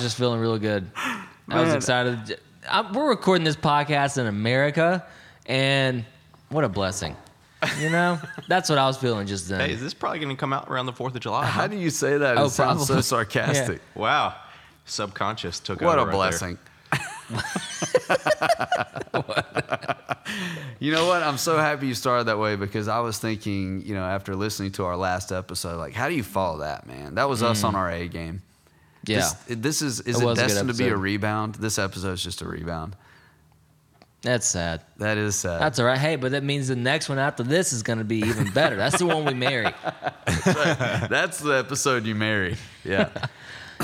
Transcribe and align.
was 0.00 0.12
just 0.12 0.18
feeling 0.18 0.40
really 0.40 0.58
good. 0.58 0.90
I 0.96 1.60
was 1.60 1.68
Man. 1.68 1.76
excited. 1.76 2.40
I, 2.68 2.90
we're 2.90 3.08
recording 3.08 3.44
this 3.44 3.56
podcast 3.56 4.18
in 4.18 4.26
America, 4.26 5.06
and 5.46 6.04
what 6.48 6.64
a 6.64 6.68
blessing. 6.68 7.16
You 7.78 7.90
know, 7.90 8.18
that's 8.48 8.70
what 8.70 8.78
I 8.78 8.86
was 8.86 8.96
feeling 8.96 9.26
just 9.26 9.48
then. 9.48 9.60
Hey, 9.60 9.72
is 9.72 9.82
this 9.82 9.92
probably 9.92 10.20
going 10.20 10.34
to 10.34 10.40
come 10.40 10.54
out 10.54 10.70
around 10.70 10.86
the 10.86 10.92
4th 10.92 11.14
of 11.14 11.20
July? 11.20 11.44
How 11.44 11.66
do 11.66 11.76
you 11.76 11.90
say 11.90 12.16
that? 12.16 12.38
Oh, 12.38 12.46
it 12.46 12.50
sounds 12.50 12.82
so 12.82 12.86
probably. 12.86 13.02
sarcastic. 13.34 13.82
Wow. 13.94 14.34
Subconscious 14.86 15.60
took 15.60 15.82
over 15.82 15.86
What 15.86 15.98
over 15.98 16.10
a 16.10 16.16
right 16.16 16.30
there. 16.30 16.30
blessing. 16.30 16.58
you 20.80 20.92
know 20.92 21.06
what? 21.06 21.22
I'm 21.22 21.36
so 21.36 21.58
happy 21.58 21.86
you 21.86 21.94
started 21.94 22.24
that 22.24 22.38
way 22.38 22.56
because 22.56 22.88
I 22.88 23.00
was 23.00 23.18
thinking, 23.18 23.82
you 23.84 23.94
know, 23.94 24.04
after 24.04 24.34
listening 24.34 24.72
to 24.72 24.84
our 24.84 24.96
last 24.96 25.30
episode, 25.30 25.76
like, 25.76 25.92
how 25.92 26.08
do 26.08 26.14
you 26.14 26.24
follow 26.24 26.60
that, 26.60 26.86
man? 26.86 27.16
That 27.16 27.28
was 27.28 27.42
us 27.42 27.62
on 27.62 27.74
mm. 27.74 27.78
our 27.78 27.90
A 27.90 28.08
game. 28.08 28.40
Yeah. 29.06 29.30
This, 29.46 29.56
this 29.58 29.82
is 29.82 30.00
is 30.00 30.16
It 30.18 30.22
it, 30.22 30.26
was 30.26 30.38
a 30.38 30.42
good 30.42 30.48
destined 30.48 30.68
to 30.70 30.74
be 30.76 30.88
a 30.88 30.96
rebound? 30.96 31.56
This 31.56 31.78
episode 31.78 32.12
is 32.12 32.22
just 32.22 32.42
a 32.42 32.48
rebound. 32.48 32.96
That's 34.22 34.46
sad. 34.46 34.82
That 34.98 35.16
is 35.16 35.34
sad. 35.34 35.62
That's 35.62 35.78
all 35.78 35.86
right. 35.86 35.96
Hey, 35.96 36.16
but 36.16 36.32
that 36.32 36.44
means 36.44 36.68
the 36.68 36.76
next 36.76 37.08
one 37.08 37.18
after 37.18 37.42
this 37.42 37.72
is 37.72 37.82
going 37.82 38.00
to 38.00 38.04
be 38.04 38.18
even 38.18 38.50
better. 38.50 38.76
That's 38.76 38.98
the 38.98 39.06
one 39.06 39.24
we 39.24 39.32
marry. 39.32 39.72
That's 40.44 41.38
the 41.40 41.52
episode 41.52 42.04
you 42.04 42.14
marry. 42.14 42.56
Yeah. 42.84 43.08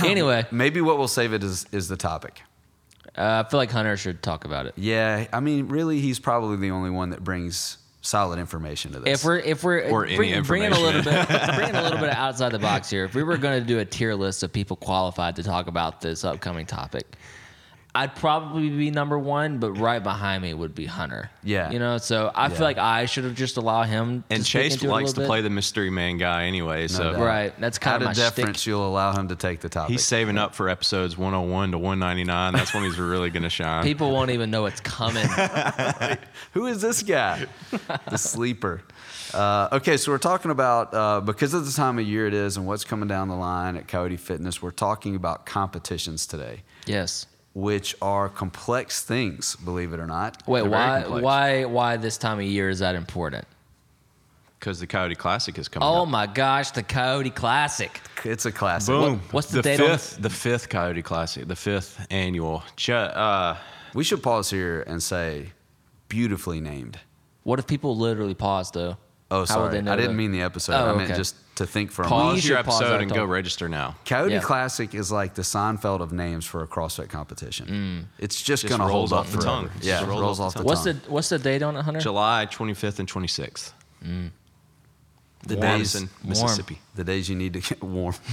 Anyway, 0.05 0.45
Maybe 0.53 0.83
what 0.83 0.99
we'll 0.99 1.09
save 1.09 1.33
it 1.33 1.43
is 1.43 1.65
is 1.73 1.89
the 1.89 1.97
topic. 1.97 2.43
uh, 3.17 3.43
I 3.47 3.49
feel 3.49 3.57
like 3.57 3.71
Hunter 3.71 3.97
should 3.97 4.23
talk 4.23 4.45
about 4.45 4.67
it. 4.67 4.75
Yeah, 4.77 5.27
I 5.33 5.41
mean, 5.41 5.69
really, 5.69 6.03
he's 6.03 6.19
probably 6.19 6.59
the 6.59 6.71
only 6.71 6.91
one 6.91 7.09
that 7.11 7.25
brings 7.25 7.79
solid 8.07 8.39
information 8.39 8.93
to 8.93 9.01
this. 9.01 9.21
If 9.21 9.25
we're 9.25 9.39
if 9.39 9.65
we're 9.65 9.89
Or 9.91 10.07
any 10.07 10.17
bring, 10.17 10.43
bringing 10.43 10.73
a 10.73 10.79
little 10.79 11.03
bit 11.03 11.29
bringing 11.57 11.75
a 11.75 11.83
little 11.83 11.99
bit 11.99 12.11
outside 12.11 12.53
the 12.53 12.59
box 12.59 12.89
here, 12.89 13.05
if 13.05 13.15
we 13.15 13.23
were 13.23 13.37
going 13.37 13.61
to 13.61 13.67
do 13.67 13.79
a 13.79 13.85
tier 13.85 14.15
list 14.15 14.43
of 14.43 14.53
people 14.53 14.77
qualified 14.77 15.37
to 15.37 15.43
talk 15.43 15.67
about 15.67 16.01
this 16.01 16.25
upcoming 16.25 16.67
topic, 16.67 17.17
I'd 17.97 18.15
probably 18.15 18.69
be 18.69 18.91
number 18.91 19.19
one, 19.19 19.59
but 19.59 19.73
right 19.73 20.03
behind 20.03 20.43
me 20.43 20.53
would 20.55 20.75
be 20.75 20.85
Hunter. 20.87 21.31
Yeah. 21.43 21.71
you 21.71 21.79
know, 21.79 21.99
so 21.99 22.31
I 22.35 22.45
Yeah. 22.45 22.49
feel 22.51 22.61
like 22.67 22.79
I 22.79 23.07
should 23.07 23.25
have 23.25 23.35
just 23.35 23.57
allowed 23.57 23.85
him. 23.85 24.23
To 24.29 24.35
And 24.35 24.43
speak 24.45 24.51
Chase 24.63 24.75
into 24.75 24.87
it 24.87 24.89
a 24.89 24.93
likes 24.93 25.13
to 25.15 25.21
bit. 25.21 25.27
play 25.27 25.41
the 25.41 25.51
mystery 25.51 25.91
man 25.91 26.19
guy 26.19 26.45
anyway, 26.45 26.89
so 26.89 27.13
doubt. 27.13 27.21
right. 27.23 27.61
That's 27.61 27.79
kind 27.79 27.95
out 27.95 28.03
of 28.03 28.09
of 28.11 28.17
my 28.17 28.23
deference, 28.23 28.59
shtick. 28.61 28.67
you'll 28.67 28.87
allow 28.87 29.13
him 29.17 29.29
to 29.29 29.37
take 29.37 29.61
the 29.61 29.69
topic. 29.69 29.93
he's 29.93 30.05
saving 30.05 30.39
up 30.39 30.55
for 30.55 30.69
episodes 30.69 31.17
101 31.17 31.71
to 31.73 31.79
199. 31.79 32.53
That's 32.53 32.75
when 32.75 32.85
he's 32.85 32.99
really 32.99 33.31
going 33.31 33.43
to 33.45 33.51
shine. 33.51 33.83
People 33.83 34.13
won't 34.13 34.31
even 34.37 34.51
know 34.51 34.67
it's 34.67 34.81
coming. 34.81 35.27
Who 36.53 36.67
is 36.67 36.83
this 36.83 37.03
guy? 37.03 37.47
the 38.11 38.19
sleeper. 38.19 38.83
Uh, 39.35 39.69
okay, 39.73 39.97
so 39.97 40.13
we're 40.13 40.19
talking 40.19 40.51
about 40.51 40.95
uh, 40.95 41.21
because 41.21 41.53
of 41.55 41.67
the 41.67 41.73
time 41.73 41.99
of 41.99 42.07
year 42.07 42.27
it 42.27 42.35
is 42.35 42.57
and 42.57 42.67
what's 42.67 42.85
coming 42.85 43.09
down 43.09 43.29
the 43.29 43.35
line 43.35 43.77
at 43.77 43.89
Coyote 43.89 44.17
Fitness. 44.17 44.63
We're 44.63 44.71
talking 44.71 45.17
about 45.17 45.47
competitions 45.47 46.27
today, 46.27 46.63
yes. 46.87 47.27
Which 47.57 47.97
are 48.03 48.29
complex 48.29 49.03
things, 49.03 49.57
believe 49.57 49.95
it 49.95 49.99
or 49.99 50.07
not. 50.07 50.43
Wait, 50.47 50.61
They're 50.61 50.71
why 50.71 51.01
why 51.07 51.65
why 51.65 51.97
this 51.97 52.19
time 52.19 52.39
of 52.39 52.45
year 52.45 52.69
is 52.69 52.81
that 52.81 52.95
important? 52.95 53.47
Because 54.61 54.79
the 54.79 54.87
Coyote 54.87 55.15
Classic 55.15 55.57
is 55.59 55.67
coming 55.67 55.89
Oh 55.89 56.03
up. 56.03 56.09
my 56.09 56.27
gosh, 56.27 56.71
the 56.73 56.83
Coyote 56.83 57.31
Classic. 57.31 57.99
It's 58.25 58.45
a 58.45 58.53
classic. 58.53 58.89
Boom. 58.95 59.23
what's 59.31 59.49
the 59.51 59.63
date 59.63 59.81
on- 59.81 59.87
fifth, 59.89 60.19
The 60.21 60.29
fifth 60.29 60.69
Coyote 60.69 61.01
Classic, 61.01 61.49
the 61.49 61.57
fifth 61.57 62.07
annual. 62.11 62.63
Uh, 62.89 63.57
We 63.95 64.05
should 64.05 64.23
pause 64.23 64.51
here 64.51 64.83
and 64.87 65.03
say, 65.03 65.53
beautifully 66.11 66.61
named. 66.61 66.99
What 67.45 67.59
if 67.59 67.67
people 67.67 67.97
literally 67.97 68.35
pause 68.35 68.71
though? 68.71 68.99
Oh, 69.31 69.45
sorry. 69.45 69.69
I 69.69 69.81
didn't 69.81 69.87
that? 69.97 70.13
mean 70.13 70.31
the 70.31 70.43
episode. 70.43 70.75
Oh, 70.75 70.93
I 70.93 70.97
meant 70.97 71.11
okay. 71.11 71.17
just 71.19 71.35
to 71.57 71.67
think 71.67 71.91
for 71.91 72.03
a 72.03 72.05
Pause. 72.05 72.13
moment. 72.13 72.37
pause 72.37 72.49
your 72.49 72.57
should 72.59 72.67
pause 72.67 72.81
episode 72.83 73.01
and 73.03 73.13
go 73.13 73.25
register 73.25 73.69
now. 73.69 73.97
Coyote 74.05 74.35
Yeah. 74.35 74.41
Classic 74.41 74.95
is 74.95 75.11
like 75.11 75.35
the 75.35 75.43
Seinfeld 75.43 76.01
of 76.01 76.13
names 76.13 76.45
for 76.45 76.63
a 76.63 76.67
CrossFit 76.67 77.09
competition. 77.09 77.67
Mm. 77.67 78.23
It's 78.23 78.41
just, 78.41 78.63
Just 78.63 78.69
going 78.69 78.81
to 78.81 78.87
rolls 78.87 79.11
hold 79.11 79.21
off 79.21 79.33
the 79.33 79.39
forever. 79.39 79.47
tongue. 79.69 79.71
Yeah, 79.81 79.95
Just 79.95 80.03
it 80.05 80.07
rolls 80.09 80.21
rolls 80.21 80.41
off 80.41 80.47
off 80.49 80.53
the 80.53 80.59
the 80.59 80.65
tongue. 80.65 80.85
What's 80.85 80.85
the 81.07 81.11
what's 81.11 81.29
the 81.31 81.39
date 81.39 81.63
on 81.63 81.77
it, 81.77 81.83
Hunter? 81.83 82.01
July 82.01 82.47
25th 82.51 82.99
and 83.01 83.09
26th. 83.11 83.73
Mm. 84.05 84.31
The 85.47 85.57
Warrenton, 85.57 86.03
days, 86.07 86.09
Mississippi. 86.25 86.79
The 86.97 87.05
days 87.05 87.29
you 87.29 87.37
need 87.37 87.53
to 87.55 87.61
get 87.61 87.83
warm. 87.83 88.15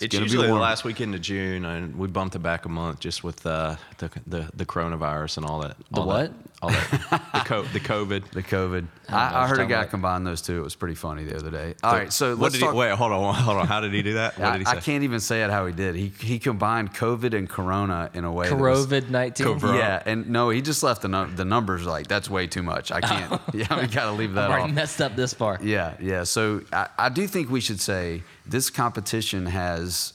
It's, 0.00 0.06
gonna 0.06 0.24
be 0.24 0.30
usually 0.30 0.46
the 0.46 0.54
last 0.54 0.84
weekend 0.84 1.14
of 1.14 1.20
June, 1.20 1.64
and 1.66 1.96
we 1.96 2.08
bumped 2.08 2.34
it 2.34 2.38
back 2.38 2.64
a 2.64 2.68
month 2.68 3.00
just 3.00 3.22
with 3.22 3.44
uh, 3.46 3.76
the, 3.98 4.10
the 4.26 4.50
the 4.54 4.64
coronavirus 4.64 5.36
and 5.38 5.46
all 5.46 5.60
that. 5.60 5.76
The 5.90 6.00
all 6.00 6.06
what? 6.06 6.32
That, 6.32 6.50
all 6.62 6.70
that. 6.70 6.90
the, 7.34 7.40
co- 7.44 7.62
the 7.62 7.80
COVID. 7.92 8.30
The 8.30 8.42
COVID. 8.42 8.86
I 9.08 9.14
I, 9.14 9.44
I 9.44 9.48
heard 9.48 9.60
a 9.60 9.66
guy 9.66 9.80
about. 9.80 9.90
combine 9.90 10.24
those 10.24 10.40
two. 10.40 10.58
It 10.58 10.62
was 10.62 10.74
pretty 10.74 10.94
funny 10.94 11.24
the 11.24 11.36
other 11.36 11.50
day. 11.50 11.74
All 11.82 11.92
right, 11.92 12.12
so 12.12 12.30
what 12.30 12.44
let's 12.44 12.54
did 12.54 12.62
talk. 12.62 12.72
he? 12.72 12.78
Wait, 12.80 12.90
hold 12.92 13.12
on, 13.12 13.34
hold 13.34 13.58
on. 13.58 13.66
How 13.66 13.80
did 13.80 13.92
he 13.92 14.02
do 14.02 14.14
that? 14.14 14.38
What 14.38 14.48
I, 14.48 14.52
did 14.52 14.58
he 14.60 14.64
say? 14.64 14.76
I 14.78 14.80
can't 14.80 15.04
even 15.04 15.20
say 15.20 15.44
it 15.44 15.50
how 15.50 15.66
he 15.66 15.72
did. 15.74 15.94
He 15.94 16.08
he 16.20 16.38
combined 16.38 16.94
COVID 16.94 17.34
and 17.36 17.48
Corona 17.48 18.10
in 18.14 18.24
a 18.24 18.32
way. 18.32 18.48
COVID 18.48 19.10
nineteen. 19.10 19.58
Yeah, 19.60 20.02
and 20.06 20.30
no, 20.30 20.48
he 20.50 20.62
just 20.62 20.82
left 20.82 21.02
the 21.02 21.08
num- 21.08 21.36
the 21.36 21.44
numbers 21.44 21.84
like 21.84 22.06
that's 22.06 22.30
way 22.30 22.46
too 22.46 22.62
much. 22.62 22.90
I 22.92 23.00
can't. 23.00 23.40
yeah, 23.52 23.80
we 23.80 23.86
got 23.88 24.06
to 24.06 24.12
leave 24.12 24.34
that 24.34 24.44
I've 24.44 24.50
already 24.50 24.70
off. 24.70 24.74
messed 24.74 25.00
up 25.02 25.16
this 25.16 25.34
far. 25.34 25.58
Yeah, 25.62 25.94
yeah. 26.00 26.24
So 26.24 26.62
I, 26.72 26.88
I 26.98 27.08
do 27.10 27.23
think 27.26 27.50
we 27.50 27.60
should 27.60 27.80
say 27.80 28.22
this 28.46 28.70
competition 28.70 29.46
has 29.46 30.12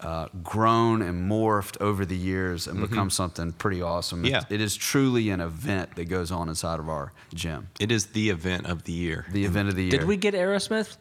uh, 0.00 0.28
grown 0.42 1.02
and 1.02 1.30
morphed 1.30 1.78
over 1.80 2.06
the 2.06 2.16
years 2.16 2.66
and 2.66 2.80
become 2.80 3.10
something 3.10 3.52
pretty 3.52 3.82
awesome. 3.82 4.24
It- 4.24 4.30
Yeah. 4.30 4.42
it 4.48 4.60
is 4.60 4.74
truly 4.76 5.28
an 5.30 5.40
event 5.40 5.94
that 5.96 6.06
goes 6.06 6.30
on 6.32 6.48
inside 6.48 6.80
of 6.80 6.88
our 6.88 7.12
gym. 7.34 7.68
It 7.78 7.92
is 7.92 8.06
the 8.06 8.30
event 8.30 8.66
of 8.66 8.84
the 8.84 8.92
year. 8.92 9.26
The 9.30 9.44
event 9.44 9.68
of 9.68 9.74
the 9.76 9.82
year. 9.84 9.90
Did 9.90 10.04
we 10.04 10.16
get 10.16 10.32
Aerosmith? 10.34 10.96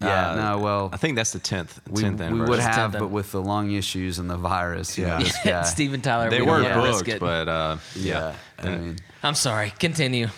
Yeah. 0.00 0.32
Uh, 0.32 0.36
no. 0.36 0.58
Well, 0.58 0.90
I 0.92 0.98
think 0.98 1.16
that's 1.16 1.32
the 1.32 1.38
tenth. 1.38 1.80
we, 1.88 2.02
tenth 2.02 2.20
we 2.20 2.26
anniversary. 2.26 2.50
would 2.50 2.60
have, 2.60 2.92
but 2.92 3.08
with 3.10 3.32
the 3.32 3.40
lung 3.40 3.72
issues 3.72 4.18
and 4.18 4.28
the 4.28 4.36
virus, 4.36 4.98
you 4.98 5.06
know, 5.06 5.18
Yeah. 5.42 5.60
this. 5.62 5.70
Steven 5.72 6.02
Tyler. 6.02 6.28
They 6.28 6.42
we 6.42 6.46
were 6.48 6.60
don't 6.60 6.76
wanna 6.76 6.82
risk 6.90 6.98
booked, 7.06 7.08
it. 7.16 7.20
but 7.20 7.48
uh, 7.48 7.76
yeah. 7.94 8.34
yeah. 8.62 8.70
I 8.70 8.76
mean, 8.76 8.96
I'm 9.22 9.34
sorry. 9.34 9.72
Continue. 9.78 10.28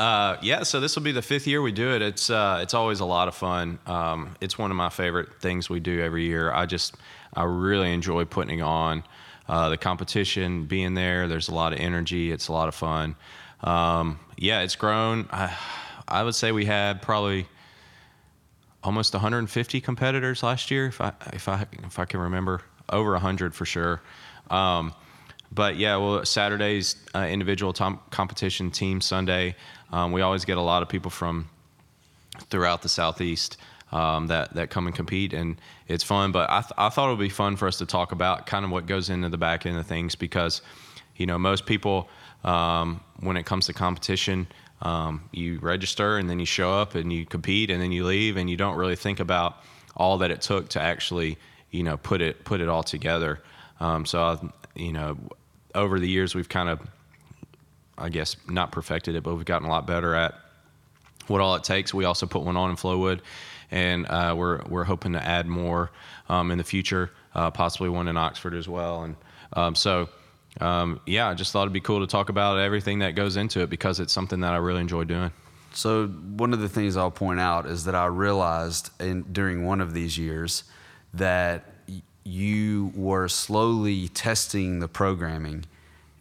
Uh, 0.00 0.38
yeah, 0.40 0.62
so 0.62 0.80
this 0.80 0.96
will 0.96 1.02
be 1.02 1.12
the 1.12 1.20
fifth 1.20 1.46
year 1.46 1.60
we 1.60 1.72
do 1.72 1.94
it. 1.94 2.00
It's 2.00 2.30
uh, 2.30 2.60
it's 2.62 2.72
always 2.72 3.00
a 3.00 3.04
lot 3.04 3.28
of 3.28 3.34
fun. 3.34 3.78
Um, 3.84 4.34
it's 4.40 4.56
one 4.56 4.70
of 4.70 4.76
my 4.78 4.88
favorite 4.88 5.42
things 5.42 5.68
we 5.68 5.78
do 5.78 6.00
every 6.00 6.24
year. 6.24 6.50
I 6.50 6.64
just 6.64 6.94
I 7.34 7.42
really 7.42 7.92
enjoy 7.92 8.24
putting 8.24 8.62
on 8.62 9.04
uh, 9.46 9.68
the 9.68 9.76
competition, 9.76 10.64
being 10.64 10.94
there. 10.94 11.28
There's 11.28 11.50
a 11.50 11.54
lot 11.54 11.74
of 11.74 11.80
energy. 11.80 12.32
It's 12.32 12.48
a 12.48 12.52
lot 12.52 12.66
of 12.66 12.74
fun. 12.74 13.14
Um, 13.62 14.18
yeah, 14.38 14.62
it's 14.62 14.74
grown. 14.74 15.28
I, 15.30 15.54
I 16.08 16.22
would 16.22 16.34
say 16.34 16.50
we 16.50 16.64
had 16.64 17.02
probably 17.02 17.46
almost 18.82 19.12
150 19.12 19.82
competitors 19.82 20.42
last 20.42 20.70
year, 20.70 20.86
if 20.86 20.98
I 21.02 21.12
if 21.34 21.46
I 21.46 21.66
if 21.84 21.98
I 21.98 22.06
can 22.06 22.20
remember, 22.20 22.62
over 22.88 23.12
100 23.12 23.54
for 23.54 23.66
sure. 23.66 24.00
Um, 24.48 24.94
but 25.52 25.76
yeah, 25.76 25.96
well, 25.96 26.24
Saturday's 26.24 26.96
uh, 27.14 27.26
individual 27.28 27.72
tom- 27.72 28.00
competition, 28.10 28.70
team 28.70 29.00
Sunday. 29.00 29.56
Um, 29.92 30.12
we 30.12 30.20
always 30.22 30.44
get 30.44 30.56
a 30.56 30.62
lot 30.62 30.82
of 30.82 30.88
people 30.88 31.10
from 31.10 31.48
throughout 32.48 32.82
the 32.82 32.88
southeast 32.88 33.56
um, 33.92 34.28
that 34.28 34.54
that 34.54 34.70
come 34.70 34.86
and 34.86 34.94
compete, 34.94 35.32
and 35.32 35.60
it's 35.88 36.04
fun. 36.04 36.32
But 36.32 36.48
I, 36.50 36.60
th- 36.60 36.72
I 36.78 36.88
thought 36.88 37.08
it 37.08 37.10
would 37.10 37.18
be 37.18 37.28
fun 37.28 37.56
for 37.56 37.66
us 37.66 37.78
to 37.78 37.86
talk 37.86 38.12
about 38.12 38.46
kind 38.46 38.64
of 38.64 38.70
what 38.70 38.86
goes 38.86 39.10
into 39.10 39.28
the 39.28 39.38
back 39.38 39.66
end 39.66 39.76
of 39.76 39.86
things 39.86 40.14
because, 40.14 40.62
you 41.16 41.26
know, 41.26 41.38
most 41.38 41.66
people 41.66 42.08
um, 42.44 43.00
when 43.20 43.36
it 43.36 43.44
comes 43.44 43.66
to 43.66 43.72
competition, 43.72 44.46
um, 44.82 45.28
you 45.32 45.58
register 45.58 46.16
and 46.16 46.30
then 46.30 46.38
you 46.38 46.46
show 46.46 46.72
up 46.72 46.94
and 46.94 47.12
you 47.12 47.26
compete 47.26 47.70
and 47.70 47.82
then 47.82 47.92
you 47.92 48.04
leave 48.04 48.36
and 48.36 48.48
you 48.48 48.56
don't 48.56 48.76
really 48.76 48.96
think 48.96 49.20
about 49.20 49.56
all 49.96 50.18
that 50.18 50.30
it 50.30 50.40
took 50.40 50.68
to 50.70 50.80
actually, 50.80 51.36
you 51.70 51.82
know, 51.82 51.96
put 51.96 52.20
it 52.20 52.44
put 52.44 52.60
it 52.60 52.68
all 52.68 52.82
together. 52.82 53.42
Um, 53.80 54.06
so, 54.06 54.22
I, 54.22 54.38
you 54.74 54.92
know, 54.92 55.18
over 55.74 55.98
the 55.98 56.08
years 56.08 56.34
we've 56.34 56.48
kind 56.48 56.68
of 56.68 56.80
I 58.00 58.08
guess 58.08 58.36
not 58.48 58.72
perfected 58.72 59.14
it, 59.14 59.22
but 59.22 59.34
we've 59.34 59.44
gotten 59.44 59.68
a 59.68 59.70
lot 59.70 59.86
better 59.86 60.14
at 60.14 60.34
what 61.26 61.40
all 61.40 61.54
it 61.54 61.64
takes. 61.64 61.94
We 61.94 62.04
also 62.04 62.26
put 62.26 62.42
one 62.42 62.56
on 62.56 62.70
in 62.70 62.76
Flowood, 62.76 63.20
and 63.70 64.06
uh, 64.06 64.34
we're 64.36 64.62
we're 64.68 64.84
hoping 64.84 65.12
to 65.12 65.24
add 65.24 65.46
more 65.46 65.90
um, 66.28 66.50
in 66.50 66.58
the 66.58 66.64
future, 66.64 67.10
uh, 67.34 67.50
possibly 67.50 67.88
one 67.88 68.08
in 68.08 68.16
Oxford 68.16 68.54
as 68.54 68.68
well. 68.68 69.04
And 69.04 69.16
um, 69.52 69.74
so, 69.74 70.08
um, 70.60 71.00
yeah, 71.06 71.28
I 71.28 71.34
just 71.34 71.52
thought 71.52 71.62
it'd 71.62 71.72
be 71.72 71.80
cool 71.80 72.00
to 72.00 72.06
talk 72.06 72.28
about 72.28 72.58
everything 72.58 73.00
that 73.00 73.14
goes 73.14 73.36
into 73.36 73.60
it 73.60 73.70
because 73.70 74.00
it's 74.00 74.12
something 74.12 74.40
that 74.40 74.52
I 74.52 74.56
really 74.56 74.80
enjoy 74.80 75.04
doing. 75.04 75.30
So 75.72 76.08
one 76.08 76.52
of 76.52 76.60
the 76.60 76.68
things 76.68 76.96
I'll 76.96 77.12
point 77.12 77.38
out 77.38 77.66
is 77.66 77.84
that 77.84 77.94
I 77.94 78.06
realized 78.06 78.90
in, 79.00 79.22
during 79.32 79.64
one 79.64 79.80
of 79.80 79.94
these 79.94 80.18
years 80.18 80.64
that 81.14 81.64
you 82.24 82.92
were 82.94 83.28
slowly 83.28 84.08
testing 84.08 84.80
the 84.80 84.88
programming 84.88 85.64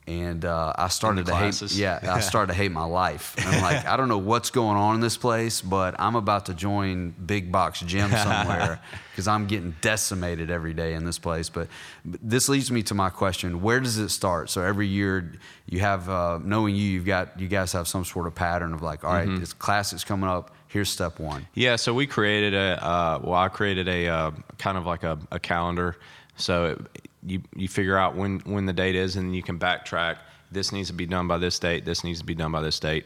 and 0.09 0.43
uh, 0.43 0.73
I 0.75 0.87
started 0.87 1.27
to 1.27 1.31
classes? 1.31 1.73
hate. 1.75 1.81
Yeah, 1.81 1.99
I 2.03 2.19
started 2.31 2.47
to 2.51 2.57
hate 2.57 2.71
my 2.71 2.83
life. 2.83 3.35
I'm 3.37 3.61
like, 3.61 3.85
I 3.85 3.95
don't 3.95 4.09
know 4.09 4.17
what's 4.17 4.49
going 4.49 4.75
on 4.75 4.95
in 4.95 5.01
this 5.01 5.17
place, 5.17 5.61
but 5.61 5.95
I'm 5.99 6.15
about 6.15 6.47
to 6.47 6.53
join 6.55 7.11
big 7.11 7.51
box 7.51 7.79
gym 7.81 8.09
somewhere 8.09 8.81
because 9.11 9.27
I'm 9.27 9.45
getting 9.45 9.75
decimated 9.81 10.49
every 10.49 10.73
day 10.73 10.95
in 10.95 11.05
this 11.05 11.19
place. 11.19 11.49
But, 11.49 11.67
but 12.03 12.19
this 12.23 12.49
leads 12.49 12.71
me 12.71 12.81
to 12.83 12.95
my 12.95 13.09
question: 13.09 13.61
Where 13.61 13.79
does 13.79 13.97
it 13.97 14.09
start? 14.09 14.49
So 14.49 14.63
every 14.63 14.87
year 14.87 15.33
you 15.67 15.79
have, 15.81 16.09
uh, 16.09 16.39
knowing 16.43 16.75
you, 16.75 16.83
you've 16.83 17.05
got 17.05 17.39
you 17.39 17.47
guys 17.47 17.71
have 17.73 17.87
some 17.87 18.03
sort 18.03 18.25
of 18.25 18.33
pattern 18.33 18.73
of 18.73 18.81
like, 18.81 19.03
all 19.03 19.13
right, 19.13 19.27
Mm-hmm. 19.27 19.39
this 19.39 19.53
classic's 19.53 20.03
coming 20.03 20.29
up. 20.29 20.51
Here's 20.67 20.89
step 20.89 21.19
one. 21.19 21.45
Yeah, 21.53 21.75
so 21.77 21.93
we 21.93 22.07
created 22.07 22.53
a 22.55 22.83
uh, 22.83 23.19
well, 23.23 23.35
I 23.35 23.47
created 23.49 23.87
a 23.87 24.07
uh, 24.07 24.31
kind 24.57 24.77
of 24.77 24.85
like 24.87 25.03
a, 25.03 25.19
a 25.31 25.39
calendar. 25.39 25.95
So 26.37 26.77
it, 26.95 27.08
you 27.25 27.41
you 27.55 27.67
figure 27.67 27.97
out 27.97 28.15
when 28.15 28.39
when 28.39 28.65
the 28.65 28.73
date 28.73 28.95
is, 28.95 29.15
and 29.15 29.35
you 29.35 29.43
can 29.43 29.59
backtrack. 29.59 30.17
This 30.51 30.71
needs 30.71 30.87
to 30.87 30.93
be 30.93 31.05
done 31.05 31.27
by 31.27 31.37
this 31.37 31.59
date. 31.59 31.85
This 31.85 32.03
needs 32.03 32.19
to 32.19 32.25
be 32.25 32.35
done 32.35 32.51
by 32.51 32.61
this 32.61 32.79
date. 32.79 33.05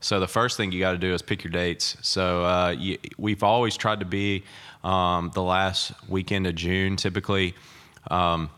So 0.00 0.18
the 0.18 0.26
first 0.26 0.56
thing 0.56 0.72
you 0.72 0.80
got 0.80 0.92
to 0.92 0.98
do 0.98 1.12
is 1.12 1.22
pick 1.22 1.44
your 1.44 1.52
dates. 1.52 1.96
So 2.00 2.44
uh, 2.44 2.70
you, 2.70 2.98
we've 3.18 3.42
always 3.42 3.76
tried 3.76 4.00
to 4.00 4.06
be 4.06 4.44
um, 4.82 5.30
the 5.34 5.42
last 5.42 5.92
weekend 6.08 6.46
of 6.46 6.54
June, 6.54 6.96
typically. 6.96 7.54
Um, 8.10 8.48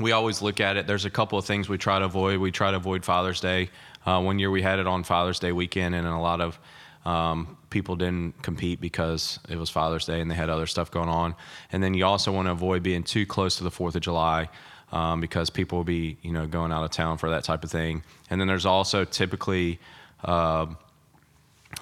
we 0.00 0.12
always 0.12 0.42
look 0.42 0.60
at 0.60 0.76
it. 0.76 0.86
There's 0.86 1.04
a 1.04 1.10
couple 1.10 1.38
of 1.38 1.44
things 1.44 1.68
we 1.68 1.78
try 1.78 1.98
to 1.98 2.06
avoid. 2.06 2.38
We 2.38 2.50
try 2.50 2.70
to 2.70 2.78
avoid 2.78 3.04
Father's 3.04 3.40
Day. 3.40 3.70
Uh, 4.06 4.20
one 4.22 4.38
year 4.38 4.50
we 4.50 4.62
had 4.62 4.78
it 4.78 4.86
on 4.86 5.04
Father's 5.04 5.38
Day 5.38 5.52
weekend, 5.52 5.94
and 5.94 6.06
a 6.06 6.18
lot 6.18 6.40
of 6.40 6.58
um, 7.04 7.56
people 7.70 7.96
didn't 7.96 8.40
compete 8.42 8.80
because 8.80 9.38
it 9.48 9.56
was 9.56 9.68
Father's 9.70 10.06
Day 10.06 10.20
and 10.20 10.30
they 10.30 10.34
had 10.34 10.48
other 10.48 10.66
stuff 10.66 10.90
going 10.90 11.08
on. 11.08 11.34
And 11.72 11.82
then 11.82 11.94
you 11.94 12.06
also 12.06 12.32
want 12.32 12.46
to 12.46 12.52
avoid 12.52 12.82
being 12.82 13.02
too 13.02 13.26
close 13.26 13.56
to 13.56 13.64
the 13.64 13.70
Fourth 13.70 13.94
of 13.94 14.00
July 14.00 14.48
um, 14.92 15.20
because 15.20 15.50
people 15.50 15.78
will 15.78 15.84
be, 15.84 16.16
you 16.22 16.32
know, 16.32 16.46
going 16.46 16.72
out 16.72 16.84
of 16.84 16.90
town 16.90 17.18
for 17.18 17.30
that 17.30 17.44
type 17.44 17.64
of 17.64 17.70
thing. 17.70 18.02
And 18.30 18.40
then 18.40 18.48
there's 18.48 18.66
also 18.66 19.04
typically 19.04 19.80
uh, 20.22 20.66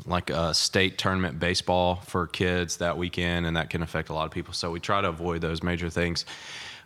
like 0.06 0.30
a 0.30 0.54
state 0.54 0.98
tournament 0.98 1.38
baseball 1.38 1.96
for 1.96 2.26
kids 2.26 2.78
that 2.78 2.96
weekend, 2.96 3.46
and 3.46 3.56
that 3.56 3.70
can 3.70 3.82
affect 3.82 4.08
a 4.08 4.14
lot 4.14 4.25
of 4.25 4.30
people. 4.30 4.54
So 4.54 4.70
we 4.70 4.80
try 4.80 5.00
to 5.00 5.08
avoid 5.08 5.40
those 5.40 5.62
major 5.62 5.90
things. 5.90 6.25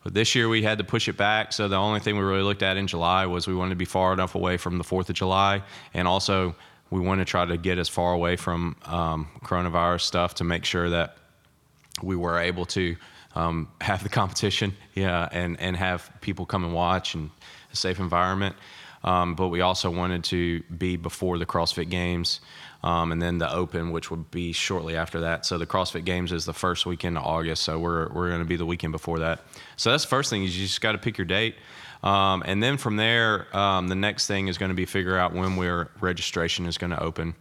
But 0.03 0.15
this 0.15 0.35
year 0.35 0.49
we 0.49 0.63
had 0.63 0.79
to 0.79 0.85
push 0.85 1.09
it 1.09 1.17
back. 1.17 1.53
So 1.53 1.69
the 1.69 1.77
only 1.77 2.01
thing 2.01 2.17
we 2.17 2.23
really 2.23 2.43
looked 2.43 2.63
at 2.63 2.77
in 2.77 2.87
July 2.87 3.27
was 3.27 3.47
we 3.47 3.55
wanted 3.55 3.71
to 3.71 3.77
be 3.77 3.85
far 3.85 4.13
enough 4.13 4.35
away 4.35 4.57
from 4.57 4.79
the 4.79 4.85
Fourth 4.85 5.09
of 5.09 5.17
July, 5.17 5.63
and 5.95 6.07
also 6.07 6.55
we 6.91 7.01
want 7.01 7.21
to 7.21 7.25
try 7.25 7.45
to 7.45 7.57
get 7.57 7.79
as 7.79 7.89
far 7.89 8.13
away 8.13 8.37
from 8.37 8.77
um, 8.85 9.29
coronavirus 9.43 10.03
stuff 10.03 10.35
to 10.37 10.45
make 10.45 10.65
sure 10.65 10.91
that 10.91 11.17
we 12.03 12.17
were 12.17 12.39
able 12.39 12.67
to 12.67 12.97
um, 13.35 13.69
have 13.81 14.03
the 14.03 14.09
competition, 14.09 14.75
yeah, 14.95 15.29
and 15.31 15.61
and 15.61 15.77
have 15.77 16.11
people 16.21 16.47
come 16.47 16.65
and 16.65 16.75
watch 16.75 17.15
and 17.15 17.31
a 17.73 17.77
safe 17.77 17.99
environment. 17.99 18.57
Um, 19.05 19.35
but 19.35 19.49
we 19.49 19.61
also 19.61 19.91
wanted 19.91 20.25
to 20.25 20.63
be 20.65 20.97
before 20.97 21.39
the 21.39 21.47
CrossFit 21.47 21.91
Games, 21.91 22.41
um, 22.83 23.13
and 23.13 23.23
then 23.23 23.39
the 23.39 23.53
Open, 23.53 23.93
which 23.93 24.11
would 24.11 24.31
be 24.33 24.53
shortly 24.53 24.97
after 24.97 25.21
that. 25.21 25.47
So 25.47 25.59
the 25.59 25.67
CrossFit 25.67 26.05
Games 26.05 26.33
is 26.33 26.45
the 26.45 26.53
first 26.53 26.87
weekend 26.87 27.17
of 27.17 27.25
August, 27.25 27.63
so 27.63 27.79
we're 27.79 28.09
we're 28.09 28.29
going 28.29 28.41
to 28.41 28.47
be 28.47 28.57
the 28.57 28.67
weekend 28.67 28.93
before 28.93 29.21
that. 29.21 29.41
So 29.77 29.91
that's 29.91 30.05
the 30.05 30.09
first 30.11 30.31
thing 30.31 30.45
is 30.45 30.59
you 30.59 30.67
just 30.67 30.81
got 30.81 30.93
to 30.93 30.99
pick 30.99 31.19
your 31.19 31.27
date. 31.27 31.57
Um, 32.07 32.43
and 32.47 32.63
then 32.63 32.77
from 32.77 32.97
there, 32.97 33.55
um, 33.57 33.89
the 33.89 33.95
next 33.97 34.27
thing 34.27 34.47
is 34.49 34.59
going 34.59 34.69
to 34.69 34.75
be 34.75 34.87
figure 34.87 35.19
out 35.19 35.33
when 35.33 35.57
we're 35.57 35.91
registration 36.01 36.67
is 36.67 36.79
going 36.79 36.91
to 36.91 37.03
open 37.03 37.35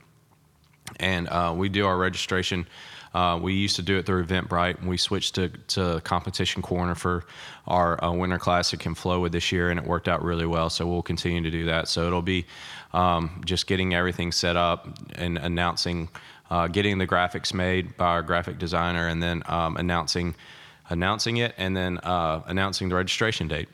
and 1.00 1.27
uh, 1.29 1.53
we 1.56 1.69
do 1.69 1.85
our 1.85 1.97
registration. 1.97 2.67
Uh, 3.13 3.39
we 3.41 3.53
used 3.53 3.75
to 3.77 3.81
do 3.81 3.97
it 3.97 4.06
through 4.06 4.25
Eventbrite. 4.25 4.79
and 4.79 4.89
We 4.89 4.97
switched 4.97 5.35
to, 5.35 5.50
to 5.50 6.01
Competition 6.03 6.62
Corner 6.62 6.95
for 6.95 7.25
our 7.67 8.03
uh, 8.03 8.12
Winter 8.12 8.38
Classic 8.38 8.85
and 8.85 8.95
Flowood 8.95 9.31
this 9.31 9.51
year, 9.51 9.69
and 9.69 9.79
it 9.79 9.85
worked 9.85 10.07
out 10.07 10.23
really 10.23 10.45
well. 10.45 10.69
So 10.69 10.85
we'll 10.85 11.01
continue 11.01 11.41
to 11.41 11.51
do 11.51 11.65
that. 11.65 11.88
So 11.88 12.07
it'll 12.07 12.21
be 12.21 12.45
um, 12.94 13.41
just 13.45 13.67
getting 13.67 13.94
everything 13.94 14.31
set 14.31 14.57
up 14.57 14.88
and 15.13 15.38
announcing, 15.38 16.09
uh, 16.50 16.67
getting 16.67 16.97
the 16.97 17.07
graphics 17.07 17.53
made 17.53 17.95
by 17.97 18.07
our 18.07 18.21
graphic 18.21 18.57
designer, 18.57 19.07
and 19.07 19.23
then 19.23 19.44
um, 19.45 19.77
announcing 19.77 20.35
announcing 20.89 21.38
it, 21.38 21.56
and 21.57 21.75
then 21.75 21.97
uh, 22.00 22.41
announcing 22.45 22.89
the 22.89 22.95
registration 22.95 23.47
date. 23.47 23.69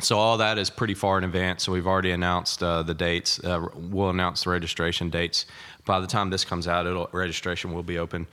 So 0.00 0.18
all 0.18 0.38
that 0.38 0.58
is 0.58 0.68
pretty 0.70 0.94
far 0.94 1.18
in 1.18 1.24
advance. 1.24 1.62
So 1.62 1.72
we've 1.72 1.86
already 1.86 2.10
announced 2.10 2.62
uh, 2.62 2.82
the 2.82 2.94
dates. 2.94 3.38
Uh, 3.38 3.68
we'll 3.74 4.10
announce 4.10 4.44
the 4.44 4.50
registration 4.50 5.10
dates. 5.10 5.46
By 5.84 6.00
the 6.00 6.06
time 6.06 6.30
this 6.30 6.44
comes 6.44 6.66
out, 6.66 7.12
registration 7.14 7.72
will 7.72 7.82
be 7.82 7.98
open. 7.98 8.26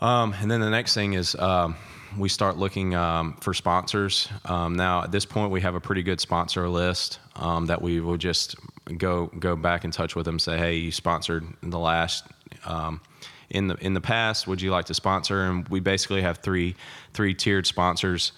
Um, 0.00 0.34
and 0.40 0.50
then 0.50 0.60
the 0.60 0.70
next 0.70 0.94
thing 0.94 1.14
is 1.14 1.34
um, 1.36 1.74
we 2.18 2.28
start 2.28 2.56
looking 2.56 2.94
um, 2.94 3.36
for 3.40 3.54
sponsors. 3.54 4.28
Um, 4.44 4.76
now 4.76 5.02
at 5.02 5.10
this 5.10 5.24
point, 5.24 5.50
we 5.50 5.60
have 5.62 5.74
a 5.74 5.80
pretty 5.80 6.02
good 6.02 6.20
sponsor 6.20 6.68
list 6.68 7.18
um, 7.36 7.66
that 7.66 7.80
we 7.80 8.00
will 8.00 8.16
just 8.16 8.56
go 8.98 9.26
go 9.38 9.56
back 9.56 9.84
in 9.84 9.90
touch 9.90 10.14
with 10.14 10.26
them. 10.26 10.38
Say, 10.38 10.58
hey, 10.58 10.76
you 10.76 10.92
sponsored 10.92 11.44
the 11.62 11.78
last 11.78 12.24
um, 12.64 13.00
in 13.50 13.68
the 13.68 13.74
in 13.76 13.94
the 13.94 14.00
past. 14.00 14.46
Would 14.46 14.60
you 14.60 14.70
like 14.70 14.84
to 14.86 14.94
sponsor? 14.94 15.44
And 15.44 15.66
we 15.68 15.80
basically 15.80 16.22
have 16.22 16.38
three 16.38 16.76
three 17.14 17.34
tiered 17.34 17.66
sponsors. 17.66 18.32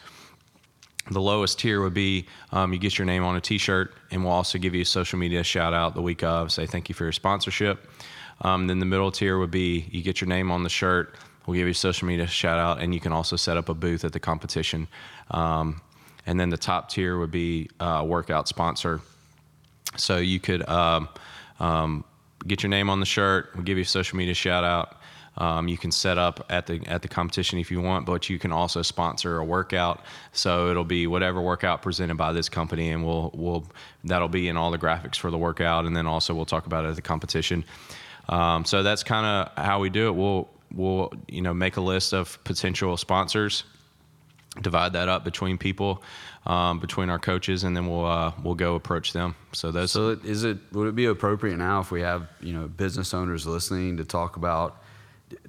The 1.11 1.21
lowest 1.21 1.59
tier 1.59 1.83
would 1.83 1.95
be 1.95 2.27
um, 2.53 2.73
you 2.73 2.79
get 2.79 2.99
your 2.99 3.07
name 3.07 3.25
on 3.25 3.37
a 3.37 3.41
T-shirt, 3.41 3.95
and 4.11 4.23
we'll 4.23 4.33
also 4.33 4.59
give 4.59 4.75
you 4.75 4.83
a 4.83 4.87
social 4.87 5.19
media 5.19 5.43
shout 5.43 5.73
out 5.73 5.95
the 5.95 6.03
week 6.03 6.23
of. 6.23 6.53
Say 6.53 6.67
thank 6.67 6.89
you 6.89 6.95
for 6.95 7.05
your 7.05 7.13
sponsorship. 7.13 7.89
Um, 8.43 8.67
then 8.67 8.79
the 8.79 8.87
middle 8.87 9.11
tier 9.11 9.39
would 9.39 9.51
be 9.51 9.89
you 9.91 10.03
get 10.03 10.21
your 10.21 10.29
name 10.29 10.51
on 10.51 10.63
the 10.63 10.69
shirt. 10.69 11.15
We'll 11.47 11.57
give 11.57 11.67
you 11.67 11.73
a 11.73 11.75
social 11.75 12.07
media 12.07 12.27
shout 12.27 12.59
out, 12.59 12.81
and 12.83 12.93
you 12.93 13.01
can 13.01 13.13
also 13.13 13.37
set 13.37 13.57
up 13.57 13.69
a 13.69 13.75
booth 13.75 14.05
at 14.05 14.13
the 14.13 14.21
competition. 14.21 14.87
Um, 15.31 15.81
and 16.27 16.39
then 16.39 16.51
the 16.51 16.59
top 16.59 16.91
tier 16.91 17.19
would 17.19 17.31
be 17.31 17.71
uh, 17.81 18.05
workout 18.07 18.49
sponsor. 18.49 19.01
So 19.97 20.19
you 20.19 20.41
could 20.41 20.69
um, 20.69 21.09
um, 21.59 22.05
get 22.47 22.63
your 22.63 22.69
name 22.69 22.91
on 22.91 23.01
the 23.01 23.07
shirt. 23.07 23.51
We'll 23.55 23.65
give 23.65 23.79
you 23.79 23.83
a 23.83 23.87
social 23.87 24.19
media 24.19 24.35
shout 24.35 24.63
out. 24.63 24.98
Um, 25.39 25.69
you 25.69 25.79
can 25.79 25.93
set 25.93 26.19
up 26.19 26.45
at 26.51 26.67
the 26.67 26.81
at 26.87 27.03
the 27.03 27.09
competition 27.09 27.59
if 27.61 27.71
you 27.71 27.81
want, 27.81 28.05
but 28.07 28.29
you 28.29 28.39
can 28.39 28.51
also 28.51 28.83
sponsor 28.83 29.39
a 29.39 29.45
workout. 29.45 30.05
So 30.33 30.69
it'll 30.69 30.85
be 30.85 31.07
whatever 31.07 31.41
workout 31.41 31.81
presented 31.81 32.17
by 32.17 32.33
this 32.33 32.49
company, 32.49 32.91
and 32.91 33.07
we'll 33.07 33.31
we'll 33.33 33.65
that'll 34.05 34.29
be 34.29 34.49
in 34.49 34.57
all 34.57 34.73
the 34.73 34.79
graphics 34.79 35.17
for 35.17 35.31
the 35.31 35.39
workout, 35.39 35.87
and 35.87 35.97
then 35.97 36.07
also 36.07 36.35
we'll 36.35 36.45
talk 36.45 36.67
about 36.67 36.85
it 36.85 36.89
at 36.89 36.97
the 36.97 37.03
competition. 37.03 37.65
Um, 38.29 38.65
so 38.65 38.83
that's 38.83 39.05
kind 39.05 39.25
of 39.25 39.65
how 39.65 39.79
we 39.79 39.91
do 39.91 40.09
it. 40.09 40.13
We'll 40.13 40.49
we'll 40.75 41.13
you 41.29 41.41
know 41.41 41.55
make 41.55 41.77
a 41.77 41.81
list 41.81 42.13
of 42.13 42.43
potential 42.43 42.97
sponsors, 42.97 43.63
divide 44.61 44.95
that 44.95 45.09
up 45.09 45.25
between 45.25 45.57
people, 45.57 46.03
um, 46.47 46.81
between 46.81 47.11
our 47.11 47.19
coaches, 47.21 47.63
and 47.63 47.77
then 47.77 47.87
we'll 47.87 48.07
uh, 48.07 48.33
we'll 48.43 48.57
go 48.57 48.75
approach 48.75 49.13
them. 49.13 49.37
So 49.53 49.71
those 49.71 49.93
So 49.93 50.11
is 50.25 50.43
it 50.43 50.59
would 50.73 50.89
it 50.89 50.97
be 50.97 51.07
appropriate 51.07 51.59
now 51.59 51.79
if 51.79 51.93
we 51.93 52.01
have 52.01 52.27
you 52.41 52.53
know 52.53 52.67
business 52.67 53.15
owners 53.15 53.47
listening 53.47 53.99
to 53.99 54.05
talk 54.05 54.37
about? 54.37 54.83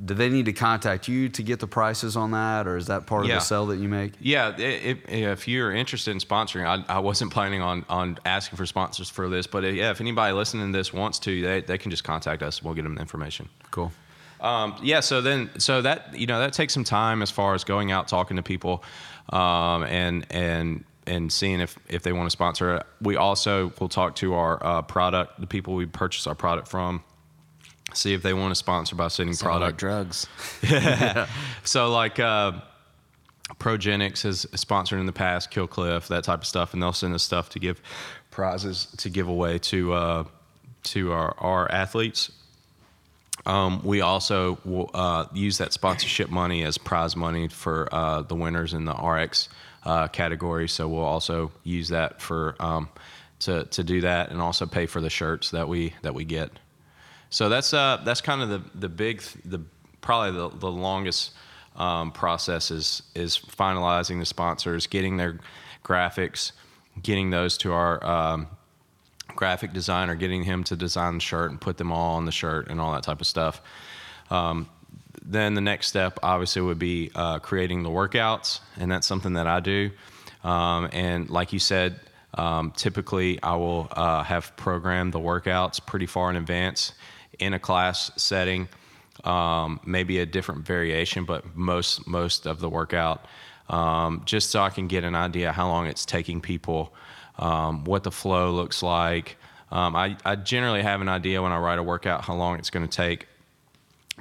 Do 0.05 0.13
they 0.13 0.29
need 0.29 0.45
to 0.45 0.53
contact 0.53 1.07
you 1.07 1.29
to 1.29 1.43
get 1.43 1.59
the 1.59 1.67
prices 1.67 2.17
on 2.17 2.31
that, 2.31 2.67
or 2.67 2.75
is 2.75 2.87
that 2.87 3.05
part 3.07 3.25
of 3.25 3.31
the 3.31 3.39
sell 3.39 3.67
that 3.67 3.77
you 3.77 3.87
make? 3.87 4.13
Yeah, 4.19 4.53
if 4.57 5.47
you're 5.47 5.71
interested 5.71 6.11
in 6.11 6.19
sponsoring, 6.19 6.65
I, 6.65 6.95
I 6.95 6.99
wasn't 6.99 7.31
planning 7.31 7.61
on, 7.61 7.85
on 7.89 8.17
asking 8.25 8.57
for 8.57 8.65
sponsors 8.65 9.09
for 9.09 9.29
this, 9.29 9.47
but 9.47 9.63
uh, 9.63 9.67
yeah, 9.67 9.91
if 9.91 10.01
anybody 10.01 10.33
listening 10.33 10.71
to 10.71 10.77
this 10.77 10.91
wants 10.91 11.19
to, 11.19 11.41
they, 11.41 11.61
they 11.61 11.77
can 11.77 11.91
just 11.91 12.03
contact 12.03 12.43
us. 12.43 12.61
We'll 12.61 12.73
get 12.73 12.83
them 12.83 12.95
the 12.95 13.01
information. 13.01 13.47
Cool. 13.71 13.91
Um, 14.41 14.75
yeah, 14.81 15.01
so 15.01 15.21
then 15.21 15.49
so 15.57 15.81
that 15.81 16.17
you 16.17 16.27
know 16.27 16.39
that 16.39 16.53
takes 16.53 16.73
some 16.73 16.83
time 16.83 17.21
as 17.21 17.29
far 17.29 17.55
as 17.55 17.63
going 17.63 17.91
out 17.91 18.07
talking 18.07 18.37
to 18.37 18.43
people, 18.43 18.83
um, 19.29 19.83
and 19.83 20.25
and 20.29 20.85
and 21.05 21.31
seeing 21.31 21.59
if 21.59 21.77
if 21.89 22.03
they 22.03 22.13
want 22.13 22.27
to 22.27 22.31
sponsor 22.31 22.77
it. 22.77 22.83
We 23.01 23.17
also 23.17 23.73
will 23.79 23.89
talk 23.89 24.15
to 24.17 24.35
our 24.35 24.65
uh, 24.65 24.81
product, 24.83 25.41
the 25.41 25.47
people 25.47 25.75
we 25.75 25.85
purchase 25.85 26.25
our 26.27 26.35
product 26.35 26.67
from, 26.67 27.03
see 27.93 28.13
if 28.13 28.21
they 28.21 28.33
want 28.33 28.51
to 28.51 28.55
sponsor 28.55 28.95
by 28.95 29.07
sending 29.07 29.35
product. 29.35 29.77
drugs. 29.77 30.27
So 31.63 31.91
like 31.91 32.19
uh, 32.19 32.53
Progenex 33.59 34.23
has 34.23 34.47
sponsored 34.55 34.99
in 34.99 35.05
the 35.05 35.11
past, 35.11 35.51
Kill 35.51 35.67
Cliff, 35.67 36.07
that 36.07 36.23
type 36.23 36.39
of 36.39 36.45
stuff, 36.45 36.73
and 36.73 36.81
they'll 36.81 36.93
send 36.93 37.13
us 37.13 37.23
stuff 37.23 37.49
to 37.49 37.59
give 37.59 37.81
prizes 38.31 38.87
to 38.97 39.09
give 39.09 39.27
away 39.27 39.59
to 39.59 39.93
uh, 39.93 40.23
to 40.83 41.11
our, 41.11 41.35
our 41.37 41.71
athletes. 41.71 42.31
Um, 43.45 43.81
we 43.83 44.01
also 44.01 44.59
will 44.65 44.89
uh, 44.93 45.25
use 45.33 45.57
that 45.57 45.73
sponsorship 45.73 46.29
money 46.29 46.63
as 46.63 46.77
prize 46.77 47.15
money 47.15 47.47
for 47.47 47.87
uh, 47.91 48.21
the 48.21 48.35
winners 48.35 48.73
in 48.73 48.85
the 48.85 48.93
RX 48.93 49.49
uh, 49.83 50.07
category. 50.07 50.67
So 50.67 50.87
we'll 50.87 51.03
also 51.03 51.51
use 51.63 51.89
that 51.89 52.21
for 52.21 52.55
um, 52.59 52.89
to 53.39 53.65
to 53.65 53.83
do 53.83 54.01
that, 54.01 54.31
and 54.31 54.41
also 54.41 54.65
pay 54.65 54.85
for 54.85 55.01
the 55.01 55.09
shirts 55.09 55.51
that 55.51 55.67
we 55.67 55.93
that 56.01 56.13
we 56.13 56.25
get. 56.25 56.51
So 57.29 57.49
that's 57.49 57.73
uh, 57.73 58.01
that's 58.03 58.21
kind 58.21 58.41
of 58.41 58.49
the 58.49 58.61
the 58.75 58.89
big 58.89 59.21
the 59.45 59.61
probably 60.01 60.31
the, 60.31 60.49
the 60.57 60.71
longest 60.71 61.31
um, 61.75 62.11
process 62.11 62.71
is 62.71 63.03
is 63.15 63.37
finalizing 63.37 64.19
the 64.19 64.25
sponsors, 64.25 64.87
getting 64.87 65.17
their 65.17 65.39
graphics, 65.83 66.53
getting 67.01 67.29
those 67.29 67.57
to 67.59 67.73
our 67.73 68.03
um, 68.05 68.47
graphic 69.35 69.73
designer, 69.73 70.15
getting 70.15 70.43
him 70.43 70.63
to 70.63 70.75
design 70.75 71.15
the 71.15 71.21
shirt 71.21 71.51
and 71.51 71.61
put 71.61 71.77
them 71.77 71.91
all 71.91 72.15
on 72.15 72.25
the 72.25 72.31
shirt 72.31 72.67
and 72.69 72.81
all 72.81 72.93
that 72.93 73.03
type 73.03 73.21
of 73.21 73.27
stuff. 73.27 73.61
Um, 74.31 74.67
then 75.21 75.53
the 75.53 75.61
next 75.61 75.87
step 75.87 76.19
obviously 76.23 76.61
would 76.61 76.79
be 76.79 77.11
uh, 77.13 77.39
creating 77.39 77.83
the 77.83 77.89
workouts, 77.89 78.59
and 78.77 78.91
that's 78.91 79.05
something 79.05 79.33
that 79.33 79.47
I 79.47 79.59
do. 79.59 79.91
Um, 80.43 80.89
and 80.91 81.29
like 81.29 81.53
you 81.53 81.59
said, 81.59 81.99
Um, 82.33 82.71
typically, 82.75 83.39
I 83.41 83.55
will 83.55 83.87
uh, 83.91 84.23
have 84.23 84.55
programmed 84.55 85.13
the 85.13 85.19
workouts 85.19 85.79
pretty 85.83 86.05
far 86.05 86.29
in 86.29 86.35
advance 86.35 86.93
in 87.39 87.53
a 87.53 87.59
class 87.59 88.11
setting. 88.15 88.67
Um, 89.23 89.81
maybe 89.85 90.19
a 90.19 90.25
different 90.25 90.65
variation, 90.65 91.25
but 91.25 91.55
most 91.55 92.07
most 92.07 92.45
of 92.45 92.61
the 92.61 92.69
workout, 92.69 93.25
um, 93.67 94.21
just 94.23 94.49
so 94.49 94.61
I 94.61 94.69
can 94.69 94.87
get 94.87 95.03
an 95.03 95.13
idea 95.13 95.51
how 95.51 95.67
long 95.67 95.87
it's 95.87 96.05
taking 96.05 96.39
people, 96.39 96.93
um, 97.37 97.83
what 97.83 98.03
the 98.03 98.11
flow 98.11 98.51
looks 98.51 98.81
like. 98.81 99.35
Um, 99.71 99.95
I, 99.95 100.15
I 100.23 100.35
generally 100.35 100.81
have 100.81 101.01
an 101.01 101.09
idea 101.09 101.41
when 101.41 101.51
I 101.51 101.57
write 101.57 101.79
a 101.79 101.83
workout 101.83 102.23
how 102.23 102.35
long 102.35 102.57
it's 102.59 102.69
going 102.69 102.87
to 102.87 102.95
take 102.95 103.27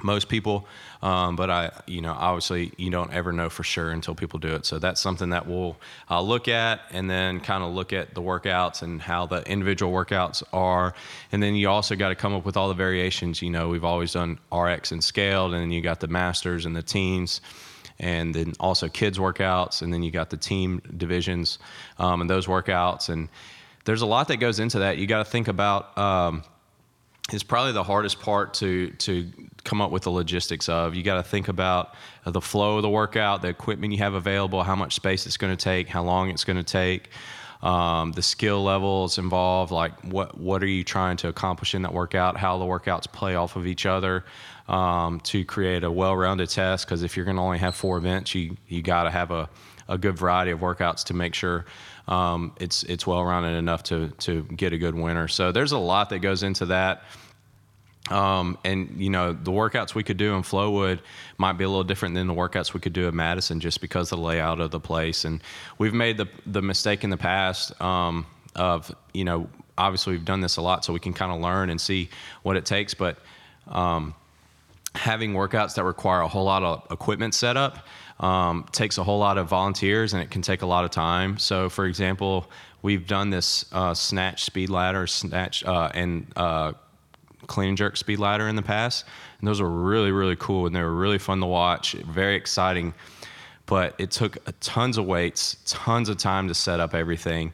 most 0.03 0.29
people. 0.29 0.67
Um, 1.01 1.35
but 1.35 1.49
I, 1.49 1.71
you 1.87 2.01
know, 2.01 2.13
obviously 2.13 2.73
you 2.77 2.89
don't 2.89 3.13
ever 3.13 3.31
know 3.31 3.49
for 3.49 3.63
sure 3.63 3.91
until 3.91 4.15
people 4.15 4.39
do 4.39 4.55
it. 4.55 4.65
So 4.65 4.79
that's 4.79 4.99
something 4.99 5.29
that 5.29 5.47
we'll 5.47 5.77
I'll 6.09 6.27
look 6.27 6.47
at 6.47 6.81
and 6.91 7.09
then 7.09 7.39
kind 7.39 7.63
of 7.63 7.73
look 7.73 7.93
at 7.93 8.13
the 8.13 8.21
workouts 8.21 8.81
and 8.81 9.01
how 9.01 9.25
the 9.25 9.49
individual 9.49 9.91
workouts 9.93 10.43
are. 10.51 10.93
And 11.31 11.41
then 11.41 11.55
you 11.55 11.69
also 11.69 11.95
got 11.95 12.09
to 12.09 12.15
come 12.15 12.33
up 12.33 12.45
with 12.45 12.57
all 12.57 12.67
the 12.67 12.73
variations. 12.73 13.41
You 13.41 13.49
know, 13.49 13.69
we've 13.69 13.83
always 13.83 14.13
done 14.13 14.39
RX 14.51 14.91
and 14.91 15.03
scaled, 15.03 15.53
and 15.53 15.61
then 15.61 15.71
you 15.71 15.81
got 15.81 15.99
the 15.99 16.07
masters 16.07 16.65
and 16.65 16.75
the 16.75 16.83
teens. 16.83 17.41
And 18.01 18.33
then 18.33 18.53
also 18.61 18.87
kids 18.87 19.17
workouts, 19.17 19.81
and 19.81 19.93
then 19.93 20.03
you 20.03 20.11
got 20.11 20.29
the 20.29 20.37
team 20.37 20.81
divisions 20.95 21.59
um, 21.97 22.21
and 22.21 22.29
those 22.29 22.47
workouts. 22.47 23.09
And 23.09 23.27
there's 23.83 24.01
a 24.01 24.05
lot 24.05 24.29
that 24.29 24.37
goes 24.37 24.59
into 24.59 24.79
that. 24.79 24.97
You 24.97 25.07
got 25.07 25.25
to 25.25 25.29
think 25.29 25.49
about 25.49 25.97
um, 25.97 26.43
is 27.33 27.43
probably 27.43 27.73
the 27.73 27.83
hardest 27.83 28.19
part 28.19 28.53
to 28.55 28.91
to 28.91 29.31
come 29.63 29.81
up 29.81 29.91
with 29.91 30.03
the 30.03 30.11
logistics 30.11 30.69
of. 30.69 30.95
You 30.95 31.03
got 31.03 31.15
to 31.15 31.23
think 31.23 31.47
about 31.47 31.93
the 32.25 32.41
flow 32.41 32.77
of 32.77 32.81
the 32.81 32.89
workout, 32.89 33.41
the 33.41 33.49
equipment 33.49 33.93
you 33.93 33.99
have 33.99 34.13
available, 34.13 34.63
how 34.63 34.75
much 34.75 34.95
space 34.95 35.25
it's 35.25 35.37
going 35.37 35.55
to 35.55 35.63
take, 35.63 35.87
how 35.87 36.03
long 36.03 36.29
it's 36.29 36.43
going 36.43 36.57
to 36.57 36.63
take, 36.63 37.09
um, 37.61 38.11
the 38.13 38.21
skill 38.21 38.63
levels 38.63 39.17
involved, 39.17 39.71
like 39.71 39.93
what 40.03 40.37
what 40.37 40.63
are 40.63 40.67
you 40.67 40.83
trying 40.83 41.17
to 41.17 41.27
accomplish 41.27 41.75
in 41.75 41.81
that 41.83 41.93
workout, 41.93 42.37
how 42.37 42.57
the 42.57 42.65
workouts 42.65 43.11
play 43.11 43.35
off 43.35 43.55
of 43.55 43.65
each 43.67 43.85
other. 43.85 44.23
Um, 44.67 45.19
to 45.21 45.43
create 45.45 45.83
a 45.83 45.89
well-rounded 45.89 46.47
test, 46.47 46.85
because 46.85 47.01
if 47.01 47.17
you're 47.17 47.25
going 47.25 47.37
to 47.37 47.41
only 47.41 47.57
have 47.57 47.75
four 47.75 47.97
events, 47.97 48.35
you 48.35 48.55
you 48.67 48.83
got 48.83 49.05
to 49.05 49.09
have 49.09 49.31
a, 49.31 49.49
a 49.87 49.97
good 49.97 50.15
variety 50.15 50.51
of 50.51 50.59
workouts 50.59 51.05
to 51.05 51.15
make 51.15 51.33
sure 51.33 51.65
um, 52.07 52.51
it's 52.59 52.83
it's 52.83 53.07
well-rounded 53.07 53.57
enough 53.57 53.81
to 53.81 54.09
to 54.19 54.43
get 54.43 54.71
a 54.71 54.77
good 54.77 54.93
winner. 54.93 55.27
So 55.27 55.51
there's 55.51 55.71
a 55.71 55.79
lot 55.79 56.11
that 56.11 56.19
goes 56.19 56.43
into 56.43 56.67
that. 56.67 57.01
Um, 58.09 58.57
and 58.63 58.99
you 58.99 59.09
know 59.09 59.33
the 59.33 59.51
workouts 59.51 59.93
we 59.93 60.03
could 60.03 60.17
do 60.17 60.33
in 60.33 60.41
Flowood 60.41 60.99
might 61.37 61.53
be 61.53 61.63
a 61.63 61.67
little 61.67 61.83
different 61.83 62.15
than 62.15 62.27
the 62.27 62.33
workouts 62.33 62.73
we 62.73 62.79
could 62.79 62.93
do 62.93 63.07
at 63.07 63.13
Madison, 63.13 63.59
just 63.59 63.81
because 63.81 64.11
of 64.11 64.17
the 64.17 64.23
layout 64.23 64.59
of 64.59 64.71
the 64.71 64.79
place. 64.79 65.25
And 65.25 65.43
we've 65.77 65.93
made 65.93 66.17
the 66.17 66.27
the 66.45 66.61
mistake 66.61 67.03
in 67.03 67.11
the 67.11 67.17
past 67.17 67.79
um, 67.81 68.25
of 68.55 68.93
you 69.13 69.25
know 69.25 69.47
obviously 69.77 70.13
we've 70.13 70.25
done 70.25 70.41
this 70.41 70.57
a 70.57 70.61
lot, 70.61 70.85
so 70.85 70.93
we 70.93 70.99
can 70.99 71.13
kind 71.13 71.31
of 71.31 71.39
learn 71.39 71.69
and 71.69 71.79
see 71.79 72.09
what 72.43 72.57
it 72.57 72.65
takes. 72.65 72.93
But 72.93 73.17
um, 73.67 74.13
having 74.93 75.33
workouts 75.33 75.75
that 75.75 75.83
require 75.83 76.21
a 76.21 76.27
whole 76.27 76.45
lot 76.45 76.63
of 76.63 76.91
equipment 76.91 77.33
setup 77.33 77.85
um, 78.19 78.65
takes 78.71 78.97
a 78.97 79.03
whole 79.03 79.19
lot 79.19 79.37
of 79.37 79.47
volunteers, 79.47 80.13
and 80.13 80.21
it 80.21 80.29
can 80.29 80.41
take 80.41 80.61
a 80.61 80.65
lot 80.65 80.83
of 80.83 80.91
time. 80.91 81.37
So, 81.37 81.69
for 81.69 81.85
example, 81.85 82.49
we've 82.81 83.07
done 83.07 83.29
this 83.29 83.65
uh, 83.71 83.93
snatch 83.93 84.43
speed 84.43 84.69
ladder, 84.69 85.07
snatch 85.07 85.63
uh, 85.63 85.89
and 85.93 86.27
uh, 86.35 86.73
clean 87.49 87.69
and 87.69 87.77
jerk 87.77 87.97
speed 87.97 88.19
ladder 88.19 88.47
in 88.47 88.55
the 88.55 88.61
past, 88.61 89.03
and 89.39 89.47
those 89.47 89.61
were 89.61 89.69
really 89.69 90.11
really 90.11 90.37
cool 90.37 90.65
and 90.65 90.73
they 90.73 90.81
were 90.81 90.95
really 90.95 91.17
fun 91.17 91.41
to 91.41 91.45
watch, 91.45 91.91
very 91.91 92.35
exciting. 92.35 92.93
But 93.65 93.95
it 93.99 94.09
took 94.09 94.37
tons 94.61 94.97
of 94.97 95.05
weights, 95.05 95.57
tons 95.65 96.09
of 96.09 96.17
time 96.17 96.47
to 96.47 96.55
set 96.55 96.79
up 96.79 96.95
everything, 96.95 97.51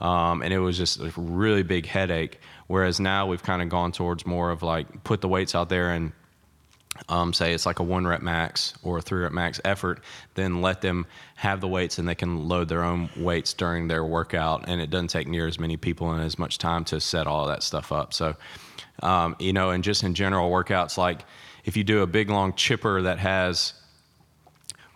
um, 0.00 0.42
and 0.42 0.54
it 0.54 0.60
was 0.60 0.78
just 0.78 1.00
a 1.00 1.12
really 1.16 1.62
big 1.62 1.84
headache. 1.86 2.40
Whereas 2.68 3.00
now 3.00 3.26
we've 3.26 3.42
kind 3.42 3.62
of 3.62 3.68
gone 3.68 3.92
towards 3.92 4.24
more 4.24 4.50
of 4.50 4.62
like 4.62 5.02
put 5.02 5.20
the 5.20 5.28
weights 5.28 5.54
out 5.54 5.68
there 5.68 5.90
and 5.90 6.12
um, 7.08 7.32
say 7.32 7.54
it's 7.54 7.66
like 7.66 7.78
a 7.78 7.82
one 7.82 8.06
rep 8.06 8.22
max 8.22 8.74
or 8.82 8.98
a 8.98 9.02
three 9.02 9.22
rep 9.22 9.32
max 9.32 9.60
effort, 9.64 10.00
then 10.34 10.60
let 10.62 10.80
them 10.80 11.06
have 11.36 11.60
the 11.60 11.68
weights 11.68 11.98
and 11.98 12.08
they 12.08 12.14
can 12.14 12.48
load 12.48 12.68
their 12.68 12.82
own 12.82 13.08
weights 13.16 13.52
during 13.52 13.88
their 13.88 14.04
workout. 14.04 14.64
And 14.68 14.80
it 14.80 14.90
doesn't 14.90 15.08
take 15.08 15.28
near 15.28 15.46
as 15.46 15.58
many 15.58 15.76
people 15.76 16.10
and 16.12 16.22
as 16.22 16.38
much 16.38 16.58
time 16.58 16.84
to 16.86 17.00
set 17.00 17.26
all 17.26 17.46
that 17.46 17.62
stuff 17.62 17.92
up. 17.92 18.12
So 18.12 18.36
um, 19.02 19.36
you 19.38 19.52
know, 19.52 19.70
and 19.70 19.84
just 19.84 20.02
in 20.02 20.14
general 20.14 20.50
workouts, 20.50 20.96
like 20.96 21.24
if 21.64 21.76
you 21.76 21.84
do 21.84 22.02
a 22.02 22.06
big 22.06 22.30
long 22.30 22.54
chipper 22.54 23.02
that 23.02 23.18
has 23.18 23.74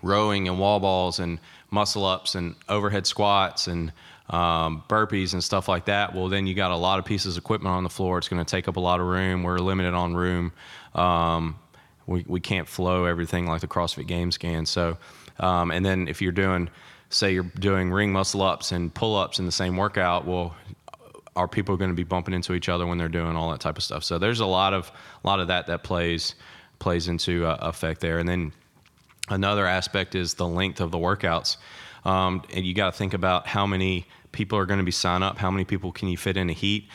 rowing 0.03 0.49
and 0.49 0.59
wall 0.59 0.81
balls 0.81 1.19
and 1.19 1.39
muscle 1.71 2.05
ups 2.05 2.35
and 2.35 2.55
overhead 2.69 3.07
squats 3.07 3.69
and 3.69 3.93
um, 4.31 4.83
burpees 4.89 5.33
and 5.35 5.45
stuff 5.45 5.69
like 5.69 5.85
that, 5.85 6.15
well, 6.15 6.29
then 6.29 6.47
you 6.47 6.55
got 6.55 6.71
a 6.71 6.77
lot 6.77 6.99
of 6.99 7.05
pieces 7.05 7.37
of 7.37 7.45
equipment 7.45 7.75
on 7.75 7.85
the 7.85 7.91
floor. 7.91 8.19
It's 8.19 8.29
going 8.29 8.45
to 8.45 8.51
take 8.51 8.69
up 8.69 8.77
a 8.77 8.81
lot 8.81 9.01
of 9.01 9.07
room. 9.07 9.43
We're 9.43 9.59
limited 9.59 9.95
on 9.95 10.15
room. 10.15 10.53
Um, 10.95 11.57
we, 12.07 12.25
we 12.27 12.41
can't 12.41 12.69
flow 12.69 13.05
everything 13.05 13.47
like 13.47 13.61
the 13.61 13.69
CrossFit 13.69 14.07
Games 14.07 14.39
can. 14.39 14.67
So, 14.67 14.99
um, 15.39 15.71
and 15.71 15.85
then 15.85 16.09
if 16.09 16.21
you're 16.21 16.33
doing, 16.33 16.69
say, 17.11 17.33
you're 17.33 17.45
doing 17.45 17.91
ring 17.91 18.13
muscle 18.13 18.43
ups 18.43 18.73
and 18.73 18.93
pull 18.93 19.17
ups 19.17 19.39
in 19.39 19.47
the 19.47 19.53
same 19.53 19.77
workout, 19.77 20.27
well, 20.27 20.55
are 21.35 21.49
people 21.49 21.77
going 21.77 21.91
to 21.91 21.97
be 21.97 22.05
bumping 22.05 22.35
into 22.35 22.55
each 22.55 22.69
other 22.69 22.87
when 22.87 22.99
they're 22.99 23.09
doing 23.09 23.37
all 23.37 23.51
that 23.51 23.61
type 23.61 23.79
of 23.79 23.83
stuff? 23.83 24.05
So 24.05 24.19
there's 24.19 24.41
a 24.41 24.47
lot 24.47 24.75
of 24.75 24.93
a 25.25 25.27
lot 25.27 25.41
of 25.41 25.49
that 25.49 25.67
that 25.69 25.83
plays 25.83 26.35
plays 26.79 27.09
into 27.09 27.47
uh, 27.47 27.57
effect 27.61 28.01
there. 28.01 28.19
And 28.19 28.29
then 28.29 28.53
another 29.29 29.67
aspect 29.67 30.15
is 30.15 30.35
the 30.35 30.47
length 30.47 30.81
of 30.81 30.91
the 30.91 30.99
workouts. 30.99 31.57
Um, 32.05 32.43
and 32.53 32.67
you 32.67 32.75
got 32.75 32.93
to 32.93 32.99
think 32.99 33.15
about 33.15 33.47
how 33.47 33.67
many 33.67 34.07
people 34.33 34.59
are 34.59 34.67
going 34.67 34.79
to 34.79 34.85
be 34.85 34.91
sign 34.91 35.23
up, 35.23 35.39
how 35.39 35.51
many 35.51 35.65
people 35.65 35.93
can 35.93 36.09
you 36.09 36.17
fit 36.17 36.37
in 36.37 36.51
a 36.51 36.53
heat, 36.53 36.89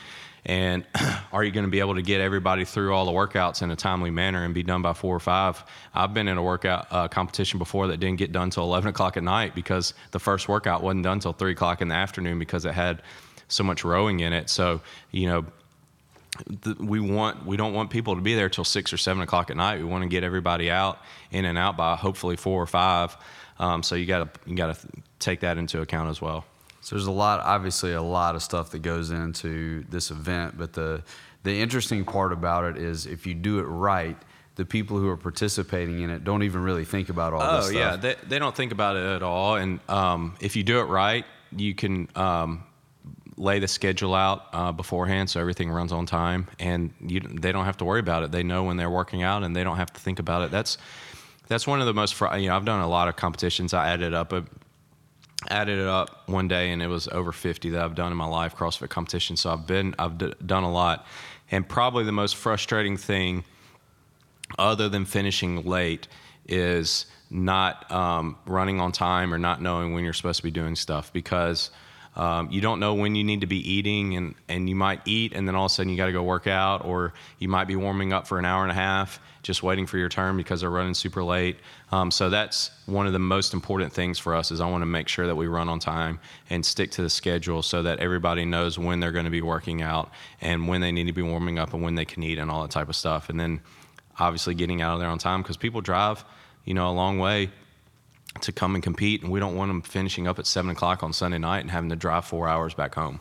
and 0.47 0.85
are 1.33 1.43
you 1.43 1.51
going 1.51 1.65
to 1.65 1.69
be 1.69 1.81
able 1.81 1.95
to 1.95 2.01
get 2.01 2.21
everybody 2.21 2.63
through 2.65 2.95
all 2.95 3.05
the 3.05 3.11
workouts 3.11 3.61
in 3.61 3.69
a 3.69 3.75
timely 3.75 4.09
manner 4.09 4.43
and 4.43 4.53
be 4.53 4.63
done 4.63 4.81
by 4.81 4.93
four 4.93 5.15
or 5.15 5.19
five? 5.19 5.61
I've 5.93 6.13
been 6.13 6.29
in 6.29 6.37
a 6.37 6.41
workout 6.41 6.87
uh, 6.89 7.07
competition 7.09 7.59
before 7.59 7.87
that 7.87 7.99
didn't 7.99 8.17
get 8.17 8.31
done 8.31 8.49
till 8.49 8.63
11 8.63 8.89
o'clock 8.89 9.17
at 9.17 9.23
night 9.23 9.53
because 9.53 9.93
the 10.11 10.19
first 10.19 10.47
workout 10.47 10.81
wasn't 10.81 11.03
done 11.03 11.19
till 11.19 11.33
three 11.33 11.51
o'clock 11.51 11.81
in 11.81 11.89
the 11.89 11.95
afternoon 11.95 12.39
because 12.39 12.65
it 12.65 12.73
had 12.73 13.01
so 13.49 13.63
much 13.63 13.83
rowing 13.83 14.21
in 14.21 14.31
it. 14.31 14.49
So 14.49 14.81
you 15.11 15.27
know, 15.27 15.45
we 16.79 16.99
want 16.99 17.45
we 17.45 17.57
don't 17.57 17.73
want 17.73 17.89
people 17.89 18.15
to 18.15 18.21
be 18.21 18.35
there 18.35 18.49
till 18.49 18.63
six 18.63 18.93
or 18.93 18.97
seven 18.97 19.21
o'clock 19.23 19.49
at 19.49 19.57
night. 19.57 19.79
We 19.79 19.85
want 19.85 20.03
to 20.03 20.09
get 20.09 20.23
everybody 20.23 20.71
out 20.71 20.99
in 21.31 21.45
and 21.45 21.57
out 21.57 21.75
by 21.75 21.95
hopefully 21.95 22.37
four 22.37 22.61
or 22.61 22.67
five. 22.67 23.17
Um, 23.59 23.83
so 23.83 23.95
you 23.95 24.05
got 24.05 24.33
to 24.33 24.49
you 24.49 24.55
got 24.55 24.75
to 24.75 24.87
take 25.19 25.41
that 25.41 25.57
into 25.57 25.81
account 25.81 26.09
as 26.09 26.21
well. 26.21 26.45
So 26.81 26.95
there's 26.95 27.07
a 27.07 27.11
lot, 27.11 27.39
obviously, 27.41 27.93
a 27.93 28.01
lot 28.01 28.35
of 28.35 28.43
stuff 28.43 28.71
that 28.71 28.79
goes 28.79 29.11
into 29.11 29.83
this 29.89 30.11
event. 30.11 30.57
But 30.57 30.73
the 30.73 31.03
the 31.43 31.59
interesting 31.59 32.05
part 32.05 32.33
about 32.33 32.65
it 32.65 32.77
is 32.77 33.05
if 33.05 33.25
you 33.25 33.33
do 33.33 33.59
it 33.59 33.63
right, 33.63 34.17
the 34.55 34.65
people 34.65 34.97
who 34.97 35.07
are 35.09 35.17
participating 35.17 36.01
in 36.01 36.09
it 36.09 36.23
don't 36.23 36.43
even 36.43 36.61
really 36.61 36.85
think 36.85 37.09
about 37.09 37.33
all 37.33 37.41
oh, 37.41 37.57
this 37.57 37.67
stuff. 37.67 37.75
Oh 37.75 37.79
yeah, 37.79 37.95
they, 37.95 38.15
they 38.27 38.39
don't 38.39 38.55
think 38.55 38.71
about 38.71 38.95
it 38.95 39.05
at 39.05 39.23
all. 39.23 39.55
And 39.55 39.79
um, 39.89 40.35
if 40.39 40.55
you 40.55 40.63
do 40.63 40.79
it 40.79 40.85
right, 40.85 41.25
you 41.55 41.75
can 41.75 42.09
um, 42.15 42.63
lay 43.37 43.59
the 43.59 43.67
schedule 43.67 44.15
out 44.15 44.47
uh, 44.51 44.71
beforehand 44.71 45.29
so 45.29 45.39
everything 45.39 45.69
runs 45.69 45.91
on 45.91 46.05
time 46.05 46.47
and 46.59 46.91
you, 46.99 47.19
they 47.19 47.51
don't 47.51 47.65
have 47.65 47.77
to 47.77 47.85
worry 47.85 47.99
about 47.99 48.23
it 48.23 48.31
they 48.31 48.43
know 48.43 48.63
when 48.63 48.77
they're 48.77 48.89
working 48.89 49.21
out 49.21 49.43
and 49.43 49.55
they 49.55 49.63
don't 49.63 49.77
have 49.77 49.93
to 49.93 50.01
think 50.01 50.17
about 50.17 50.41
it 50.41 50.49
that's 50.49 50.77
that's 51.47 51.67
one 51.67 51.79
of 51.79 51.85
the 51.85 51.93
most 51.93 52.19
you 52.19 52.47
know 52.47 52.55
i've 52.55 52.65
done 52.65 52.81
a 52.81 52.87
lot 52.87 53.07
of 53.07 53.15
competitions 53.15 53.73
i 53.73 53.89
added 53.89 54.13
up 54.13 54.33
a, 54.33 54.43
added 55.49 55.79
it 55.79 55.87
up 55.87 56.27
one 56.27 56.47
day 56.47 56.71
and 56.71 56.81
it 56.81 56.87
was 56.87 57.07
over 57.09 57.31
50 57.31 57.69
that 57.69 57.81
i've 57.81 57.93
done 57.93 58.11
in 58.11 58.17
my 58.17 58.25
life 58.25 58.55
crossfit 58.55 58.89
competition. 58.89 59.37
So 59.37 59.51
i've 59.51 59.67
been 59.67 59.93
i've 59.99 60.17
d- 60.17 60.33
done 60.45 60.63
a 60.63 60.71
lot. 60.71 61.05
And 61.51 61.67
probably 61.67 62.03
the 62.03 62.11
most 62.11 62.35
frustrating 62.35 62.97
thing 62.97 63.45
other 64.57 64.89
than 64.89 65.05
finishing 65.05 65.63
late 65.63 66.07
is 66.47 67.05
not 67.29 67.89
um, 67.91 68.37
running 68.45 68.79
on 68.81 68.91
time 68.91 69.33
or 69.33 69.37
not 69.37 69.61
knowing 69.61 69.93
when 69.93 70.03
you're 70.03 70.13
supposed 70.13 70.37
to 70.37 70.43
be 70.43 70.51
doing 70.51 70.75
stuff 70.75 71.11
because– 71.13 71.71
um, 72.17 72.49
you 72.51 72.61
don't 72.61 72.79
know 72.79 72.95
when 72.95 73.13
you 73.13 73.23
need 73.23 73.41
to 73.41 73.47
be 73.47 73.57
eating, 73.71 74.17
and, 74.17 74.33
and 74.49 74.67
you 74.67 74.75
might 74.75 75.01
eat, 75.05 75.33
and 75.33 75.47
then 75.47 75.53
all 75.55 75.65
of 75.65 75.71
a 75.71 75.75
sudden 75.75 75.91
you 75.91 75.97
got 75.97 76.07
to 76.07 76.11
go 76.11 76.23
work 76.23 76.47
out, 76.47 76.83
or 76.83 77.13
you 77.37 77.47
might 77.47 77.65
be 77.65 77.75
warming 77.75 78.11
up 78.11 78.27
for 78.27 78.39
an 78.39 78.45
hour 78.45 78.63
and 78.63 78.71
a 78.71 78.75
half 78.75 79.19
just 79.47 79.63
waiting 79.63 79.87
for 79.87 79.97
your 79.97 80.09
turn 80.09 80.37
because 80.37 80.61
they're 80.61 80.69
running 80.69 80.93
super 80.93 81.23
late. 81.23 81.57
Um, 81.91 82.11
so 82.11 82.29
that's 82.29 82.69
one 82.85 83.07
of 83.07 83.13
the 83.13 83.19
most 83.19 83.53
important 83.53 83.93
things 83.93 84.19
for 84.19 84.35
us 84.35 84.51
is 84.51 84.61
I 84.61 84.69
want 84.69 84.81
to 84.81 84.85
make 84.85 85.07
sure 85.07 85.25
that 85.25 85.35
we 85.35 85.47
run 85.47 85.69
on 85.69 85.79
time 85.79 86.19
and 86.49 86.63
stick 86.65 86.91
to 86.91 87.01
the 87.01 87.09
schedule 87.09 87.63
so 87.63 87.81
that 87.83 87.99
everybody 87.99 88.45
knows 88.45 88.77
when 88.77 88.99
they're 88.99 89.13
going 89.13 89.25
to 89.25 89.31
be 89.31 89.41
working 89.41 89.81
out 89.81 90.11
and 90.41 90.67
when 90.67 90.81
they 90.81 90.91
need 90.91 91.07
to 91.07 91.13
be 91.13 91.21
warming 91.21 91.57
up 91.57 91.73
and 91.73 91.81
when 91.81 91.95
they 91.95 92.05
can 92.05 92.21
eat 92.21 92.37
and 92.37 92.51
all 92.51 92.61
that 92.61 92.71
type 92.71 92.89
of 92.89 92.95
stuff. 92.95 93.29
And 93.29 93.39
then 93.39 93.61
obviously 94.19 94.53
getting 94.53 94.81
out 94.81 94.95
of 94.95 94.99
there 94.99 95.09
on 95.09 95.17
time 95.17 95.41
because 95.41 95.57
people 95.57 95.81
drive, 95.81 96.25
you 96.65 96.73
know, 96.73 96.89
a 96.89 96.91
long 96.91 97.17
way 97.17 97.49
to 98.41 98.51
come 98.51 98.75
and 98.75 98.83
compete, 98.83 99.23
and 99.23 99.31
we 99.31 99.39
don't 99.39 99.55
want 99.55 99.69
them 99.69 99.81
finishing 99.81 100.27
up 100.27 100.37
at 100.37 100.45
seven 100.45 100.69
o'clock 100.69 101.01
on 101.01 101.13
Sunday 101.13 101.39
night 101.39 101.61
and 101.61 101.71
having 101.71 101.89
to 101.89 101.95
drive 101.95 102.25
four 102.25 102.47
hours 102.47 102.73
back 102.73 102.93
home. 102.93 103.19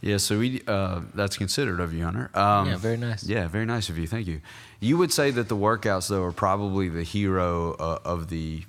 Yeah, 0.00 0.18
so 0.18 0.38
we 0.38 0.62
uh, 0.66 1.00
that's 1.14 1.36
considerate 1.36 1.80
of 1.80 1.92
you, 1.92 2.04
Hunter. 2.04 2.30
Um, 2.34 2.68
yeah, 2.68 2.76
very 2.76 2.96
nice. 2.96 3.24
Yeah, 3.24 3.48
very 3.48 3.66
nice 3.66 3.88
of 3.88 3.98
you. 3.98 4.06
Thank 4.06 4.26
you. 4.28 4.40
You 4.80 4.96
would 4.96 5.12
say 5.12 5.30
that 5.32 5.48
the 5.48 5.56
workouts 5.56 6.08
though 6.08 6.22
are 6.22 6.32
probably 6.32 6.88
the 6.88 7.02
hero 7.02 7.72
uh, 7.74 7.98
of 8.04 8.28
the 8.28 8.62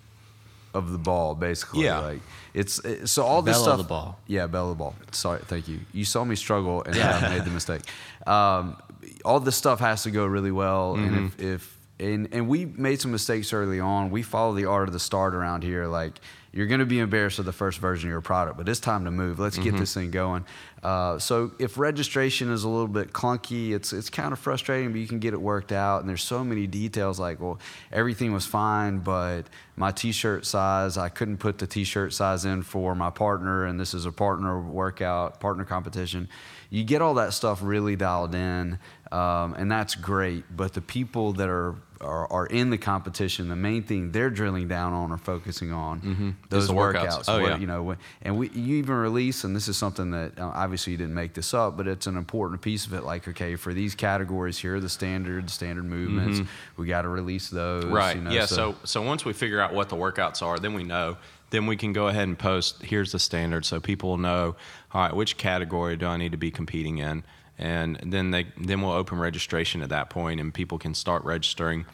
of 0.73 0.91
the 0.91 0.97
ball, 0.97 1.35
basically. 1.35 1.83
Yeah. 1.83 1.99
Like 1.99 2.21
it's 2.55 2.79
it, 2.79 3.07
so 3.07 3.23
all 3.23 3.41
this 3.43 3.57
Bell 3.57 3.61
of 3.61 3.67
stuff. 3.67 3.77
the 3.77 3.83
ball. 3.89 4.19
Yeah, 4.25 4.47
bell 4.47 4.71
of 4.71 4.77
the 4.77 4.83
ball. 4.83 4.95
Sorry, 5.11 5.39
thank 5.45 5.67
you. 5.67 5.79
You 5.93 6.03
saw 6.03 6.23
me 6.23 6.35
struggle, 6.35 6.81
and 6.83 6.95
I 6.97 7.29
made 7.37 7.45
the 7.45 7.51
mistake. 7.51 7.81
Um, 8.25 8.75
all 9.23 9.39
this 9.39 9.55
stuff 9.55 9.79
has 9.81 10.03
to 10.03 10.11
go 10.11 10.25
really 10.25 10.51
well, 10.51 10.95
and 10.95 11.11
Mm-hmm. 11.11 11.25
if, 11.43 11.55
if 11.63 11.77
and 11.99 12.29
and 12.33 12.47
we 12.47 12.65
made 12.65 13.01
some 13.01 13.11
mistakes 13.11 13.53
early 13.53 13.79
on. 13.79 14.09
We 14.11 14.21
follow 14.23 14.53
the 14.53 14.65
art 14.65 14.87
of 14.87 14.93
the 14.93 14.99
start 14.99 15.33
around 15.35 15.63
here. 15.63 15.85
Like 15.87 16.19
you're 16.51 16.65
going 16.65 16.79
to 16.79 16.85
be 16.85 16.97
embarrassed 16.97 17.37
with 17.37 17.45
the 17.45 17.53
first 17.53 17.77
version 17.77 18.09
of 18.09 18.11
your 18.11 18.21
product, 18.21 18.57
but 18.57 18.67
it's 18.67 18.79
time 18.79 19.05
to 19.05 19.11
move. 19.11 19.37
Let's 19.37 19.55
Mm-hmm. 19.57 19.69
get 19.69 19.77
this 19.77 19.93
thing 19.93 20.09
going. 20.09 20.45
Uh, 20.81 21.19
so 21.19 21.51
if 21.59 21.77
registration 21.77 22.51
is 22.51 22.63
a 22.63 22.69
little 22.69 22.87
bit 22.87 23.13
clunky, 23.13 23.71
it's 23.71 23.93
it's 23.93 24.09
kind 24.09 24.31
of 24.33 24.39
frustrating, 24.39 24.91
but 24.91 24.99
you 24.99 25.07
can 25.07 25.19
get 25.19 25.33
it 25.33 25.41
worked 25.41 25.71
out. 25.71 25.99
And 25.99 26.09
there's 26.09 26.23
so 26.23 26.43
many 26.43 26.65
details. 26.65 27.19
Like, 27.19 27.39
well, 27.39 27.59
everything 27.91 28.33
was 28.33 28.45
fine, 28.47 28.99
but 28.99 29.43
my 29.75 29.91
T-shirt 29.91 30.45
size, 30.45 30.97
I 30.97 31.09
couldn't 31.09 31.37
put 31.37 31.57
the 31.59 31.67
T-shirt 31.67 32.13
size 32.13 32.45
in 32.45 32.63
for 32.63 32.95
my 32.95 33.09
partner, 33.11 33.65
and 33.65 33.79
this 33.79 33.93
is 33.93 34.05
a 34.05 34.11
partner 34.11 34.59
workout, 34.59 35.39
partner 35.39 35.65
competition. 35.65 36.29
You 36.71 36.83
get 36.83 37.01
all 37.01 37.15
that 37.15 37.33
stuff 37.33 37.59
really 37.63 37.95
dialed 37.95 38.33
in, 38.35 38.79
um, 39.11 39.53
and 39.55 39.71
that's 39.71 39.95
great. 39.95 40.43
But 40.55 40.73
the 40.73 40.81
people 40.81 41.33
that 41.33 41.49
are, 41.49 41.75
are 42.01 42.31
are 42.31 42.45
in 42.45 42.69
the 42.69 42.77
competition, 42.77 43.49
the 43.49 43.55
main 43.55 43.83
thing 43.83 44.11
they're 44.11 44.29
drilling 44.29 44.67
down 44.67 44.93
on 44.93 45.11
or 45.11 45.17
focusing 45.17 45.71
on 45.71 46.37
those 46.49 46.67
the 46.67 46.73
workouts. 46.73 47.07
workouts. 47.19 47.23
Oh, 47.27 47.41
What- 47.41 47.49
yeah. 47.49 47.57
you 47.57 47.67
know, 47.67 47.95
and 48.21 48.37
we 48.37 48.49
you 48.49 48.77
even 48.77 48.95
release, 48.95 49.43
and 49.43 49.55
this 49.55 49.67
is 49.67 49.77
something 49.77 50.11
that 50.11 50.37
uh, 50.39 50.45
obviously 50.53 50.91
you 50.91 50.97
didn't 50.97 51.15
make 51.15 51.33
this 51.33 51.53
up, 51.53 51.75
but 51.75 51.87
it's 51.87 52.07
an 52.07 52.17
important 52.17 52.61
piece 52.61 52.85
of 52.85 52.93
it. 52.93 53.03
Like, 53.03 53.27
okay, 53.27 53.55
for 53.55 53.73
these 53.73 53.95
categories, 53.95 54.57
here 54.57 54.75
are 54.75 54.79
the 54.79 54.89
standard 54.89 55.49
standard 55.49 55.85
movements. 55.85 56.41
We 56.77 56.87
got 56.87 57.01
to 57.01 57.09
release 57.09 57.49
those. 57.49 57.83
Mm-hmm. 57.85 57.93
Right. 57.93 58.15
You 58.15 58.21
know, 58.21 58.31
yeah. 58.31 58.45
So, 58.45 58.75
so 58.83 59.01
once 59.01 59.25
we 59.25 59.33
figure 59.33 59.59
out 59.59 59.73
what 59.73 59.89
the 59.89 59.95
workouts 59.97 60.41
are, 60.41 60.57
then 60.59 60.73
we 60.73 60.83
know. 60.83 61.17
Then 61.51 61.65
we 61.65 61.75
can 61.77 61.93
go 61.93 62.07
ahead 62.09 62.27
and 62.27 62.37
post. 62.37 62.83
Here's 62.83 63.11
the 63.11 63.17
standard, 63.17 63.65
so 63.65 63.79
people 63.79 64.11
will 64.11 64.17
know. 64.17 64.55
All 64.93 65.01
right, 65.01 65.15
which 65.15 65.35
category 65.37 65.97
do 65.97 66.05
I 66.05 66.15
need 66.17 66.31
to 66.31 66.37
be 66.37 66.51
competing 66.51 66.99
in? 66.99 67.23
And 67.59 67.99
then 68.01 68.31
they 68.31 68.47
then 68.57 68.81
we'll 68.81 68.93
open 68.93 69.19
registration 69.19 69.83
at 69.83 69.89
that 69.89 70.09
point, 70.09 70.39
and 70.39 70.53
people 70.53 70.79
can 70.79 70.95
start 70.95 71.23
registering. 71.25 71.85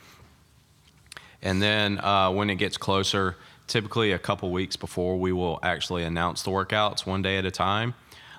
And 1.42 1.62
then 1.62 2.00
uh, 2.00 2.32
when 2.32 2.50
it 2.50 2.56
gets 2.56 2.78
closer, 2.78 3.36
typically 3.68 4.12
a 4.12 4.20
couple 4.20 4.52
weeks 4.52 4.76
before, 4.76 5.18
we 5.18 5.32
will 5.32 5.60
actually 5.64 6.04
announce 6.04 6.44
the 6.44 6.52
workouts 6.52 7.06
one 7.06 7.22
day 7.22 7.38
at 7.38 7.46
a 7.46 7.52
time. 7.52 7.96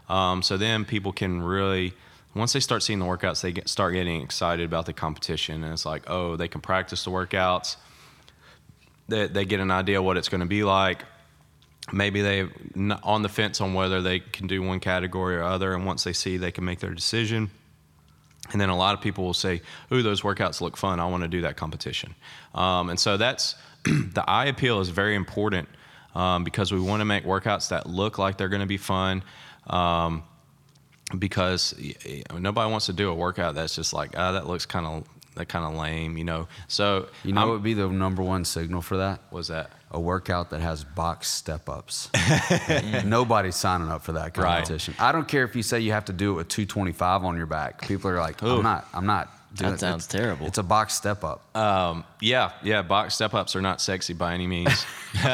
Um, 0.08 0.42
so 0.42 0.56
then 0.56 0.84
people 0.84 1.12
can 1.12 1.42
really, 1.42 1.94
once 2.34 2.52
they 2.52 2.60
start 2.60 2.82
seeing 2.82 3.00
the 3.00 3.04
workouts, 3.04 3.40
they 3.40 3.52
get, 3.52 3.68
start 3.68 3.94
getting 3.94 4.22
excited 4.22 4.64
about 4.64 4.86
the 4.86 4.92
competition. 4.92 5.64
And 5.64 5.72
it's 5.72 5.84
like, 5.84 6.08
oh, 6.08 6.36
they 6.36 6.48
can 6.48 6.60
practice 6.60 7.04
the 7.04 7.10
workouts. 7.10 7.76
They, 9.08 9.26
they 9.26 9.44
get 9.44 9.60
an 9.60 9.70
idea 9.70 10.00
what 10.00 10.16
it's 10.16 10.28
going 10.28 10.40
to 10.40 10.46
be 10.46 10.62
like. 10.62 11.04
Maybe 11.92 12.20
they 12.20 12.48
on 13.02 13.22
the 13.22 13.28
fence 13.28 13.60
on 13.60 13.74
whether 13.74 14.02
they 14.02 14.20
can 14.20 14.46
do 14.46 14.62
one 14.62 14.80
category 14.80 15.36
or 15.36 15.42
other. 15.42 15.72
And 15.72 15.86
once 15.86 16.04
they 16.04 16.12
see, 16.12 16.36
they 16.36 16.50
can 16.50 16.64
make 16.64 16.80
their 16.80 16.94
decision. 16.94 17.50
And 18.52 18.60
then 18.60 18.68
a 18.68 18.76
lot 18.76 18.94
of 18.94 19.00
people 19.00 19.24
will 19.24 19.34
say, 19.34 19.62
"Ooh, 19.92 20.02
those 20.02 20.22
workouts 20.22 20.60
look 20.60 20.76
fun. 20.76 21.00
I 21.00 21.06
want 21.06 21.22
to 21.22 21.28
do 21.28 21.42
that 21.42 21.56
competition." 21.56 22.14
Um, 22.54 22.90
and 22.90 22.98
so 22.98 23.16
that's 23.16 23.54
the 23.84 24.24
eye 24.26 24.46
appeal 24.46 24.80
is 24.80 24.88
very 24.88 25.14
important 25.14 25.68
um, 26.14 26.44
because 26.44 26.72
we 26.72 26.80
want 26.80 27.00
to 27.00 27.04
make 27.04 27.24
workouts 27.24 27.68
that 27.68 27.88
look 27.88 28.18
like 28.18 28.36
they're 28.38 28.48
going 28.48 28.60
to 28.60 28.66
be 28.66 28.78
fun. 28.78 29.22
Um, 29.66 30.24
because 31.16 31.74
nobody 32.34 32.70
wants 32.70 32.86
to 32.86 32.92
do 32.92 33.10
a 33.10 33.14
workout 33.14 33.54
that's 33.54 33.76
just 33.76 33.92
like, 33.92 34.14
ah, 34.16 34.32
that 34.32 34.48
looks 34.48 34.66
kind 34.66 34.86
of 34.86 35.04
that 35.36 35.46
kind 35.46 35.64
of 35.64 35.80
lame, 35.80 36.16
you 36.18 36.24
know. 36.24 36.48
So 36.68 37.06
you 37.24 37.32
know 37.32 37.40
I'm- 37.42 37.48
what 37.48 37.54
would 37.54 37.62
be 37.62 37.74
the 37.74 37.88
number 37.88 38.22
one 38.22 38.44
signal 38.44 38.82
for 38.82 38.96
that? 38.98 39.20
was 39.30 39.48
that? 39.48 39.70
A 39.92 40.00
workout 40.00 40.50
that 40.50 40.60
has 40.60 40.82
box 40.84 41.30
step 41.30 41.68
ups. 41.68 42.10
Nobody's 43.04 43.56
signing 43.56 43.88
up 43.90 44.02
for 44.02 44.12
that 44.12 44.36
Right. 44.36 44.56
competition. 44.64 44.94
I 44.98 45.12
don't 45.12 45.28
care 45.28 45.44
if 45.44 45.54
you 45.56 45.62
say 45.62 45.80
you 45.80 45.92
have 45.92 46.06
to 46.06 46.12
do 46.12 46.32
it 46.32 46.34
with 46.34 46.48
225 46.48 47.24
on 47.24 47.36
your 47.36 47.46
back. 47.46 47.86
People 47.86 48.10
are 48.10 48.18
like, 48.20 48.42
Ooh. 48.42 48.56
I'm 48.56 48.62
not. 48.62 48.86
I'm 48.92 49.06
not. 49.06 49.30
doing 49.54 49.70
That 49.70 49.76
it. 49.76 49.80
sounds 49.80 50.04
It's- 50.06 50.20
terrible. 50.22 50.46
It's 50.48 50.58
a 50.58 50.62
box 50.62 50.94
step 50.94 51.24
up. 51.24 51.56
Um, 51.56 52.04
yeah, 52.20 52.50
yeah. 52.62 52.82
Box 52.82 53.14
step 53.14 53.32
ups 53.32 53.56
are 53.56 53.62
not 53.62 53.80
sexy 53.80 54.12
by 54.12 54.34
any 54.34 54.46
means. 54.46 54.84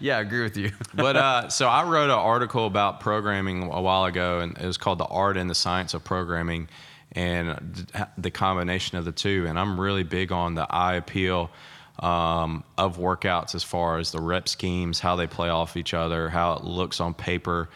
yeah, 0.00 0.16
I 0.16 0.20
agree 0.20 0.42
with 0.42 0.56
you. 0.56 0.70
but 0.94 1.16
uh, 1.16 1.48
so 1.50 1.68
I 1.68 1.82
wrote 1.84 2.04
an 2.04 2.10
article 2.12 2.66
about 2.66 3.00
programming 3.00 3.64
a 3.64 3.80
while 3.82 4.04
ago, 4.06 4.38
and 4.40 4.56
it 4.56 4.64
was 4.64 4.78
called 4.78 4.98
"The 4.98 5.04
Art 5.06 5.36
and 5.36 5.50
the 5.50 5.54
Science 5.54 5.92
of 5.92 6.02
Programming," 6.02 6.68
and 7.12 7.86
the 8.16 8.30
combination 8.30 8.98
of 8.98 9.04
the 9.04 9.12
two. 9.12 9.46
And 9.48 9.58
I'm 9.58 9.80
really 9.80 10.02
big 10.02 10.32
on 10.32 10.54
the 10.54 10.66
eye 10.72 10.94
appeal 10.94 11.50
um, 11.98 12.64
of 12.76 12.98
workouts 12.98 13.54
as 13.54 13.64
far 13.64 13.98
as 13.98 14.12
the 14.12 14.20
rep 14.20 14.48
schemes, 14.48 15.00
how 15.00 15.16
they 15.16 15.26
play 15.26 15.48
off 15.48 15.76
each 15.76 15.94
other, 15.94 16.28
how 16.28 16.52
it 16.54 16.64
looks 16.64 17.00
on 17.00 17.14
paper. 17.14 17.68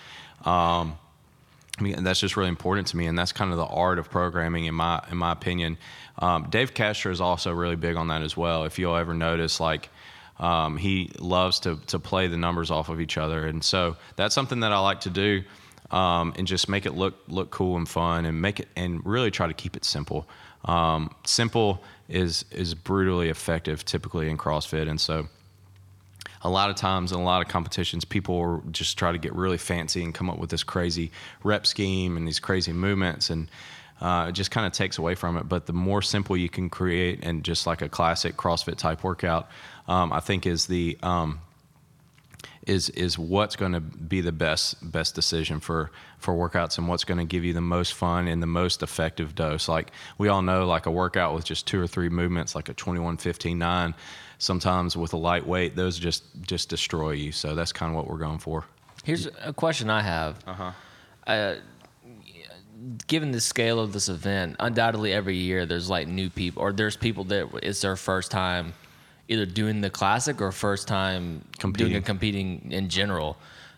Um, 0.44 0.98
I 1.78 1.82
mean, 1.82 2.04
that's 2.04 2.20
just 2.20 2.36
really 2.36 2.50
important 2.50 2.88
to 2.88 2.96
me, 2.96 3.06
and 3.06 3.18
that's 3.18 3.32
kind 3.32 3.50
of 3.50 3.56
the 3.56 3.64
art 3.64 3.98
of 3.98 4.10
programming, 4.10 4.66
in 4.66 4.74
my 4.74 5.02
in 5.10 5.16
my 5.16 5.32
opinion. 5.32 5.78
Um, 6.18 6.48
Dave 6.50 6.74
Castro 6.74 7.10
is 7.10 7.20
also 7.20 7.52
really 7.52 7.76
big 7.76 7.96
on 7.96 8.08
that 8.08 8.22
as 8.22 8.36
well. 8.36 8.64
If 8.64 8.78
you'll 8.78 8.96
ever 8.96 9.14
notice, 9.14 9.58
like 9.58 9.88
um, 10.38 10.76
he 10.76 11.10
loves 11.18 11.60
to 11.60 11.76
to 11.86 11.98
play 11.98 12.26
the 12.26 12.36
numbers 12.36 12.70
off 12.70 12.90
of 12.90 13.00
each 13.00 13.16
other, 13.16 13.46
and 13.46 13.64
so 13.64 13.96
that's 14.16 14.34
something 14.34 14.60
that 14.60 14.72
I 14.72 14.78
like 14.80 15.00
to 15.00 15.10
do, 15.10 15.42
um, 15.92 16.32
and 16.36 16.46
just 16.46 16.68
make 16.68 16.86
it 16.86 16.94
look 16.94 17.14
look 17.28 17.50
cool 17.50 17.76
and 17.76 17.88
fun, 17.88 18.24
and 18.24 18.40
make 18.40 18.60
it 18.60 18.68
and 18.76 19.04
really 19.04 19.30
try 19.30 19.46
to 19.46 19.54
keep 19.54 19.76
it 19.76 19.84
simple. 19.84 20.26
Um, 20.64 21.14
simple 21.24 21.82
is 22.08 22.44
is 22.50 22.74
brutally 22.74 23.28
effective, 23.28 23.84
typically 23.84 24.30
in 24.30 24.38
CrossFit, 24.38 24.88
and 24.88 25.00
so 25.00 25.28
a 26.44 26.50
lot 26.50 26.70
of 26.70 26.76
times 26.76 27.12
in 27.12 27.18
a 27.18 27.22
lot 27.22 27.40
of 27.42 27.48
competitions, 27.48 28.04
people 28.04 28.62
just 28.70 28.98
try 28.98 29.12
to 29.12 29.18
get 29.18 29.32
really 29.34 29.58
fancy 29.58 30.02
and 30.02 30.12
come 30.12 30.28
up 30.28 30.38
with 30.38 30.50
this 30.50 30.64
crazy 30.64 31.10
rep 31.44 31.66
scheme 31.66 32.16
and 32.16 32.26
these 32.26 32.40
crazy 32.40 32.72
movements, 32.72 33.30
and 33.30 33.48
uh, 34.00 34.26
it 34.28 34.32
just 34.32 34.50
kind 34.50 34.66
of 34.66 34.72
takes 34.72 34.98
away 34.98 35.14
from 35.14 35.36
it. 35.36 35.48
But 35.48 35.66
the 35.66 35.72
more 35.72 36.02
simple 36.02 36.36
you 36.36 36.48
can 36.48 36.68
create, 36.68 37.20
and 37.22 37.44
just 37.44 37.66
like 37.66 37.82
a 37.82 37.88
classic 37.88 38.36
CrossFit 38.36 38.76
type 38.76 39.04
workout, 39.04 39.48
um, 39.86 40.12
I 40.12 40.20
think 40.20 40.46
is 40.46 40.66
the 40.66 40.98
um, 41.02 41.40
is 42.66 42.88
is 42.90 43.18
what's 43.18 43.56
going 43.56 43.72
to 43.72 43.80
be 43.80 44.20
the 44.20 44.32
best 44.32 44.76
best 44.92 45.14
decision 45.14 45.60
for 45.60 45.90
for 46.18 46.34
workouts 46.34 46.78
and 46.78 46.86
what's 46.86 47.04
going 47.04 47.18
to 47.18 47.24
give 47.24 47.44
you 47.44 47.52
the 47.52 47.60
most 47.60 47.94
fun 47.94 48.28
and 48.28 48.42
the 48.42 48.46
most 48.46 48.82
effective 48.82 49.34
dose 49.34 49.68
like 49.68 49.90
we 50.18 50.28
all 50.28 50.42
know 50.42 50.66
like 50.66 50.86
a 50.86 50.90
workout 50.90 51.34
with 51.34 51.44
just 51.44 51.66
two 51.66 51.80
or 51.80 51.86
three 51.86 52.08
movements 52.08 52.54
like 52.54 52.68
a 52.68 52.74
21 52.74 53.16
15 53.16 53.58
9 53.58 53.94
sometimes 54.38 54.96
with 54.96 55.12
a 55.12 55.16
lightweight 55.16 55.74
those 55.74 55.98
just 55.98 56.24
just 56.42 56.68
destroy 56.68 57.10
you 57.10 57.32
so 57.32 57.54
that's 57.54 57.72
kind 57.72 57.90
of 57.90 57.96
what 57.96 58.08
we're 58.08 58.18
going 58.18 58.38
for 58.38 58.64
Here's 59.02 59.26
a 59.42 59.52
question 59.52 59.90
I 59.90 60.00
have. 60.00 60.38
Uh-huh. 60.46 61.54
given 63.06 63.32
the 63.32 63.40
scale 63.40 63.80
of 63.80 63.92
this 63.92 64.08
event, 64.08 64.56
undoubtedly 64.60 65.12
every 65.12 65.36
year 65.36 65.66
there's 65.66 65.90
like 65.90 66.06
new 66.08 66.30
people, 66.30 66.62
or 66.62 66.72
there's 66.72 66.96
people 66.96 67.24
that 67.24 67.48
it's 67.62 67.80
their 67.80 67.96
first 67.96 68.30
time 68.30 68.74
either 69.28 69.46
doing 69.46 69.80
the 69.80 69.90
classic 69.90 70.40
or 70.40 70.52
first 70.52 70.88
time 70.88 71.44
Competing. 71.58 71.86
doing 71.88 71.96
and 71.96 72.04
competing 72.06 72.72
in 72.72 72.88
general. 72.88 73.36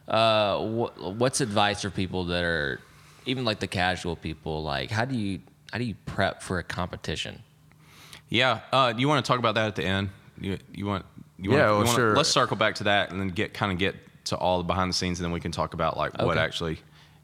Uh, 0.08 0.58
wh- 0.58 1.18
what's 1.18 1.40
advice 1.40 1.82
for 1.82 1.90
people 1.90 2.24
that 2.26 2.44
are 2.44 2.80
even 3.26 3.44
like 3.44 3.60
the 3.60 3.66
casual 3.66 4.16
people? 4.16 4.62
Like, 4.62 4.90
how 4.90 5.04
do 5.04 5.16
you 5.16 5.40
how 5.72 5.78
do 5.78 5.84
you 5.84 5.94
prep 6.06 6.42
for 6.42 6.58
a 6.58 6.62
competition? 6.64 7.42
yeah 8.30 8.60
uh, 8.72 8.92
you 8.96 9.06
want 9.06 9.24
to 9.24 9.28
talk 9.28 9.38
about 9.38 9.54
that 9.54 9.66
at 9.68 9.76
the 9.76 9.84
end 9.84 10.08
you, 10.40 10.56
you 10.72 10.86
want 10.86 11.04
you 11.38 11.52
Yeah, 11.52 11.70
want, 11.72 11.84
well, 11.84 11.86
you 11.86 11.94
sure. 11.94 12.16
let's 12.16 12.28
circle 12.30 12.56
back 12.56 12.76
to 12.76 12.84
that 12.84 13.10
and 13.10 13.20
then 13.20 13.28
get 13.28 13.52
kind 13.52 13.70
of 13.70 13.78
get 13.78 13.94
to 14.26 14.36
all 14.36 14.58
the 14.58 14.64
behind 14.64 14.88
the 14.88 14.94
scenes 14.94 15.20
and 15.20 15.24
then 15.26 15.30
we 15.32 15.40
can 15.40 15.52
talk 15.52 15.74
about 15.74 15.96
like 15.98 16.20
what 16.20 16.38
actually 16.38 16.78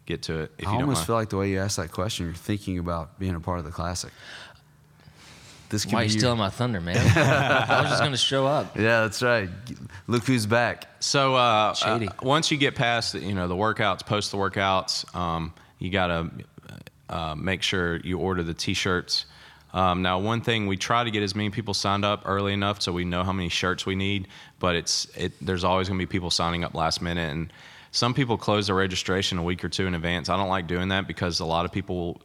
get 0.05 0.23
to 0.25 0.41
it 0.41 0.53
if 0.59 0.67
I 0.69 0.73
you 0.73 0.79
don't 0.79 0.89
almost 0.89 1.07
feel 1.07 1.17
like 1.17 1.31
the 1.31 1.39
way 1.39 1.51
you 1.51 1.59
asked 1.59 1.79
that 1.79 1.91
question, 1.91 2.27
you're 2.27 2.35
thinking 2.35 2.79
about 2.79 3.19
being 3.19 3.35
a 3.35 3.41
part 3.41 3.59
of 3.59 3.65
the 3.65 3.71
classic. 3.71 4.13
This 5.71 5.85
could 5.85 5.95
Why 5.95 6.01
are 6.01 6.05
you 6.05 6.11
your- 6.11 6.19
stealing 6.19 6.39
my 6.39 6.51
thunder, 6.51 6.81
man? 6.81 6.97
I 7.17 7.81
was 7.83 7.91
just 7.91 8.03
gonna 8.03 8.17
show 8.17 8.47
up. 8.47 8.77
Yeah, 8.77 9.03
that's 9.03 9.23
right. 9.23 9.49
Look 10.07 10.25
who's 10.25 10.45
back. 10.47 10.87
So 11.01 11.37
uh, 11.37 11.75
Shady. 11.75 12.09
uh, 12.09 12.13
once 12.23 12.51
you 12.51 12.57
get 12.59 12.75
past 12.75 13.15
you 13.15 13.35
know 13.35 13.49
the 13.49 13.55
workouts, 13.57 14.05
post 14.05 14.31
the 14.33 14.37
workouts, 14.37 15.13
um, 15.15 15.55
you 15.79 15.91
gotta 15.91 16.29
uh, 17.09 17.35
make 17.37 17.63
sure 17.63 17.97
you 18.01 18.19
order 18.19 18.43
the 18.43 18.55
t-shirts. 18.55 19.27
Um, 19.73 20.03
now, 20.03 20.19
one 20.19 20.41
thing 20.41 20.67
we 20.67 20.77
try 20.77 21.05
to 21.05 21.11
get 21.13 21.23
as 21.23 21.37
many 21.37 21.51
people 21.51 21.75
signed 21.75 22.05
up 22.05 22.23
early 22.25 22.53
enough 22.53 22.83
so 22.83 22.91
we 22.93 23.05
know 23.05 23.23
how 23.23 23.33
many 23.33 23.49
shirts 23.49 23.87
we 23.87 23.95
need, 23.95 24.27
but 24.59 24.75
it's 24.75 25.07
it. 25.17 25.33
There's 25.41 25.63
always 25.63 25.89
gonna 25.89 25.99
be 25.99 26.07
people 26.07 26.31
signing 26.31 26.65
up 26.65 26.75
last 26.75 27.01
minute, 27.01 27.31
and 27.31 27.53
some 27.93 28.13
people 28.13 28.37
close 28.37 28.67
their 28.67 28.75
registration 28.77 29.39
a 29.39 29.43
week 29.45 29.65
or 29.65 29.69
two 29.69 29.87
in 29.87 29.95
advance. 29.95 30.29
I 30.29 30.37
don't 30.37 30.49
like 30.49 30.67
doing 30.67 30.89
that 30.89 31.07
because 31.07 31.39
a 31.39 31.45
lot 31.45 31.65
of 31.65 31.71
people 31.71 32.21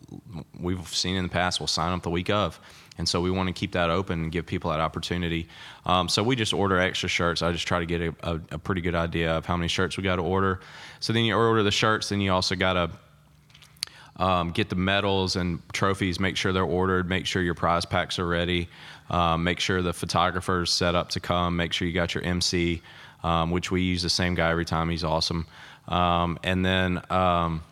we've 0.60 0.88
seen 0.88 1.16
in 1.16 1.24
the 1.24 1.30
past 1.30 1.60
will 1.60 1.68
sign 1.68 1.94
up 1.94 2.02
the 2.02 2.10
week 2.10 2.32
of. 2.32 2.60
And 2.98 3.08
so 3.08 3.20
we 3.22 3.30
want 3.30 3.48
to 3.48 3.54
keep 3.54 3.74
that 3.74 3.90
open 3.90 4.24
and 4.24 4.32
give 4.32 4.46
people 4.46 4.72
that 4.72 4.80
opportunity. 4.80 5.48
Um, 5.86 6.08
so 6.08 6.24
we 6.24 6.36
just 6.36 6.54
order 6.54 6.80
extra 6.80 7.10
shirts. 7.10 7.42
I 7.42 7.52
just 7.52 7.68
try 7.68 7.80
to 7.80 7.86
get 7.86 8.02
a, 8.02 8.16
a, 8.24 8.42
a 8.52 8.58
pretty 8.58 8.82
good 8.82 8.96
idea 8.96 9.38
of 9.38 9.46
how 9.46 9.58
many 9.58 9.68
shirts 9.68 9.98
we 9.98 10.04
got 10.04 10.16
to 10.16 10.22
order. 10.22 10.62
So 11.00 11.12
then 11.14 11.26
you 11.26 11.36
order 11.36 11.62
the 11.64 11.72
shirts, 11.72 12.10
then 12.10 12.22
you 12.22 12.32
also 12.32 12.56
got 12.56 12.74
to 12.74 14.24
um, 14.24 14.52
get 14.52 14.70
the 14.70 14.78
medals 14.78 15.36
and 15.36 15.60
trophies, 15.74 16.20
make 16.20 16.38
sure 16.38 16.54
they're 16.54 16.64
ordered, 16.64 17.10
make 17.10 17.26
sure 17.26 17.42
your 17.42 17.54
prize 17.54 17.86
packs 17.86 18.18
are 18.18 18.28
ready, 18.28 18.70
um, 19.10 19.44
make 19.44 19.60
sure 19.60 19.82
the 19.82 19.94
photographer's 19.94 20.72
set 20.72 20.96
up 20.96 21.10
to 21.10 21.20
come, 21.20 21.58
make 21.58 21.74
sure 21.74 21.88
you 21.88 21.94
got 21.94 22.16
your 22.16 22.24
MC. 22.24 22.82
um, 23.26 23.50
which 23.50 23.72
we 23.72 23.82
use 23.82 24.04
the 24.04 24.10
same 24.10 24.36
guy 24.36 24.52
every 24.52 24.66
time. 24.66 24.88
He's 24.88 25.04
awesome. 25.04 25.48
Um, 25.88 26.38
and 26.44 26.64
then 26.64 27.02
um, 27.10 27.64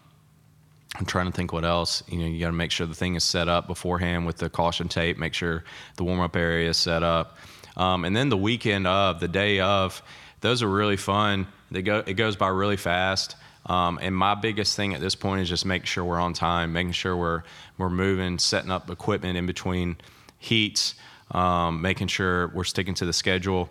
I'm 0.96 1.06
trying 1.06 1.26
to 1.26 1.32
think 1.32 1.54
what 1.54 1.66
else. 1.66 2.04
You 2.08 2.20
know, 2.20 2.26
you 2.26 2.40
got 2.40 2.48
to 2.48 2.54
make 2.54 2.72
sure 2.72 2.86
the 2.86 2.94
thing 2.94 3.16
is 3.16 3.24
set 3.24 3.48
up 3.48 3.68
beforehand 3.68 4.26
with 4.26 4.38
the 4.38 4.50
caution 4.50 4.88
tape. 4.88 5.18
Make 5.18 5.34
sure 5.34 5.64
the 5.98 6.04
warm 6.04 6.20
up 6.20 6.36
area 6.36 6.70
is 6.70 6.78
set 6.78 7.02
up. 7.02 7.38
Um, 7.76 8.06
and 8.06 8.16
then 8.16 8.30
the 8.30 8.38
weekend 8.38 8.86
of, 8.86 9.20
the 9.20 9.28
day 9.28 9.60
of, 9.60 10.02
those 10.42 10.62
are 10.62 10.68
really 10.70 10.98
fun. 10.98 11.48
They 11.72 11.82
go, 11.82 12.04
it 12.06 12.14
goes 12.14 12.36
by 12.36 12.50
really 12.50 12.78
fast. 12.78 13.36
Um, 13.66 13.98
and 14.02 14.16
my 14.16 14.36
biggest 14.36 14.76
thing 14.76 14.94
at 14.94 15.02
this 15.02 15.16
point 15.16 15.42
is 15.42 15.50
just 15.50 15.66
making 15.66 15.86
sure 15.86 16.04
we're 16.04 16.20
on 16.20 16.34
time, 16.34 16.74
making 16.74 16.92
sure 16.92 17.16
we're 17.16 17.44
we're 17.78 17.90
moving, 17.90 18.38
setting 18.38 18.72
up 18.72 18.90
equipment 18.90 19.38
in 19.38 19.46
between 19.46 19.98
heats, 20.38 20.96
um, 21.32 21.82
making 21.82 22.08
sure 22.08 22.50
we're 22.50 22.66
sticking 22.66 22.94
to 22.96 23.06
the 23.06 23.14
schedule. 23.14 23.70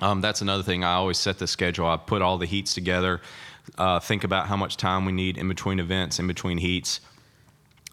Um, 0.00 0.20
that's 0.20 0.40
another 0.40 0.62
thing. 0.62 0.84
I 0.84 0.94
always 0.94 1.18
set 1.18 1.38
the 1.38 1.46
schedule. 1.46 1.86
I 1.86 1.96
put 1.96 2.22
all 2.22 2.38
the 2.38 2.46
heats 2.46 2.74
together, 2.74 3.20
uh, 3.78 4.00
think 4.00 4.24
about 4.24 4.46
how 4.46 4.56
much 4.56 4.76
time 4.76 5.04
we 5.04 5.12
need 5.12 5.38
in 5.38 5.48
between 5.48 5.80
events, 5.80 6.18
in 6.18 6.26
between 6.26 6.58
heats, 6.58 7.00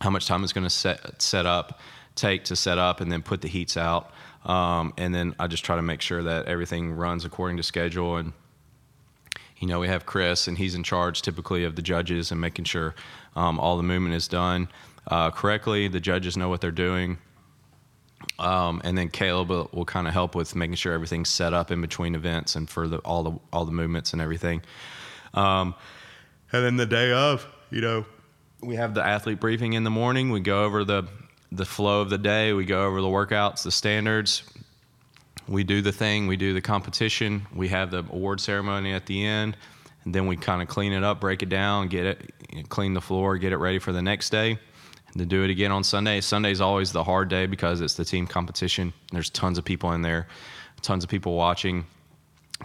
how 0.01 0.09
much 0.09 0.25
time 0.25 0.43
it's 0.43 0.53
going 0.53 0.65
to 0.65 0.69
set 0.69 1.21
set 1.21 1.45
up, 1.45 1.79
take 2.15 2.45
to 2.45 2.55
set 2.55 2.77
up, 2.77 3.01
and 3.01 3.11
then 3.11 3.21
put 3.21 3.41
the 3.41 3.47
heats 3.47 3.77
out. 3.77 4.11
Um, 4.45 4.93
and 4.97 5.13
then 5.13 5.35
I 5.39 5.47
just 5.47 5.65
try 5.65 5.75
to 5.75 5.81
make 5.81 6.01
sure 6.01 6.23
that 6.23 6.45
everything 6.45 6.93
runs 6.93 7.25
according 7.25 7.57
to 7.57 7.63
schedule 7.63 8.17
and 8.17 8.33
you 9.59 9.67
know, 9.67 9.79
we 9.79 9.87
have 9.87 10.05
Chris, 10.05 10.47
and 10.47 10.57
he's 10.57 10.73
in 10.73 10.83
charge 10.83 11.21
typically 11.21 11.65
of 11.65 11.75
the 11.75 11.81
judges 11.81 12.31
and 12.31 12.39
making 12.39 12.65
sure 12.65 12.95
um, 13.35 13.59
all 13.59 13.77
the 13.77 13.83
movement 13.83 14.15
is 14.15 14.27
done 14.27 14.69
uh, 15.07 15.31
correctly. 15.31 15.87
The 15.87 15.99
judges 15.99 16.37
know 16.37 16.49
what 16.49 16.61
they're 16.61 16.71
doing. 16.71 17.17
Um, 18.37 18.81
and 18.85 18.97
then 18.97 19.09
Caleb 19.09 19.49
will, 19.49 19.69
will 19.73 19.85
kind 19.85 20.07
of 20.07 20.13
help 20.13 20.33
with 20.33 20.55
making 20.55 20.75
sure 20.75 20.93
everything's 20.93 21.29
set 21.29 21.53
up 21.53 21.71
in 21.71 21.81
between 21.81 22.15
events 22.15 22.55
and 22.55 22.69
for 22.69 22.87
the, 22.87 22.97
all 22.99 23.23
the 23.23 23.37
all 23.51 23.65
the 23.65 23.71
movements 23.71 24.13
and 24.13 24.21
everything. 24.21 24.61
Um, 25.33 25.75
and 26.51 26.63
then 26.63 26.77
the 26.77 26.85
day 26.85 27.11
of, 27.11 27.47
you 27.69 27.81
know, 27.81 28.05
we 28.61 28.75
have 28.75 28.93
the 28.93 29.05
athlete 29.05 29.39
briefing 29.39 29.73
in 29.73 29.83
the 29.83 29.89
morning. 29.89 30.31
We 30.31 30.39
go 30.39 30.63
over 30.63 30.83
the 30.83 31.07
the 31.51 31.65
flow 31.65 32.01
of 32.01 32.09
the 32.09 32.17
day. 32.17 32.53
We 32.53 32.65
go 32.65 32.85
over 32.85 33.01
the 33.01 33.07
workouts, 33.07 33.63
the 33.63 33.71
standards, 33.71 34.43
we 35.49 35.63
do 35.63 35.81
the 35.81 35.91
thing, 35.91 36.27
we 36.27 36.37
do 36.37 36.53
the 36.53 36.61
competition, 36.61 37.47
we 37.53 37.69
have 37.69 37.89
the 37.91 37.99
award 37.99 38.39
ceremony 38.39 38.93
at 38.93 39.07
the 39.07 39.25
end, 39.25 39.57
and 40.05 40.13
then 40.13 40.27
we 40.27 40.37
kind 40.37 40.61
of 40.61 40.67
clean 40.67 40.93
it 40.93 41.03
up, 41.03 41.19
break 41.19 41.41
it 41.41 41.49
down, 41.49 41.87
get 41.87 42.05
it, 42.05 42.33
you 42.51 42.59
know, 42.59 42.67
clean 42.69 42.93
the 42.93 43.01
floor, 43.01 43.37
get 43.37 43.51
it 43.51 43.57
ready 43.57 43.79
for 43.79 43.91
the 43.91 44.01
next 44.01 44.29
day, 44.29 44.51
and 44.51 45.15
then 45.15 45.27
do 45.27 45.43
it 45.43 45.49
again 45.49 45.71
on 45.71 45.83
Sunday. 45.83 46.21
Sunday's 46.21 46.61
always 46.61 46.91
the 46.91 47.03
hard 47.03 47.29
day 47.29 47.47
because 47.47 47.81
it's 47.81 47.95
the 47.95 48.05
team 48.05 48.27
competition. 48.27 48.93
There's 49.11 49.31
tons 49.31 49.57
of 49.57 49.65
people 49.65 49.91
in 49.93 50.03
there, 50.03 50.27
tons 50.83 51.03
of 51.03 51.09
people 51.09 51.33
watching, 51.33 51.85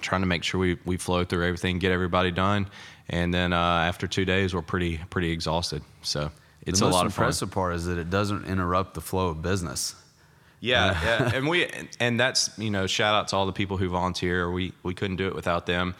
trying 0.01 0.23
to 0.23 0.27
make 0.27 0.45
sure 0.45 0.61
we, 0.61 0.79
we 0.85 0.97
flow 0.97 1.25
through 1.25 1.45
everything, 1.47 1.79
get 1.79 1.93
everybody 1.93 2.31
done, 2.31 2.69
and 3.09 3.33
then 3.33 3.53
uh, 3.53 3.57
after 3.57 4.07
two 4.07 4.25
days, 4.25 4.55
we're 4.55 4.63
pretty 4.63 4.99
pretty 5.11 5.31
exhausted. 5.31 5.83
So 6.03 6.31
it's 6.63 6.81
the 6.81 6.87
a 6.87 6.89
lot 6.89 7.07
of 7.07 7.15
fun. 7.15 7.25
impressive 7.25 7.51
part 7.51 7.75
is 7.75 7.87
that 7.87 7.99
it 7.99 8.11
doesn't 8.11 8.47
interrupt 8.47 8.95
the 8.95 9.01
flow 9.01 9.29
of 9.29 9.43
business. 9.43 9.95
Yeah, 10.61 10.99
yeah, 11.03 11.31
and 11.35 11.49
we 11.49 11.69
and 12.01 12.19
that's 12.19 12.57
you 12.59 12.71
know 12.71 12.87
shout 12.87 13.15
out 13.15 13.29
to 13.29 13.37
all 13.37 13.47
the 13.47 13.53
people 13.53 13.77
who 13.77 13.89
volunteer. 13.89 14.51
We 14.51 14.73
we 14.83 14.95
couldn't 14.95 15.17
do 15.17 15.27
it 15.27 15.35
without 15.35 15.67
them. 15.67 15.95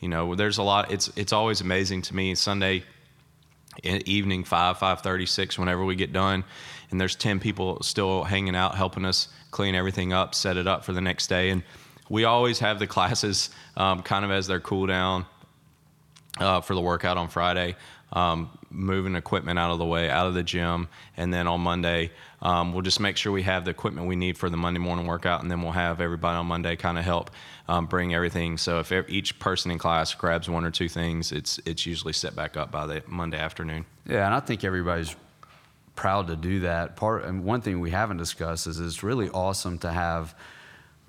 You 0.00 0.08
know, 0.08 0.34
there's 0.34 0.58
a 0.58 0.62
lot. 0.62 0.90
It's 0.92 1.10
it's 1.16 1.32
always 1.32 1.60
amazing 1.60 2.02
to 2.02 2.14
me 2.14 2.34
Sunday 2.34 2.84
evening 3.82 4.44
five 4.44 4.78
five 4.78 5.00
thirty 5.00 5.26
six 5.26 5.58
whenever 5.58 5.84
we 5.84 5.94
get 5.96 6.12
done, 6.12 6.44
and 6.90 7.00
there's 7.00 7.16
ten 7.16 7.40
people 7.40 7.82
still 7.82 8.24
hanging 8.24 8.54
out 8.54 8.74
helping 8.74 9.04
us 9.04 9.28
clean 9.50 9.74
everything 9.74 10.12
up, 10.12 10.34
set 10.34 10.56
it 10.56 10.66
up 10.66 10.84
for 10.84 10.92
the 10.92 11.00
next 11.00 11.28
day, 11.28 11.50
and 11.50 11.62
we 12.10 12.24
always 12.24 12.58
have 12.58 12.78
the 12.78 12.86
classes 12.86 13.48
um, 13.78 14.02
kind 14.02 14.26
of 14.26 14.30
as 14.30 14.46
their 14.46 14.60
cool 14.60 14.86
down 14.86 15.24
uh, 16.38 16.60
for 16.60 16.74
the 16.74 16.80
workout 16.80 17.16
on 17.16 17.28
Friday, 17.28 17.76
um, 18.12 18.50
moving 18.70 19.14
equipment 19.14 19.58
out 19.58 19.70
of 19.70 19.78
the 19.78 19.86
way, 19.86 20.10
out 20.10 20.26
of 20.26 20.34
the 20.34 20.42
gym, 20.42 20.88
and 21.16 21.32
then 21.32 21.46
on 21.46 21.60
Monday 21.60 22.10
um, 22.42 22.72
we'll 22.72 22.82
just 22.82 23.00
make 23.00 23.16
sure 23.16 23.32
we 23.32 23.42
have 23.42 23.64
the 23.64 23.70
equipment 23.70 24.06
we 24.06 24.16
need 24.16 24.36
for 24.36 24.50
the 24.50 24.56
Monday 24.56 24.80
morning 24.80 25.06
workout, 25.06 25.42
and 25.42 25.50
then 25.50 25.62
we'll 25.62 25.72
have 25.72 26.00
everybody 26.00 26.36
on 26.36 26.46
Monday 26.46 26.74
kind 26.74 26.98
of 26.98 27.04
help 27.04 27.30
um, 27.68 27.86
bring 27.86 28.14
everything. 28.14 28.56
So 28.56 28.80
if 28.80 28.92
each 29.08 29.38
person 29.38 29.70
in 29.70 29.78
class 29.78 30.12
grabs 30.14 30.48
one 30.48 30.64
or 30.64 30.70
two 30.70 30.88
things, 30.88 31.32
it's 31.32 31.60
it's 31.64 31.86
usually 31.86 32.12
set 32.12 32.34
back 32.34 32.56
up 32.56 32.70
by 32.70 32.86
the 32.86 33.02
Monday 33.06 33.38
afternoon. 33.38 33.86
Yeah, 34.06 34.26
and 34.26 34.34
I 34.34 34.40
think 34.40 34.64
everybody's 34.64 35.14
proud 35.94 36.28
to 36.28 36.36
do 36.36 36.60
that. 36.60 36.96
Part 36.96 37.24
and 37.24 37.44
one 37.44 37.60
thing 37.60 37.78
we 37.78 37.90
haven't 37.90 38.16
discussed 38.16 38.66
is 38.66 38.80
it's 38.80 39.02
really 39.02 39.28
awesome 39.28 39.78
to 39.78 39.92
have 39.92 40.34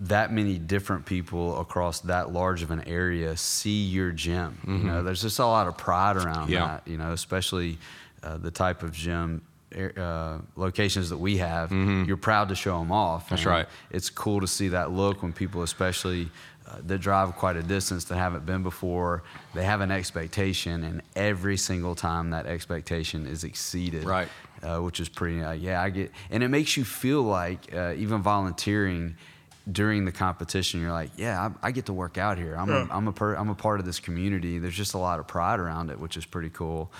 that 0.02 0.32
many 0.34 0.58
different 0.58 1.06
people 1.06 1.60
across 1.60 2.00
that 2.02 2.32
large 2.34 2.64
of 2.64 2.72
an 2.72 2.82
area 2.88 3.38
see 3.38 3.84
your 3.86 4.12
gym. 4.12 4.58
You 4.68 4.74
know, 4.80 5.04
there's 5.04 5.22
just 5.22 5.40
a 5.40 5.46
lot 5.46 5.68
of 5.68 5.78
pride 5.78 6.18
around 6.18 6.50
Yeah. 6.50 6.66
that. 6.68 6.88
You 6.88 6.98
know, 6.98 7.12
especially 7.14 7.78
uh, 8.24 8.38
the 8.38 8.52
type 8.52 8.84
of 8.84 8.92
gym. 8.94 9.42
Uh, 9.74 10.40
locations 10.58 11.10
that 11.12 11.18
we 11.18 11.38
have, 11.38 11.72
you're 11.72 12.18
proud 12.18 12.50
to 12.50 12.56
show 12.56 12.78
them 12.80 12.92
off. 12.92 13.30
That's 13.30 13.46
right. 13.46 13.68
It's 13.90 14.10
cool 14.10 14.42
to 14.42 14.48
see 14.48 14.68
that 14.68 14.92
look 14.92 15.24
when 15.24 15.32
people, 15.32 15.62
especially 15.64 16.30
uh, 16.68 16.80
that 16.88 16.98
drive 16.98 17.34
quite 17.38 17.56
a 17.56 17.64
distance 17.64 18.04
that 18.06 18.18
haven't 18.18 18.46
been 18.46 18.64
before, 18.64 19.24
they 19.56 19.64
have 19.64 19.80
an 19.80 19.90
expectation, 19.90 20.84
and 20.84 21.02
every 21.16 21.56
single 21.56 21.96
time 21.96 22.32
that 22.32 22.48
expectation 22.48 23.26
is 23.26 23.46
exceeded, 23.46 24.04
Right. 24.04 24.28
uh, 24.62 24.80
which 24.80 25.00
is 25.00 25.08
pretty. 25.08 25.42
Uh, 25.42 25.54
yeah, 25.54 25.82
I 25.82 25.90
get, 25.90 26.12
and 26.30 26.44
it 26.44 26.50
makes 26.50 26.76
you 26.76 26.84
feel 26.84 27.22
like 27.24 27.74
uh, 27.74 27.94
even 27.96 28.22
volunteering 28.22 29.16
during 29.70 30.06
the 30.06 30.12
competition, 30.12 30.82
you're 30.82 30.92
like, 30.92 31.12
yeah, 31.18 31.52
I, 31.64 31.68
I 31.68 31.72
get 31.72 31.86
to 31.88 31.94
work 31.94 32.18
out 32.18 32.38
here. 32.38 32.56
I'm 32.56 32.70
a, 32.70 32.88
I'm 32.90 33.08
a 33.08 33.12
per, 33.12 33.36
I'm 33.36 33.50
a 33.50 33.56
part 33.56 33.80
of 33.80 33.86
this 33.86 34.00
community. 34.00 34.60
There's 34.60 34.76
just 34.76 34.94
a 34.94 34.98
lot 34.98 35.20
of 35.20 35.28
pride 35.28 35.60
around 35.60 35.90
it, 35.90 36.00
which 36.00 36.18
is 36.18 36.26
pretty 36.26 36.50
cool. 36.50 36.92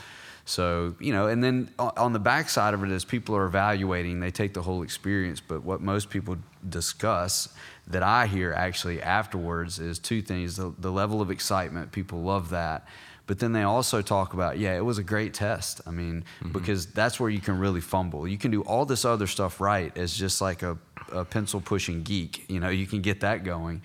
So 0.46 0.96
you 1.00 1.14
know, 1.14 1.28
and 1.28 1.44
then 1.44 1.70
on 1.80 2.14
the 2.14 2.20
backside 2.20 2.74
of 2.74 2.84
it, 2.84 2.92
as 2.92 3.06
people 3.06 3.36
are 3.36 3.46
evaluating, 3.46 4.20
they 4.20 4.32
take 4.32 4.54
the 4.54 4.62
whole 4.62 4.82
experience. 4.84 5.40
But 5.40 5.64
what 5.64 5.82
most 5.82 6.10
people 6.10 6.38
discuss 6.68 7.50
that 7.88 8.04
I 8.04 8.28
hear 8.28 8.52
actually 8.54 9.02
afterwards 9.02 9.80
is 9.80 10.00
two 10.00 10.22
things: 10.22 10.58
the, 10.58 10.74
the 10.78 10.92
level 10.92 11.22
of 11.22 11.32
excitement. 11.32 11.92
People 11.92 12.22
love 12.22 12.50
that. 12.50 12.88
But 13.32 13.40
then 13.40 13.54
they 13.54 13.64
also 13.64 14.02
talk 14.02 14.34
about, 14.34 14.60
yeah, 14.60 14.76
it 14.76 14.84
was 14.84 14.98
a 14.98 15.04
great 15.04 15.34
test. 15.34 15.80
I 15.88 15.92
mean, 15.92 16.26
mm-hmm. 16.42 16.52
because 16.52 16.88
that's 16.88 17.18
where 17.18 17.30
you 17.30 17.40
can 17.40 17.60
really 17.60 17.80
fumble. 17.80 18.28
You 18.28 18.38
can 18.38 18.52
do 18.52 18.62
all 18.64 18.84
this 18.84 19.06
other 19.06 19.26
stuff 19.26 19.62
right 19.62 19.98
as 19.98 20.14
just 20.14 20.42
like 20.42 20.64
a, 20.64 20.78
a 21.14 21.24
pencil 21.24 21.62
pushing 21.62 22.04
geek. 22.04 22.44
You 22.50 22.60
know, 22.60 22.68
you 22.68 22.86
can 22.86 23.00
get 23.00 23.22
that 23.22 23.46
going. 23.46 23.84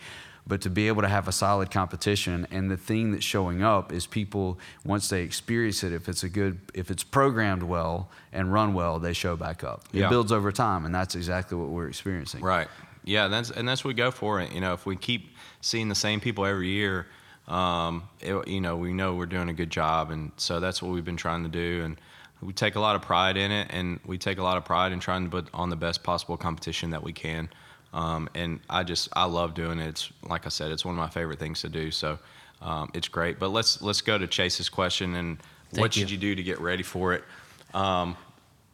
But 0.49 0.63
to 0.63 0.69
be 0.69 0.89
able 0.89 1.03
to 1.03 1.09
have 1.09 1.29
a 1.29 1.33
solid 1.33 1.71
competition 1.71 2.49
and 2.51 2.69
the 2.69 2.77
thing 2.77 3.13
that's 3.13 3.25
showing 3.25 3.63
up 3.63 3.93
is 3.93 4.05
people 4.05 4.59
once 4.85 5.11
they 5.11 5.23
experience 5.23 5.85
it, 5.85 5.93
if 5.93 6.09
it's 6.09 6.25
a 6.25 6.29
good, 6.29 6.59
if 6.75 6.91
it's 6.91 7.05
programmed 7.05 7.63
well 7.63 8.11
and 8.33 8.53
run 8.53 8.75
well, 8.75 8.99
they 8.99 9.13
show 9.13 9.37
back 9.37 9.63
up. 9.63 9.85
It 9.93 10.09
builds 10.09 10.33
over 10.33 10.51
time, 10.51 10.85
and 10.85 10.93
that's 10.93 11.15
exactly 11.15 11.57
what 11.57 11.69
we're 11.69 11.87
experiencing. 11.87 12.41
Right. 12.41 12.67
Yeah, 13.05 13.29
that's 13.29 13.53
and 13.53 13.69
that's 13.69 13.85
what 13.85 13.91
we 13.91 13.95
go 13.95 14.11
for 14.11 14.41
it. 14.41 14.53
You 14.53 14.61
know, 14.61 14.73
if 14.73 14.87
we 14.87 14.97
keep 14.97 15.37
seeing 15.61 15.89
the 15.89 15.95
same 15.95 16.19
people 16.19 16.45
every 16.45 16.71
year, 16.71 17.07
um, 17.49 18.09
it, 18.21 18.49
you 18.49 18.61
know, 18.61 18.77
we 18.77 18.93
know 18.93 19.15
we're 19.15 19.27
doing 19.27 19.49
a 19.49 19.55
good 19.55 19.71
job, 19.71 20.11
and 20.11 20.33
so 20.37 20.61
that's 20.61 20.83
what 20.83 20.93
we've 20.93 21.05
been 21.05 21.17
trying 21.17 21.43
to 21.45 21.49
do. 21.49 21.83
And 21.85 22.01
we 22.43 22.53
take 22.53 22.75
a 22.75 22.81
lot 22.81 22.97
of 22.97 23.03
pride 23.03 23.37
in 23.37 23.53
it, 23.53 23.69
and 23.71 24.01
we 24.05 24.19
take 24.19 24.39
a 24.39 24.43
lot 24.43 24.57
of 24.57 24.65
pride 24.65 24.93
in 24.93 25.01
trying 25.01 25.25
to 25.25 25.31
put 25.31 25.49
on 25.55 25.71
the 25.71 25.77
best 25.77 26.03
possible 26.03 26.37
competition 26.37 26.91
that 26.91 27.03
we 27.03 27.13
can. 27.13 27.49
Um, 27.93 28.29
and 28.35 28.61
I 28.69 28.83
just 28.83 29.09
I 29.15 29.25
love 29.25 29.55
doing 29.55 29.79
it. 29.79 29.89
It's 29.89 30.13
like 30.23 30.45
I 30.45 30.49
said, 30.51 30.71
it's 30.71 30.85
one 30.85 30.95
of 30.95 30.99
my 30.99 31.09
favorite 31.09 31.39
things 31.39 31.63
to 31.63 31.69
do. 31.69 31.91
So 31.91 32.19
um, 32.61 32.91
it's 32.95 33.09
great. 33.09 33.39
But 33.39 33.49
let's 33.51 33.81
let's 33.81 34.01
go 34.01 34.19
to 34.19 34.27
Chase's 34.27 34.69
question 34.69 35.15
and 35.15 35.39
Thank 35.71 35.81
what 35.81 35.97
you. 35.97 36.01
should 36.01 36.11
you 36.11 36.19
do 36.19 36.35
to 36.35 36.43
get 36.43 36.61
ready 36.61 36.83
for 36.83 37.15
it? 37.15 37.25
Um, 37.75 38.17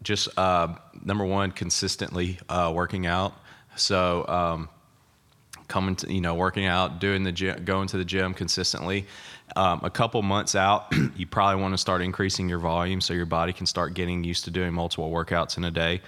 just 0.03 0.29
uh, 0.37 0.75
number 1.05 1.25
one, 1.25 1.53
consistently 1.53 2.39
uh, 2.49 2.73
working 2.75 3.07
out. 3.07 3.35
So 3.77 4.27
um, 4.27 4.69
coming 5.73 5.97
to 5.97 6.13
you 6.13 6.21
know 6.21 6.35
working 6.35 6.67
out, 6.67 7.01
doing 7.01 7.23
the 7.23 7.33
gym, 7.33 7.65
going 7.65 7.89
to 7.89 7.97
the 7.97 8.05
gym 8.05 8.35
consistently. 8.35 9.07
Um, 9.57 9.81
a 9.83 9.91
couple 9.91 10.21
months 10.21 10.55
out, 10.55 10.93
you 11.17 11.27
probably 11.27 11.63
want 11.63 11.73
to 11.73 11.79
start 11.79 12.03
increasing 12.03 12.47
your 12.47 12.59
volume 12.59 13.01
so 13.01 13.15
your 13.15 13.27
body 13.27 13.55
can 13.55 13.65
start 13.65 13.95
getting 13.95 14.23
used 14.23 14.45
to 14.45 14.51
doing 14.51 14.75
multiple 14.75 15.11
workouts 15.11 15.57
in 15.57 15.65
a 15.65 15.71
day. 15.71 16.03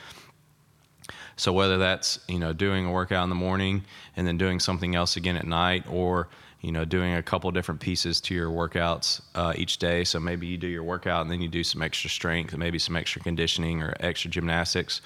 So 1.37 1.51
whether 1.53 1.79
that's 1.79 2.21
you 2.29 2.39
know 2.39 2.53
doing 2.53 2.85
a 2.85 2.93
workout 2.93 3.25
in 3.25 3.31
the 3.31 3.35
morning 3.35 3.85
and 4.17 4.27
then 4.27 4.37
doing 4.37 4.61
something 4.61 4.95
else 4.95 5.17
again 5.17 5.37
at 5.37 5.47
night, 5.47 5.85
or 5.89 6.29
you 6.61 6.71
know 6.71 6.85
doing 6.85 7.15
a 7.15 7.23
couple 7.23 7.51
different 7.51 7.81
pieces 7.81 8.21
to 8.21 8.35
your 8.35 8.51
workouts 8.51 9.23
uh, 9.35 9.55
each 9.57 9.79
day. 9.79 10.05
So 10.05 10.21
maybe 10.21 10.47
you 10.47 10.59
do 10.59 10.69
your 10.69 10.85
workout 10.85 11.23
and 11.23 11.31
then 11.31 11.41
you 11.41 11.49
do 11.49 11.65
some 11.65 11.81
extra 11.81 12.11
strength, 12.11 12.55
maybe 12.55 12.79
some 12.79 12.97
extra 12.97 13.23
conditioning 13.23 13.83
or 13.83 13.95
extra 13.99 14.31
gymnastics 14.31 15.01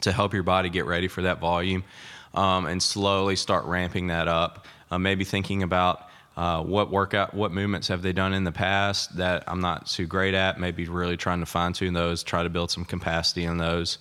to 0.00 0.12
help 0.12 0.34
your 0.34 0.42
body 0.42 0.68
get 0.68 0.84
ready 0.84 1.08
for 1.08 1.22
that 1.22 1.38
volume, 1.40 1.84
um, 2.36 2.66
and 2.66 2.82
slowly 2.82 3.36
start 3.36 3.64
ramping 3.64 4.08
that 4.08 4.28
up. 4.28 4.66
Uh, 4.90 4.98
maybe 4.98 5.24
thinking 5.24 5.62
about 5.62 6.08
uh, 6.36 6.62
what 6.62 6.90
workout, 6.90 7.34
what 7.34 7.50
movements 7.50 7.88
have 7.88 8.02
they 8.02 8.12
done 8.12 8.32
in 8.32 8.44
the 8.44 8.52
past 8.52 9.16
that 9.16 9.42
I'm 9.46 9.60
not 9.60 9.86
too 9.86 10.06
great 10.06 10.34
at. 10.34 10.60
Maybe 10.60 10.86
really 10.86 11.16
trying 11.16 11.40
to 11.40 11.46
fine 11.46 11.72
tune 11.72 11.94
those, 11.94 12.22
try 12.22 12.42
to 12.42 12.50
build 12.50 12.70
some 12.70 12.84
capacity 12.84 13.44
in 13.44 13.58
those 13.58 13.98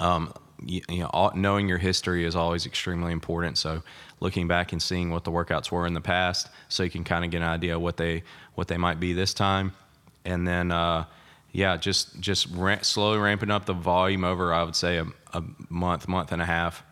um, 0.00 0.32
you, 0.64 0.80
you 0.88 1.00
know, 1.00 1.32
knowing 1.34 1.68
your 1.68 1.78
history 1.78 2.24
is 2.24 2.36
always 2.36 2.66
extremely 2.66 3.12
important. 3.12 3.58
So 3.58 3.82
looking 4.20 4.48
back 4.48 4.72
and 4.72 4.80
seeing 4.80 5.10
what 5.10 5.24
the 5.24 5.30
workouts 5.30 5.70
were 5.70 5.86
in 5.86 5.94
the 5.94 6.00
past, 6.00 6.48
so 6.68 6.82
you 6.82 6.90
can 6.90 7.04
kind 7.04 7.24
of 7.24 7.30
get 7.30 7.38
an 7.38 7.48
idea 7.48 7.78
what 7.78 7.96
they 7.96 8.22
what 8.54 8.68
they 8.68 8.76
might 8.76 9.00
be 9.00 9.12
this 9.12 9.34
time, 9.34 9.72
and 10.24 10.46
then 10.46 10.70
uh, 10.70 11.04
yeah, 11.52 11.76
just 11.76 12.18
just 12.20 12.48
slowly 12.82 13.18
ramping 13.18 13.50
up 13.50 13.66
the 13.66 13.74
volume 13.74 14.24
over 14.24 14.52
I 14.52 14.62
would 14.62 14.76
say 14.76 14.98
a, 14.98 15.06
a 15.32 15.42
month, 15.68 16.08
month 16.08 16.32
and 16.32 16.40
a 16.40 16.46
half, 16.46 16.82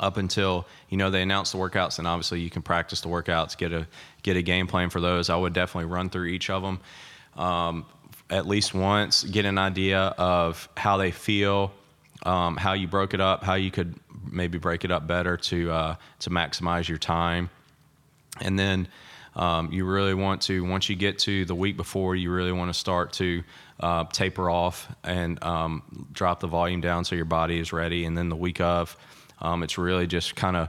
up 0.00 0.16
until 0.16 0.66
you 0.88 0.96
know 0.96 1.10
they 1.10 1.22
announce 1.22 1.52
the 1.52 1.58
workouts, 1.58 1.98
and 1.98 2.06
obviously 2.06 2.40
you 2.40 2.50
can 2.50 2.62
practice 2.62 3.00
the 3.00 3.08
workouts, 3.08 3.56
get 3.56 3.72
a 3.72 3.86
get 4.22 4.36
a 4.36 4.42
game 4.42 4.66
plan 4.66 4.90
for 4.90 5.00
those. 5.00 5.30
I 5.30 5.36
would 5.36 5.52
definitely 5.52 5.90
run 5.90 6.10
through 6.10 6.26
each 6.26 6.50
of 6.50 6.62
them. 6.62 6.80
Um, 7.36 7.86
at 8.30 8.46
least 8.46 8.74
once, 8.74 9.24
get 9.24 9.44
an 9.44 9.58
idea 9.58 10.00
of 10.18 10.68
how 10.76 10.98
they 10.98 11.10
feel, 11.10 11.72
um, 12.24 12.56
how 12.56 12.74
you 12.74 12.86
broke 12.86 13.14
it 13.14 13.20
up, 13.20 13.42
how 13.42 13.54
you 13.54 13.70
could 13.70 13.94
maybe 14.30 14.58
break 14.58 14.84
it 14.84 14.90
up 14.90 15.06
better 15.06 15.36
to 15.36 15.70
uh, 15.70 15.94
to 16.20 16.30
maximize 16.30 16.88
your 16.88 16.98
time, 16.98 17.50
and 18.40 18.58
then 18.58 18.88
um, 19.34 19.72
you 19.72 19.84
really 19.84 20.14
want 20.14 20.42
to 20.42 20.64
once 20.64 20.88
you 20.88 20.96
get 20.96 21.18
to 21.20 21.44
the 21.44 21.54
week 21.54 21.76
before, 21.76 22.16
you 22.16 22.30
really 22.30 22.52
want 22.52 22.72
to 22.72 22.78
start 22.78 23.12
to 23.14 23.42
uh, 23.80 24.04
taper 24.04 24.50
off 24.50 24.92
and 25.04 25.42
um, 25.44 26.08
drop 26.12 26.40
the 26.40 26.48
volume 26.48 26.80
down 26.80 27.04
so 27.04 27.14
your 27.14 27.24
body 27.24 27.58
is 27.58 27.72
ready, 27.72 28.04
and 28.04 28.18
then 28.18 28.28
the 28.28 28.36
week 28.36 28.60
of, 28.60 28.96
um, 29.40 29.62
it's 29.62 29.78
really 29.78 30.06
just 30.06 30.36
kind 30.36 30.56
of 30.56 30.68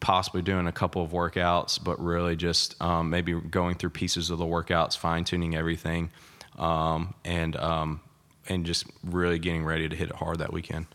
possibly 0.00 0.42
doing 0.42 0.66
a 0.66 0.72
couple 0.72 1.02
of 1.02 1.12
workouts, 1.12 1.82
but 1.82 2.02
really 2.02 2.36
just 2.36 2.80
um, 2.82 3.10
maybe 3.10 3.32
going 3.32 3.76
through 3.76 3.90
pieces 3.90 4.30
of 4.30 4.38
the 4.38 4.44
workouts, 4.44 4.96
fine 4.96 5.24
tuning 5.24 5.54
everything, 5.54 6.10
um, 6.58 7.14
and 7.24 7.56
um, 7.56 8.00
and 8.48 8.66
just 8.66 8.86
really 9.04 9.38
getting 9.38 9.64
ready 9.64 9.88
to 9.88 9.96
hit 9.96 10.10
it 10.10 10.16
hard 10.16 10.38
that 10.38 10.52
weekend. 10.52 10.86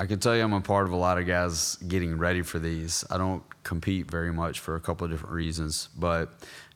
I 0.00 0.06
can 0.06 0.20
tell 0.20 0.36
you 0.36 0.42
I'm 0.42 0.52
a 0.52 0.60
part 0.60 0.86
of 0.86 0.92
a 0.92 0.96
lot 0.96 1.18
of 1.18 1.26
guys 1.26 1.76
getting 1.76 2.18
ready 2.18 2.42
for 2.42 2.58
these. 2.58 3.04
I 3.10 3.18
don't 3.18 3.42
compete 3.64 4.08
very 4.08 4.32
much 4.32 4.60
for 4.60 4.76
a 4.76 4.80
couple 4.80 5.04
of 5.04 5.10
different 5.10 5.34
reasons, 5.34 5.88
but 5.98 6.30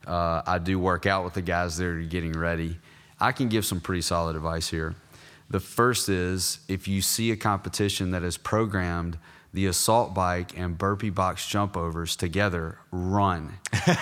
uh, 0.05 0.41
I 0.45 0.57
do 0.57 0.77
work 0.77 1.05
out 1.05 1.23
with 1.23 1.33
the 1.33 1.41
guys 1.41 1.77
that 1.77 1.85
are 1.85 2.01
getting 2.01 2.33
ready. 2.33 2.77
I 3.19 3.31
can 3.31 3.47
give 3.47 3.65
some 3.65 3.79
pretty 3.79 4.01
solid 4.01 4.35
advice 4.35 4.67
here. 4.69 4.95
The 5.53 5.59
first 5.59 6.09
is 6.09 6.57
if 6.67 6.87
you 6.87 7.03
see 7.03 7.29
a 7.29 7.35
competition 7.35 8.09
that 8.09 8.23
is 8.23 8.37
programmed 8.37 9.19
the 9.53 9.67
assault 9.67 10.15
bike 10.15 10.57
and 10.57 10.75
burpee 10.75 11.11
box 11.11 11.47
jump 11.47 11.77
overs 11.77 12.15
together, 12.15 12.79
run. 12.89 13.59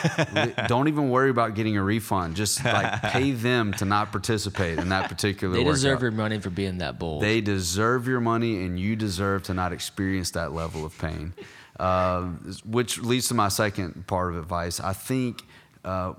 Don't 0.67 0.87
even 0.87 1.09
worry 1.09 1.29
about 1.29 1.55
getting 1.55 1.75
a 1.75 1.83
refund. 1.83 2.37
Just 2.37 2.63
like 2.63 3.01
pay 3.01 3.31
them 3.31 3.73
to 3.73 3.83
not 3.83 4.13
participate 4.13 4.79
in 4.79 4.87
that 4.87 5.09
particular 5.09 5.53
They 5.53 5.59
workout. 5.59 5.73
deserve 5.73 6.01
your 6.03 6.11
money 6.11 6.39
for 6.39 6.51
being 6.51 6.77
that 6.77 6.97
bold. 6.97 7.21
They 7.21 7.41
deserve 7.41 8.07
your 8.07 8.21
money, 8.21 8.63
and 8.63 8.79
you 8.79 8.95
deserve 8.95 9.43
to 9.43 9.53
not 9.53 9.73
experience 9.73 10.31
that 10.31 10.53
level 10.53 10.85
of 10.85 10.97
pain. 10.99 11.33
Uh, 11.77 12.27
which 12.63 12.99
leads 12.99 13.27
to 13.27 13.33
my 13.33 13.49
second 13.49 14.07
part 14.07 14.31
of 14.31 14.39
advice. 14.39 14.79
I 14.79 14.93
think 14.93 15.43
uh, 15.83 16.13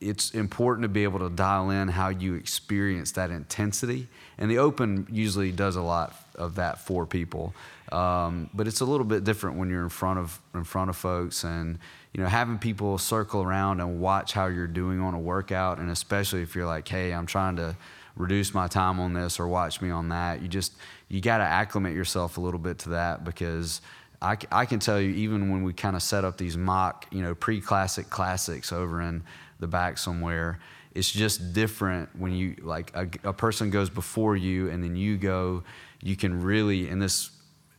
it's 0.00 0.32
important 0.32 0.82
to 0.82 0.88
be 0.88 1.04
able 1.04 1.20
to 1.20 1.30
dial 1.30 1.70
in 1.70 1.86
how 1.86 2.08
you 2.08 2.34
experience 2.34 3.12
that 3.12 3.30
intensity. 3.30 4.08
And 4.38 4.50
the 4.50 4.58
open 4.58 5.06
usually 5.10 5.52
does 5.52 5.76
a 5.76 5.82
lot 5.82 6.14
of 6.34 6.56
that 6.56 6.80
for 6.80 7.06
people. 7.06 7.54
Um, 7.92 8.50
but 8.54 8.66
it's 8.66 8.80
a 8.80 8.84
little 8.84 9.04
bit 9.04 9.24
different 9.24 9.56
when 9.56 9.70
you're 9.70 9.82
in 9.82 9.88
front 9.88 10.18
of 10.18 10.40
in 10.54 10.64
front 10.64 10.90
of 10.90 10.96
folks 10.96 11.44
and 11.44 11.78
you 12.12 12.22
know 12.22 12.28
having 12.28 12.58
people 12.58 12.96
circle 12.96 13.42
around 13.42 13.80
and 13.80 14.00
watch 14.00 14.32
how 14.32 14.46
you're 14.46 14.66
doing 14.66 15.00
on 15.00 15.14
a 15.14 15.18
workout 15.18 15.78
and 15.78 15.90
especially 15.90 16.40
if 16.42 16.54
you're 16.54 16.66
like 16.66 16.88
hey 16.88 17.12
i'm 17.12 17.26
trying 17.26 17.56
to 17.56 17.76
reduce 18.16 18.54
my 18.54 18.66
time 18.68 18.98
on 18.98 19.12
this 19.12 19.38
or 19.38 19.46
watch 19.46 19.82
me 19.82 19.90
on 19.90 20.08
that 20.08 20.40
you 20.40 20.48
just 20.48 20.72
you 21.08 21.20
got 21.20 21.38
to 21.38 21.44
acclimate 21.44 21.94
yourself 21.94 22.38
a 22.38 22.40
little 22.40 22.58
bit 22.58 22.78
to 22.78 22.90
that 22.90 23.22
because 23.22 23.80
I, 24.22 24.38
I 24.50 24.64
can 24.64 24.78
tell 24.78 24.98
you 24.98 25.10
even 25.10 25.50
when 25.50 25.62
we 25.62 25.74
kind 25.74 25.94
of 25.94 26.02
set 26.02 26.24
up 26.24 26.38
these 26.38 26.56
mock 26.56 27.06
you 27.10 27.22
know 27.22 27.34
pre-classic 27.34 28.08
classics 28.08 28.72
over 28.72 29.02
in 29.02 29.22
the 29.60 29.66
back 29.66 29.98
somewhere 29.98 30.58
it's 30.94 31.10
just 31.10 31.52
different 31.52 32.08
when 32.18 32.32
you 32.32 32.56
like 32.62 32.94
a, 32.94 33.08
a 33.28 33.32
person 33.32 33.70
goes 33.70 33.90
before 33.90 34.36
you 34.36 34.70
and 34.70 34.82
then 34.82 34.96
you 34.96 35.16
go 35.16 35.62
you 36.02 36.16
can 36.16 36.42
really 36.42 36.88
and 36.88 37.02
this 37.02 37.30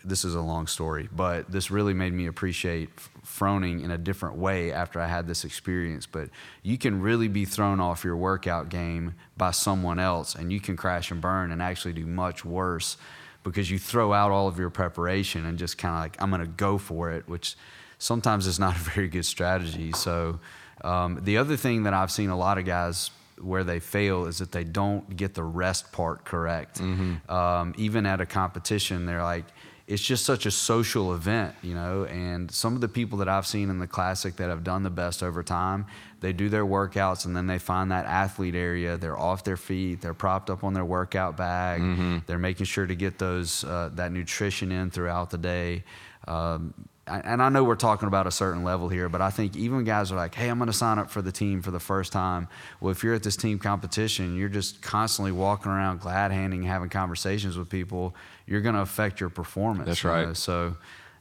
this 0.06 0.24
is 0.24 0.36
a 0.36 0.42
long 0.42 0.68
story, 0.68 1.10
but 1.12 1.52
this 1.52 1.72
really 1.72 1.94
made 1.94 2.14
me 2.14 2.28
appreciate 2.28 2.90
Froning 3.26 3.84
in 3.84 3.90
a 3.90 3.98
different 3.98 4.38
way 4.38 4.72
after 4.72 5.02
I 5.02 5.08
had 5.08 5.28
this 5.28 5.44
experience. 5.44 6.06
But 6.06 6.30
you 6.62 6.78
can 6.78 7.02
really 7.02 7.28
be 7.28 7.44
thrown 7.44 7.80
off 7.80 8.04
your 8.04 8.16
workout 8.16 8.70
game 8.70 9.16
by 9.36 9.52
someone 9.52 10.00
else, 10.00 10.36
and 10.36 10.54
you 10.54 10.60
can 10.60 10.78
crash 10.78 11.10
and 11.10 11.20
burn 11.20 11.52
and 11.52 11.62
actually 11.62 11.94
do 11.94 12.06
much 12.06 12.46
worse 12.46 12.98
because 13.44 13.70
you 13.70 13.80
throw 13.80 14.14
out 14.14 14.32
all 14.32 14.48
of 14.48 14.60
your 14.60 14.70
preparation 14.70 15.46
and 15.46 15.58
just 15.58 15.78
kind 15.78 15.96
of 15.96 16.02
like, 16.02 16.22
I'm 16.22 16.30
going 16.30 16.42
to 16.42 16.48
go 16.48 16.78
for 16.78 17.12
it, 17.12 17.28
which 17.28 17.56
sometimes 17.98 18.48
is 18.48 18.60
not 18.60 18.76
a 18.76 18.80
very 18.94 19.08
good 19.08 19.26
strategy. 19.26 19.92
So, 19.92 20.40
um, 20.84 21.20
the 21.24 21.38
other 21.38 21.58
thing 21.58 21.84
that 21.84 21.94
I've 21.94 22.12
seen 22.12 22.30
a 22.30 22.38
lot 22.38 22.58
of 22.58 22.66
guys 22.66 23.12
where 23.42 23.64
they 23.64 23.80
fail 23.80 24.26
is 24.26 24.38
that 24.38 24.52
they 24.52 24.64
don't 24.64 25.16
get 25.16 25.34
the 25.34 25.44
rest 25.44 25.92
part 25.92 26.26
correct. 26.26 26.80
Mm-hmm. 26.80 27.32
Um, 27.32 27.74
even 27.78 28.06
at 28.06 28.22
a 28.22 28.26
competition, 28.26 29.06
they're 29.06 29.24
like, 29.24 29.46
it's 29.88 30.02
just 30.02 30.26
such 30.26 30.48
a 30.48 30.52
social 30.52 31.14
event, 31.14 31.54
you 31.62 31.76
know. 31.76 32.06
And 32.06 32.50
some 32.50 32.74
of 32.74 32.82
the 32.82 32.88
people 32.88 33.20
that 33.20 33.30
I've 33.30 33.46
seen 33.46 33.70
in 33.70 33.78
the 33.78 33.88
classic 33.88 34.38
that 34.38 34.50
have 34.50 34.64
done 34.64 34.82
the 34.82 34.90
best 34.90 35.22
over 35.22 35.44
time, 35.44 35.86
they 36.22 36.34
do 36.34 36.50
their 36.50 36.66
workouts 36.66 37.26
and 37.26 37.36
then 37.36 37.46
they 37.46 37.60
find 37.60 37.92
that 37.92 38.06
athlete 38.06 38.56
area. 38.56 38.98
They're 38.98 39.18
off 39.18 39.44
their 39.44 39.58
feet. 39.58 40.02
They're 40.02 40.16
propped 40.16 40.50
up 40.50 40.64
on 40.64 40.74
their 40.74 40.86
workout 40.86 41.38
bag. 41.38 41.82
Mm-hmm. 41.82 42.18
They're 42.26 42.40
making 42.40 42.66
sure 42.66 42.88
to 42.88 42.96
get 42.96 43.20
those 43.20 43.64
uh, 43.64 43.92
that 43.94 44.12
nutrition 44.12 44.72
in 44.72 44.90
throughout 44.90 45.30
the 45.30 45.38
day. 45.38 45.84
Um, 46.28 46.74
and 47.08 47.42
I 47.42 47.50
know 47.50 47.64
we're 47.64 47.76
talking 47.76 48.08
about 48.08 48.26
a 48.26 48.32
certain 48.32 48.64
level 48.64 48.90
here, 48.90 49.10
but 49.10 49.22
I 49.22 49.30
think 49.30 49.56
even 49.56 49.84
guys 49.84 50.12
are 50.12 50.16
like, 50.16 50.34
hey, 50.34 50.50
I'm 50.50 50.58
going 50.58 50.68
to 50.68 50.74
sign 50.74 50.98
up 50.98 51.12
for 51.12 51.22
the 51.22 51.32
team 51.32 51.62
for 51.62 51.72
the 51.72 51.80
first 51.80 52.12
time. 52.12 52.48
Well, 52.80 52.92
if 52.92 53.04
you're 53.04 53.14
at 53.14 53.24
this 53.24 53.36
team 53.36 53.60
competition, 53.60 54.36
you're 54.36 54.50
just 54.50 54.82
constantly 54.82 55.32
walking 55.32 55.72
around 55.72 56.00
glad 56.00 56.32
handing, 56.32 56.64
having 56.64 56.90
conversations 56.90 57.58
with 57.58 57.70
people, 57.70 58.16
you're 58.48 58.62
going 58.62 58.76
to 58.76 58.82
affect 58.82 59.20
your 59.20 59.30
performance. 59.30 59.88
That's 59.88 60.04
right. 60.04 60.28
Know? 60.28 60.34
So 60.34 60.78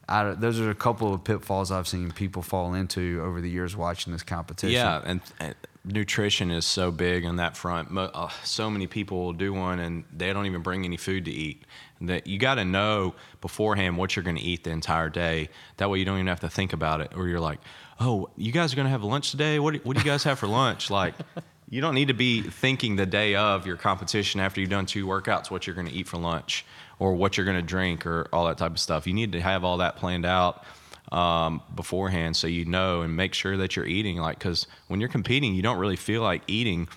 I, 0.08 0.32
those 0.32 0.58
are 0.58 0.70
a 0.70 0.74
couple 0.74 1.12
of 1.12 1.22
pitfalls 1.22 1.70
I've 1.70 1.88
seen 1.88 2.10
people 2.12 2.42
fall 2.42 2.74
into 2.74 3.20
over 3.22 3.40
the 3.40 3.50
years 3.50 3.76
watching 3.76 4.12
this 4.12 4.22
competition. 4.22 4.74
Yeah, 4.74 5.02
and, 5.04 5.20
and 5.38 5.54
nutrition 5.84 6.50
is 6.50 6.64
so 6.64 6.90
big 6.90 7.24
on 7.24 7.36
that 7.36 7.56
front. 7.56 7.88
Uh, 7.96 8.28
so 8.42 8.70
many 8.70 8.86
people 8.86 9.24
will 9.24 9.32
do 9.32 9.52
one 9.52 9.80
and 9.80 10.04
they 10.14 10.32
don't 10.32 10.46
even 10.46 10.62
bring 10.62 10.84
any 10.84 10.96
food 10.96 11.26
to 11.26 11.30
eat. 11.30 11.64
That 12.06 12.26
you 12.26 12.38
got 12.38 12.56
to 12.56 12.64
know 12.64 13.14
beforehand 13.40 13.96
what 13.96 14.16
you're 14.16 14.22
going 14.22 14.36
to 14.36 14.42
eat 14.42 14.64
the 14.64 14.70
entire 14.70 15.08
day. 15.08 15.48
That 15.76 15.90
way 15.90 15.98
you 15.98 16.04
don't 16.04 16.16
even 16.16 16.26
have 16.28 16.40
to 16.40 16.50
think 16.50 16.72
about 16.72 17.00
it. 17.00 17.12
Or 17.16 17.28
you're 17.28 17.40
like, 17.40 17.60
oh, 18.00 18.30
you 18.36 18.52
guys 18.52 18.72
are 18.72 18.76
going 18.76 18.86
to 18.86 18.90
have 18.90 19.04
lunch 19.04 19.30
today? 19.30 19.58
What 19.58 19.74
do, 19.74 19.80
what 19.84 19.96
do 19.96 20.02
you 20.02 20.06
guys 20.06 20.24
have 20.24 20.38
for 20.38 20.46
lunch? 20.46 20.90
Like, 20.90 21.14
you 21.70 21.80
don't 21.80 21.94
need 21.94 22.08
to 22.08 22.14
be 22.14 22.42
thinking 22.42 22.96
the 22.96 23.06
day 23.06 23.34
of 23.34 23.66
your 23.66 23.76
competition 23.76 24.40
after 24.40 24.60
you've 24.60 24.70
done 24.70 24.86
two 24.86 25.06
workouts 25.06 25.50
what 25.50 25.66
you're 25.66 25.74
going 25.74 25.88
to 25.88 25.94
eat 25.94 26.08
for 26.08 26.18
lunch 26.18 26.64
or 26.98 27.14
what 27.14 27.36
you're 27.36 27.46
going 27.46 27.56
to 27.56 27.62
drink 27.62 28.06
or 28.06 28.28
all 28.32 28.46
that 28.46 28.58
type 28.58 28.72
of 28.72 28.78
stuff. 28.78 29.06
You 29.06 29.14
need 29.14 29.32
to 29.32 29.40
have 29.40 29.64
all 29.64 29.78
that 29.78 29.96
planned 29.96 30.26
out 30.26 30.64
um, 31.12 31.62
beforehand 31.74 32.36
so 32.36 32.46
you 32.46 32.64
know 32.64 33.02
and 33.02 33.16
make 33.16 33.34
sure 33.34 33.56
that 33.56 33.76
you're 33.76 33.86
eating. 33.86 34.18
Like, 34.18 34.38
because 34.38 34.66
when 34.88 35.00
you're 35.00 35.08
competing, 35.08 35.54
you 35.54 35.62
don't 35.62 35.78
really 35.78 35.96
feel 35.96 36.22
like 36.22 36.42
eating. 36.46 36.88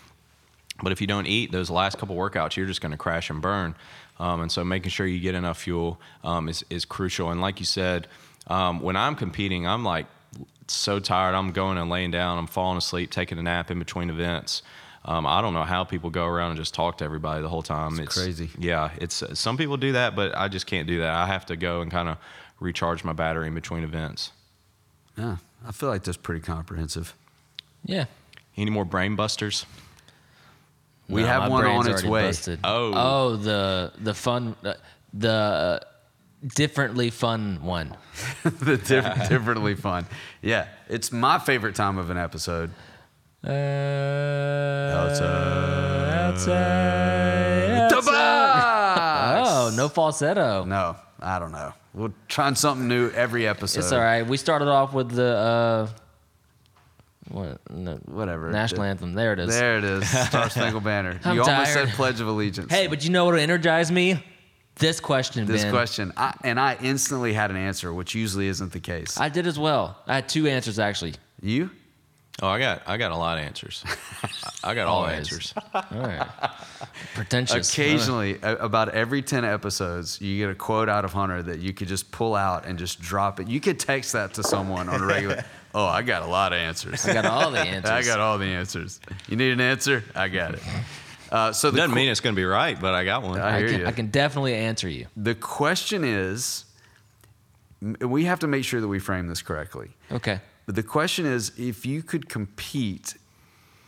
But 0.82 0.91
if 0.91 1.02
you 1.02 1.08
don't 1.08 1.26
eat 1.26 1.52
those 1.52 1.70
last 1.70 1.98
couple 1.98 2.15
workouts, 2.15 2.56
you're 2.56 2.67
just 2.67 2.82
going 2.82 2.91
to 2.91 2.98
crash 2.98 3.30
and 3.30 3.41
burn. 3.41 3.76
Um, 4.20 4.42
and 4.42 4.52
so 4.52 4.64
making 4.64 4.90
sure 4.90 5.06
you 5.06 5.20
get 5.20 5.36
enough 5.36 5.60
fuel 5.60 6.00
um, 6.24 6.50
is, 6.50 6.66
is 6.70 6.86
crucial. 6.86 7.30
And 7.30 7.40
like 7.42 7.60
you 7.60 7.66
said, 7.66 8.08
um, 8.48 8.82
when 8.82 8.96
I'm 8.96 9.16
competing, 9.16 9.68
I'm 9.68 9.84
like 9.84 10.08
so 10.68 11.00
tired. 11.00 11.36
I'm 11.36 11.52
going 11.52 11.78
and 11.78 11.90
laying 11.90 12.12
down. 12.12 12.38
I'm 12.38 12.48
falling 12.48 12.78
asleep, 12.78 13.12
taking 13.12 13.38
a 13.38 13.44
nap 13.44 13.70
in 13.72 13.80
between 13.80 14.10
events. 14.10 14.64
Um, 15.06 15.26
I 15.26 15.42
don't 15.42 15.54
know 15.54 15.64
how 15.64 15.84
people 15.84 16.10
go 16.10 16.26
around 16.26 16.52
and 16.52 16.60
just 16.60 16.74
talk 16.74 16.98
to 16.98 17.06
everybody 17.06 17.42
the 17.42 17.48
whole 17.50 17.62
time. 17.62 17.94
It's, 17.94 18.00
it's 18.00 18.18
crazy. 18.18 18.50
Yeah, 18.58 18.92
it's 18.98 19.24
some 19.40 19.56
people 19.56 19.78
do 19.78 19.94
that, 19.94 20.16
but 20.16 20.36
I 20.36 20.50
just 20.50 20.66
can't 20.66 20.88
do 20.88 21.00
that. 21.00 21.14
I 21.14 21.28
have 21.28 21.46
to 21.46 21.56
go 21.56 21.82
and 21.82 21.90
kind 21.90 22.10
of 22.10 22.18
recharge 22.60 23.04
my 23.04 23.14
battery 23.14 23.48
in 23.48 23.54
between 23.54 23.84
events. 23.84 24.32
Yeah, 25.18 25.38
I 25.66 25.72
feel 25.72 25.88
like 25.88 26.04
that's 26.04 26.18
pretty 26.18 26.42
comprehensive. 26.42 27.14
Yeah. 27.86 28.06
Any 28.58 28.72
more 28.72 28.86
brain 28.86 29.16
busters? 29.16 29.66
We 31.10 31.22
No, 31.22 31.28
have 31.28 31.50
one 31.50 31.65
on 31.65 31.89
its 31.89 32.04
way. 32.04 32.24
busted. 32.28 32.60
Oh. 32.63 32.91
oh, 32.96 33.36
the 33.38 33.93
the 34.00 34.13
fun, 34.13 34.56
the 35.13 35.82
differently 36.56 37.10
fun 37.10 37.60
one. 37.63 37.96
the 38.43 38.78
diff- 38.78 39.30
differently 39.30 39.76
fun. 39.76 40.06
Yeah, 40.41 40.67
it's 40.89 41.12
my 41.12 41.39
favorite 41.39 41.76
time 41.76 41.98
of 41.98 42.10
an 42.10 42.17
episode. 42.17 42.72
Uh, 43.46 43.52
Outside. 46.28 47.89
Tobias! 47.89 49.48
Oh, 49.50 49.74
no 49.76 49.89
falsetto. 49.89 50.65
No, 50.65 50.96
I 51.20 51.39
don't 51.39 51.52
know. 51.52 51.74
We're 51.93 52.12
trying 52.28 52.56
something 52.56 52.88
new 52.88 53.10
every 53.12 53.48
episode. 53.48 53.80
It's 53.80 53.91
all 53.91 54.00
right. 54.00 54.24
We 54.26 54.38
started 54.38 54.67
off 54.67 54.93
with 54.93 55.12
the 55.12 55.26
uh, 55.36 55.88
what? 57.30 57.60
No, 57.72 57.96
Whatever. 58.06 58.52
national 58.52 58.84
anthem. 58.84 59.13
There 59.13 59.34
it 59.34 59.40
is. 59.40 59.50
There 59.50 59.78
it 59.78 59.84
is. 59.84 60.10
Star 60.28 60.50
Spangled 60.50 60.84
Banner. 60.84 61.20
I'm 61.24 61.36
you 61.36 61.44
almost 61.44 61.74
said 61.74 61.90
Pledge 61.90 62.22
of 62.22 62.28
Allegiance. 62.28 62.72
Hey, 62.72 62.88
but 62.88 63.04
you 63.04 63.10
know 63.10 63.26
what'll 63.26 63.40
energize 63.40 63.92
me? 63.92 64.24
This 64.76 65.00
question, 65.00 65.48
this 65.48 65.63
Ben, 65.63 65.72
question, 65.74 66.13
I, 66.16 66.36
and 66.44 66.60
I 66.60 66.78
instantly 66.82 67.34
had 67.34 67.50
an 67.50 67.58
answer, 67.58 67.92
which 67.92 68.13
usually 68.13 68.48
isn't 68.48 68.72
the 68.72 68.80
case. 68.80 69.20
I 69.20 69.28
did 69.28 69.48
as 69.48 69.58
well. 69.58 69.98
I 70.06 70.13
had 70.16 70.30
two 70.30 70.48
answers 70.48 70.78
actually. 70.78 71.16
you? 71.42 71.72
Oh, 72.40 72.48
I 72.50 72.60
got 72.60 72.84
I 72.86 72.98
got 72.98 73.10
a 73.12 73.16
lot 73.16 73.40
of 73.40 73.44
answers. 73.46 73.84
I 74.63 74.76
got 74.76 74.86
all 74.86 74.98
Always. 75.06 75.18
answers. 75.18 75.54
All 75.74 75.84
right. 75.92 76.28
Pretentious. 77.16 77.74
Occasionally, 77.74 78.38
a- 78.44 78.58
about 78.58 78.90
every 78.90 79.24
10 79.24 79.44
episodes, 79.44 80.22
you 80.22 80.38
get 80.38 80.52
a 80.52 80.56
quote 80.56 80.88
out 80.90 81.04
of 81.04 81.13
Hunter 81.13 81.42
that 81.42 81.60
you 81.60 81.74
could 81.74 81.88
just 81.88 82.12
pull 82.12 82.36
out 82.36 82.68
and 82.68 82.78
just 82.78 83.00
drop 83.02 83.40
it. 83.40 83.48
You 83.48 83.60
could 83.60 83.80
text 83.80 84.13
that 84.13 84.36
to 84.36 84.44
someone 84.44 84.88
on 84.90 85.02
a 85.02 85.06
regular. 85.06 85.44
oh, 85.78 85.86
I 85.86 86.02
got 86.02 86.24
a 86.24 86.28
lot 86.28 86.54
of 86.54 86.58
answers. 86.60 87.06
I 87.06 87.13
got 87.13 87.26
all 87.26 87.52
the 87.52 87.60
answers. 87.76 87.92
I 87.92 88.02
got 88.04 88.20
all 88.20 88.38
the 88.38 88.46
answers. 88.46 89.00
You 89.30 89.36
need 89.38 89.52
an 89.52 89.62
answer? 89.62 90.04
I 90.16 90.28
got 90.28 90.56
it. 90.56 90.62
Uh, 91.32 91.52
so 91.52 91.70
the 91.72 91.78
Doesn't 91.78 91.92
qu- 91.92 91.96
mean 91.98 92.10
it's 92.10 92.20
going 92.22 92.36
to 92.36 92.40
be 92.40 92.46
right, 92.46 92.80
but 92.80 92.94
I 92.94 93.04
got 93.06 93.22
one. 93.22 93.40
I 93.40 93.56
I 93.56 93.60
hear 93.60 93.68
can, 93.70 93.80
you. 93.82 93.86
I 93.86 93.92
can 93.92 94.08
definitely 94.08 94.56
answer 94.56 94.90
you. 94.90 95.08
the 95.16 95.36
question 95.36 96.04
is, 96.04 96.66
m- 97.82 97.96
we 98.02 98.26
have 98.26 98.40
to 98.40 98.48
make 98.48 98.63
sure 98.63 98.82
that 98.82 98.88
we 98.88 98.98
frame 99.00 99.28
this 99.28 99.42
correctly. 99.42 99.90
Okay. 100.12 100.40
But 100.66 100.76
the 100.76 100.84
question 100.84 101.26
is, 101.26 101.52
if 101.58 101.86
you 101.86 102.02
could 102.02 102.28
compete 102.30 103.16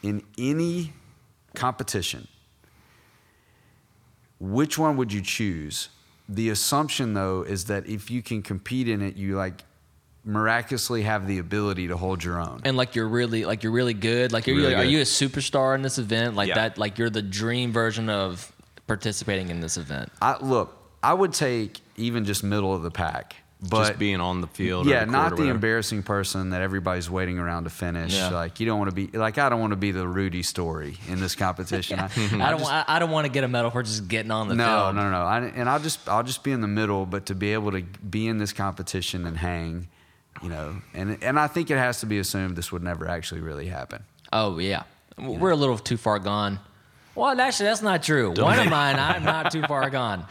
in 0.03 0.21
any 0.37 0.93
competition, 1.55 2.27
which 4.39 4.77
one 4.77 4.95
would 4.97 5.11
you 5.11 5.21
choose? 5.21 5.89
The 6.27 6.49
assumption, 6.49 7.13
though, 7.13 7.41
is 7.41 7.65
that 7.65 7.87
if 7.87 8.11
you 8.11 8.21
can 8.21 8.41
compete 8.41 8.87
in 8.87 9.01
it, 9.01 9.15
you 9.15 9.35
like 9.35 9.63
miraculously 10.25 11.03
have 11.03 11.27
the 11.27 11.39
ability 11.39 11.87
to 11.87 11.97
hold 11.97 12.23
your 12.23 12.39
own. 12.39 12.61
And 12.65 12.75
like 12.77 12.95
you're 12.95 13.07
really 13.07 13.45
like 13.45 13.63
you're 13.63 13.71
really 13.71 13.93
good. 13.93 14.31
Like 14.31 14.47
you're 14.47 14.55
Really 14.55 14.75
are 14.75 14.83
good. 14.83 14.91
you 14.91 14.99
a 14.99 15.03
superstar 15.03 15.75
in 15.75 15.81
this 15.81 15.97
event? 15.97 16.35
Like 16.35 16.49
Yeah. 16.49 16.55
that 16.55 16.77
like 16.77 16.97
you're 16.97 17.09
the 17.09 17.21
dream 17.21 17.71
version 17.71 18.09
of 18.09 18.51
participating 18.87 19.49
in 19.49 19.59
this 19.59 19.77
event. 19.77 20.11
I, 20.21 20.37
look, 20.43 20.75
I 21.01 21.13
would 21.13 21.33
take 21.33 21.79
even 21.95 22.25
just 22.25 22.43
middle 22.43 22.73
of 22.73 22.81
the 22.81 22.91
pack, 22.91 23.35
but 23.69 23.87
just 23.87 23.99
being 23.99 24.19
on 24.19 24.41
the 24.41 24.47
field. 24.47 24.87
or 24.87 24.89
yeah, 24.89 25.05
the 25.05 25.11
not 25.11 25.35
the 25.37 25.43
embarrassing 25.47 26.03
person 26.03 26.49
that 26.51 26.61
everybody's 26.61 27.09
waiting 27.09 27.39
around 27.39 27.63
to 27.63 27.69
finish. 27.69 28.13
Yeah. 28.15 28.29
Like 28.29 28.59
you 28.59 28.65
don't 28.65 28.77
want 28.79 28.89
to 28.89 28.95
be 28.95 29.17
like 29.17 29.37
I 29.37 29.47
don't 29.49 29.61
want 29.61 29.71
to 29.71 29.77
be 29.77 29.91
the 29.91 30.07
Rudy 30.07 30.43
story 30.43 30.97
in 31.07 31.19
this 31.21 31.35
competition. 31.35 31.99
I, 31.99 32.05
I 32.05 32.51
don't 32.51 32.61
wa- 32.61 32.83
I 32.87 32.99
don't 32.99 33.11
want 33.11 33.25
to 33.25 33.31
get 33.31 33.43
a 33.43 33.47
medal 33.47 33.71
for 33.71 33.83
just 33.83 34.07
getting 34.09 34.31
on 34.31 34.47
the 34.49 34.55
no, 34.55 34.65
field. 34.65 34.95
no, 34.95 35.03
no, 35.03 35.11
no. 35.11 35.21
I, 35.25 35.39
and 35.39 35.69
I'll 35.69 35.79
just 35.79 36.07
I'll 36.09 36.23
just 36.23 36.43
be 36.43 36.51
in 36.51 36.61
the 36.61 36.67
middle, 36.67 37.05
but 37.05 37.27
to 37.27 37.35
be 37.35 37.53
able 37.53 37.71
to 37.71 37.81
be 37.83 38.27
in 38.27 38.37
this 38.37 38.51
competition 38.53 39.25
and 39.25 39.37
hang, 39.37 39.87
you 40.41 40.49
know, 40.49 40.75
and 40.93 41.17
and 41.23 41.39
I 41.39 41.47
think 41.47 41.69
it 41.71 41.77
has 41.77 41.99
to 42.01 42.05
be 42.05 42.19
assumed 42.19 42.55
this 42.55 42.71
would 42.71 42.83
never 42.83 43.07
actually 43.07 43.41
really 43.41 43.67
happen. 43.67 44.03
Oh 44.31 44.57
yeah. 44.59 44.83
We're 45.17 45.51
a 45.51 45.55
little 45.55 45.77
too 45.77 45.97
far 45.97 46.17
gone. 46.19 46.59
Well, 47.15 47.39
actually, 47.41 47.65
that's 47.65 47.81
not 47.81 48.03
true. 48.03 48.29
One 48.33 48.57
of 48.59 48.69
mine, 48.69 48.95
I'm 48.97 49.23
not 49.35 49.51
too 49.51 49.63
far 49.63 49.89
gone. 49.89 50.25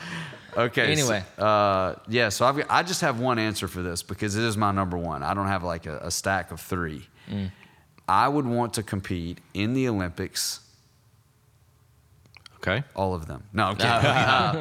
Okay. 0.56 0.94
so- 0.96 1.02
Anyway. 1.12 1.24
uh, 1.36 1.94
yeah. 2.08 2.30
So 2.30 2.46
I've 2.46 2.64
I 2.70 2.82
just 2.82 3.02
have 3.02 3.20
one 3.20 3.38
answer 3.38 3.68
for 3.68 3.82
this 3.82 4.02
because 4.02 4.36
it 4.36 4.44
is 4.44 4.56
my 4.56 4.72
number 4.72 4.96
one. 4.96 5.22
I 5.22 5.34
don't 5.34 5.48
have 5.48 5.62
like 5.62 5.84
a, 5.86 5.98
a 5.98 6.10
stack 6.10 6.50
of 6.52 6.60
three. 6.60 7.06
Mm. 7.30 7.52
I 8.08 8.26
would 8.28 8.46
want 8.46 8.74
to 8.74 8.82
compete 8.82 9.38
in 9.52 9.74
the 9.74 9.86
Olympics, 9.88 10.60
Okay. 12.56 12.82
all 12.96 13.14
of 13.14 13.26
them. 13.26 13.44
No, 13.52 13.68
okay. 13.72 13.86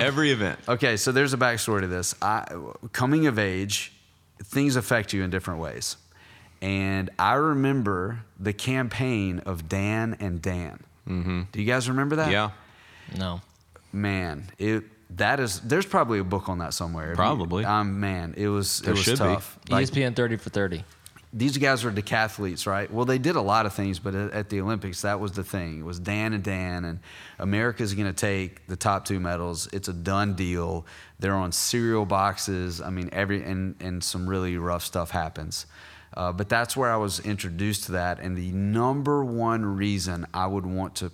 Every 0.05 0.31
event. 0.31 0.59
Okay, 0.67 0.97
so 0.97 1.11
there's 1.11 1.33
a 1.33 1.37
backstory 1.37 1.81
to 1.81 1.87
this. 1.87 2.13
I, 2.21 2.45
coming 2.91 3.25
of 3.27 3.39
age, 3.39 3.93
things 4.43 4.75
affect 4.75 5.13
you 5.13 5.23
in 5.23 5.29
different 5.29 5.59
ways. 5.59 5.97
And 6.61 7.09
I 7.19 7.33
remember 7.33 8.23
the 8.39 8.53
campaign 8.53 9.39
of 9.39 9.69
Dan 9.69 10.17
and 10.19 10.41
Dan. 10.41 10.79
Mm-hmm. 11.07 11.41
Do 11.51 11.61
you 11.61 11.67
guys 11.67 11.87
remember 11.87 12.17
that? 12.17 12.31
Yeah. 12.31 12.51
No. 13.15 13.41
Man, 13.93 14.49
it 14.57 14.83
that 15.15 15.39
is. 15.39 15.61
There's 15.61 15.85
probably 15.85 16.19
a 16.19 16.23
book 16.23 16.49
on 16.49 16.57
that 16.57 16.73
somewhere. 16.73 17.15
Probably. 17.15 17.63
Um, 17.63 17.99
man, 17.99 18.33
it 18.35 18.49
was 18.49 18.79
There 18.79 18.93
it 18.93 18.97
was 18.97 19.17
tough. 19.17 19.57
Like, 19.69 19.85
ESPN 19.85 20.15
30 20.15 20.37
for 20.37 20.49
30. 20.49 20.83
These 21.33 21.57
guys 21.57 21.83
were 21.83 21.91
decathletes, 21.91 22.65
right? 22.65 22.91
Well, 22.91 23.05
they 23.05 23.17
did 23.17 23.35
a 23.35 23.41
lot 23.41 23.65
of 23.65 23.73
things, 23.73 23.99
but 23.99 24.15
at 24.15 24.31
at 24.31 24.49
the 24.49 24.61
Olympics, 24.61 25.01
that 25.01 25.19
was 25.19 25.33
the 25.33 25.43
thing. 25.43 25.79
It 25.79 25.85
was 25.85 25.99
Dan 25.99 26.33
and 26.33 26.43
Dan, 26.43 26.85
and 26.85 26.99
America's 27.37 27.93
going 27.93 28.07
to 28.07 28.13
take 28.13 28.65
the 28.67 28.75
top 28.75 29.05
two 29.05 29.19
medals. 29.19 29.67
It's 29.73 29.87
a 29.87 29.93
done 29.93 30.35
deal. 30.35 30.85
They're 31.19 31.35
on 31.35 31.51
cereal 31.51 32.05
boxes. 32.05 32.81
I 32.81 32.89
mean, 32.89 33.09
every 33.11 33.43
and 33.43 33.75
and 33.79 34.03
some 34.03 34.27
really 34.27 34.57
rough 34.57 34.83
stuff 34.83 35.11
happens. 35.11 35.65
Uh, 36.15 36.31
but 36.31 36.49
that's 36.49 36.75
where 36.75 36.91
I 36.91 36.97
was 36.97 37.19
introduced 37.19 37.83
to 37.85 37.91
that, 37.93 38.19
and 38.19 38.37
the 38.37 38.51
number 38.51 39.23
one 39.23 39.65
reason 39.65 40.25
I 40.33 40.47
would 40.47 40.65
want 40.65 40.95
to 40.95 41.11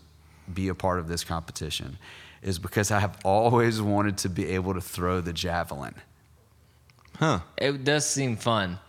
be 0.54 0.67
a 0.67 0.76
part 0.76 0.99
of 0.99 1.08
this 1.08 1.23
competition 1.23 1.97
is 2.41 2.60
because 2.60 2.91
I 2.91 2.99
have 2.99 3.17
always 3.23 3.82
wanted 3.82 4.17
to 4.19 4.30
be 4.30 4.49
able 4.49 4.73
to 4.73 4.82
throw 4.82 5.21
the 5.21 5.34
javelin. 5.34 5.95
Huh. 7.17 7.39
It 7.58 7.84
does 7.84 8.08
seem 8.08 8.36
fun. 8.36 8.80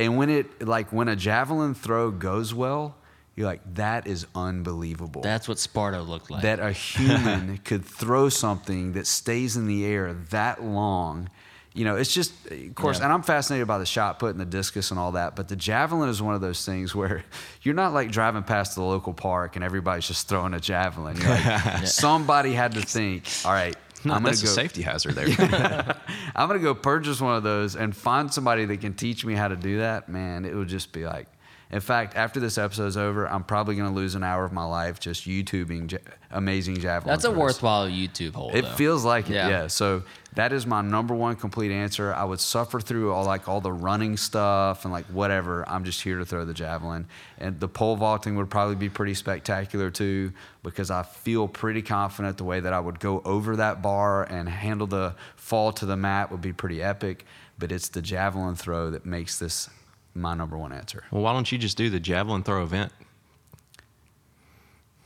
And 0.00 0.16
when 0.16 0.30
it 0.30 0.66
like 0.66 0.92
when 0.92 1.08
a 1.08 1.16
javelin 1.16 1.74
throw 1.74 2.10
goes 2.10 2.52
well, 2.54 2.96
you're 3.36 3.46
like, 3.46 3.60
that 3.74 4.06
is 4.06 4.26
unbelievable. 4.34 5.22
That's 5.22 5.48
what 5.48 5.58
Sparta 5.58 6.02
looked 6.02 6.30
like. 6.30 6.42
that 6.42 6.58
a 6.60 6.72
human 6.72 7.58
could 7.64 7.84
throw 7.84 8.28
something 8.28 8.92
that 8.92 9.06
stays 9.06 9.56
in 9.56 9.66
the 9.66 9.84
air 9.86 10.12
that 10.30 10.62
long. 10.62 11.28
You 11.72 11.84
know, 11.84 11.94
it's 11.94 12.12
just, 12.12 12.32
of 12.50 12.74
course, 12.74 12.98
Yeah. 12.98 13.04
and 13.04 13.12
I'm 13.12 13.22
fascinated 13.22 13.68
by 13.68 13.78
the 13.78 13.86
shot 13.86 14.18
put 14.18 14.30
and 14.32 14.40
the 14.40 14.44
discus 14.44 14.90
and 14.90 14.98
all 14.98 15.12
that, 15.12 15.36
but 15.36 15.46
the 15.46 15.54
javelin 15.54 16.08
is 16.08 16.20
one 16.20 16.34
of 16.34 16.40
those 16.40 16.66
things 16.66 16.96
where 16.96 17.22
you're 17.62 17.76
not 17.76 17.92
like 17.94 18.10
driving 18.10 18.42
past 18.42 18.74
the 18.74 18.82
local 18.82 19.14
park 19.14 19.54
and 19.54 19.64
everybody's 19.64 20.08
just 20.08 20.28
throwing 20.28 20.52
a 20.52 20.58
javelin. 20.60 21.16
You're 21.16 21.28
like, 21.30 21.86
somebody 21.86 22.52
had 22.54 22.72
to 22.72 22.82
think, 22.82 23.24
all 23.44 23.52
right, 23.52 23.76
No, 24.04 24.14
I'm 24.14 24.22
going 24.22 24.32
that's 24.32 24.40
to 24.40 24.46
a 24.46 24.50
safety 24.50 24.80
hazard 24.80 25.14
there. 25.14 25.26
I'm 26.34 26.48
gonna 26.48 26.58
go 26.58 26.74
purchase 26.74 27.20
one 27.20 27.36
of 27.36 27.42
those 27.42 27.76
and 27.76 27.94
find 27.94 28.32
somebody 28.32 28.64
that 28.64 28.80
can 28.80 28.94
teach 28.94 29.26
me 29.26 29.34
how 29.34 29.48
to 29.48 29.56
do 29.56 29.78
that. 29.78 30.08
Man, 30.08 30.46
it 30.46 30.54
would 30.54 30.68
just 30.68 30.92
be 30.92 31.04
like. 31.04 31.26
In 31.72 31.80
fact, 31.80 32.16
after 32.16 32.40
this 32.40 32.58
episode's 32.58 32.96
over, 32.96 33.28
I'm 33.28 33.44
probably 33.44 33.76
gonna 33.76 33.92
lose 33.94 34.16
an 34.16 34.24
hour 34.24 34.44
of 34.44 34.52
my 34.52 34.64
life 34.64 34.98
just 34.98 35.24
YouTubing 35.28 35.92
ja- 35.92 35.98
amazing 36.32 36.78
javelin. 36.80 37.12
That's 37.12 37.24
a 37.24 37.28
throws. 37.28 37.38
worthwhile 37.38 37.86
YouTube 37.88 38.34
hole. 38.34 38.50
It 38.52 38.62
though. 38.62 38.68
feels 38.70 39.04
like 39.04 39.30
it, 39.30 39.34
Yeah. 39.34 39.48
yeah. 39.48 39.66
So 39.68 40.02
that 40.34 40.52
is 40.52 40.66
my 40.66 40.80
number 40.82 41.14
one 41.14 41.36
complete 41.36 41.70
answer. 41.70 42.12
I 42.12 42.24
would 42.24 42.40
suffer 42.40 42.80
through 42.80 43.12
all 43.12 43.24
like 43.24 43.48
all 43.48 43.60
the 43.60 43.72
running 43.72 44.16
stuff 44.16 44.84
and 44.84 44.92
like 44.92 45.06
whatever. 45.06 45.68
I'm 45.68 45.84
just 45.84 46.02
here 46.02 46.18
to 46.18 46.24
throw 46.26 46.44
the 46.44 46.54
javelin, 46.54 47.06
and 47.38 47.60
the 47.60 47.68
pole 47.68 47.94
vaulting 47.94 48.34
would 48.36 48.50
probably 48.50 48.74
be 48.76 48.88
pretty 48.88 49.14
spectacular 49.14 49.90
too 49.90 50.32
because 50.64 50.90
I 50.90 51.04
feel 51.04 51.46
pretty 51.46 51.82
confident 51.82 52.36
the 52.36 52.44
way 52.44 52.58
that 52.58 52.72
I 52.72 52.80
would 52.80 52.98
go 52.98 53.22
over 53.24 53.54
that 53.56 53.80
bar 53.80 54.24
and 54.24 54.48
handle 54.48 54.88
the 54.88 55.14
fall 55.36 55.72
to 55.74 55.86
the 55.86 55.96
mat 55.96 56.32
would 56.32 56.40
be 56.40 56.52
pretty 56.52 56.82
epic. 56.82 57.24
But 57.60 57.70
it's 57.70 57.88
the 57.90 58.02
javelin 58.02 58.56
throw 58.56 58.90
that 58.90 59.04
makes 59.06 59.38
this 59.38 59.68
my 60.14 60.34
number 60.34 60.56
one 60.58 60.72
answer. 60.72 61.04
well, 61.10 61.22
why 61.22 61.32
don't 61.32 61.50
you 61.50 61.58
just 61.58 61.76
do 61.76 61.90
the 61.90 62.00
javelin 62.00 62.42
throw 62.42 62.62
event? 62.62 62.92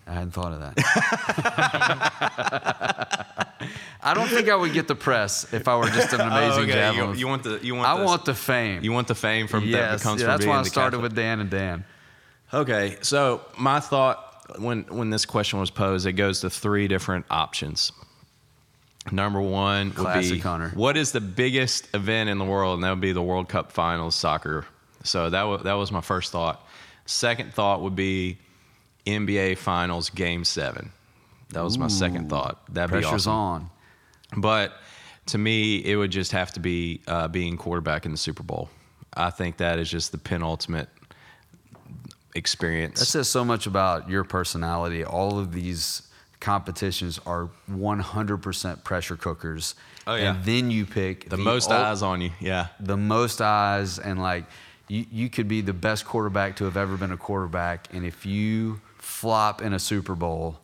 I 0.07 0.13
hadn't 0.13 0.33
thought 0.33 0.53
of 0.53 0.61
that. 0.61 0.75
I 4.03 4.13
don't 4.13 4.29
think 4.29 4.51
I 4.51 4.55
would 4.55 4.75
get 4.75 4.87
the 4.87 4.95
press 4.95 5.51
if 5.55 5.67
I 5.67 5.77
were 5.79 5.89
just 5.89 6.13
an 6.13 6.21
oh, 6.21 6.27
amazing 6.27 6.67
javelin. 6.69 7.09
Oh, 7.09 7.13
You, 7.13 7.19
you 7.21 7.27
want 7.27 7.43
the 7.43 7.59
you 7.63 7.75
want 7.75 7.89
I 7.89 7.99
the, 7.99 8.05
want 8.05 8.25
the 8.27 8.35
fame. 8.35 8.85
you 8.85 8.93
want 8.93 9.09
the 9.09 9.15
fame 9.15 9.47
from 9.47 9.65
that 9.65 9.71
yes, 9.71 10.03
comes 10.03 10.21
yeah, 10.21 10.27
from 10.27 10.33
that's 10.33 10.45
being 10.45 10.51
why 10.55 10.61
I 10.61 10.65
started 10.65 10.97
Catholic. 10.97 11.03
with 11.11 11.17
Dan 11.17 11.41
and 11.41 11.51
Dan. 11.51 11.85
Okay, 12.53 12.97
so 13.01 13.41
my 13.59 13.81
thought 13.81 14.45
when 14.59 14.83
when 14.85 15.11
this 15.11 15.25
question 15.25 15.59
was 15.59 15.71
posed, 15.71 16.07
it 16.07 16.13
goes 16.13 16.41
to 16.41 16.51
three 16.51 16.87
different 16.87 17.25
options. 17.31 17.91
Number 19.11 19.41
one 19.41 19.89
would 19.89 19.97
Classic 19.97 20.33
be 20.35 20.39
Hunter. 20.39 20.71
what 20.75 20.97
is 20.97 21.13
the 21.13 21.21
biggest 21.21 21.95
event 21.95 22.31
in 22.31 22.39
the 22.39 22.45
world, 22.45 22.75
and 22.75 22.85
that 22.85 22.91
would 22.91 23.01
be 23.01 23.13
the 23.13 23.23
World 23.23 23.49
Cup 23.49 23.73
Finals 23.73 24.15
soccer. 24.15 24.67
So 25.05 25.31
that 25.31 25.43
was 25.45 25.63
that 25.63 25.75
was 25.75 25.93
my 25.93 26.01
first 26.01 26.33
thought. 26.33 26.67
Second 27.07 27.53
thought 27.55 27.83
would 27.83 27.95
be 27.95 28.39
NBA 29.07 29.59
Finals 29.59 30.11
Game 30.11 30.45
Seven. 30.45 30.91
That 31.51 31.63
was 31.63 31.79
my 31.79 31.89
second 31.89 32.31
thought. 32.31 32.63
That'd 32.73 32.99
be 32.99 33.05
awesome. 33.05 33.33
on. 33.33 33.71
But 34.37 34.73
to 35.27 35.39
me, 35.39 35.77
it 35.85 35.97
would 35.97 36.11
just 36.11 36.33
have 36.33 36.53
to 36.55 36.61
be 36.61 37.01
uh, 37.07 37.29
being 37.29 37.57
quarterback 37.57 38.07
in 38.07 38.11
the 38.13 38.19
Super 38.19 38.43
Bowl. 38.43 38.71
I 39.17 39.31
think 39.31 39.59
that 39.59 39.79
is 39.79 39.89
just 39.89 40.11
the 40.11 40.19
penultimate 40.19 40.89
experience. 42.35 42.99
That 42.99 43.07
says 43.07 43.29
so 43.29 43.45
much 43.45 43.67
about 43.67 44.09
your 44.09 44.25
personality. 44.25 45.05
All 45.05 45.39
of 45.39 45.53
these 45.53 46.03
competitions 46.41 47.21
are 47.25 47.49
100% 47.71 48.85
pressure 48.85 49.17
cookers. 49.17 49.75
Oh, 50.07 50.15
yeah. 50.15 50.35
And 50.35 50.45
then 50.45 50.71
you 50.71 50.85
pick 50.87 51.29
the 51.31 51.37
most 51.37 51.71
ul- 51.71 51.77
eyes 51.77 52.03
on 52.03 52.21
you. 52.21 52.31
Yeah. 52.41 52.69
the 52.81 52.97
most 52.97 53.41
eyes 53.41 53.99
and 53.99 54.21
like 54.21 54.45
you, 54.89 55.07
you 55.11 55.29
could 55.31 55.49
be 55.49 55.61
the 55.61 55.73
best 55.73 56.05
quarterback 56.05 56.57
to 56.57 56.65
have 56.65 56.77
ever 56.77 56.97
been 56.97 57.13
a 57.13 57.17
quarterback 57.17 57.89
and 57.93 58.05
if 58.05 58.27
you 58.27 58.81
flop 58.99 59.63
in 59.63 59.73
a 59.73 59.79
super 59.79 60.15
bowl 60.15 60.59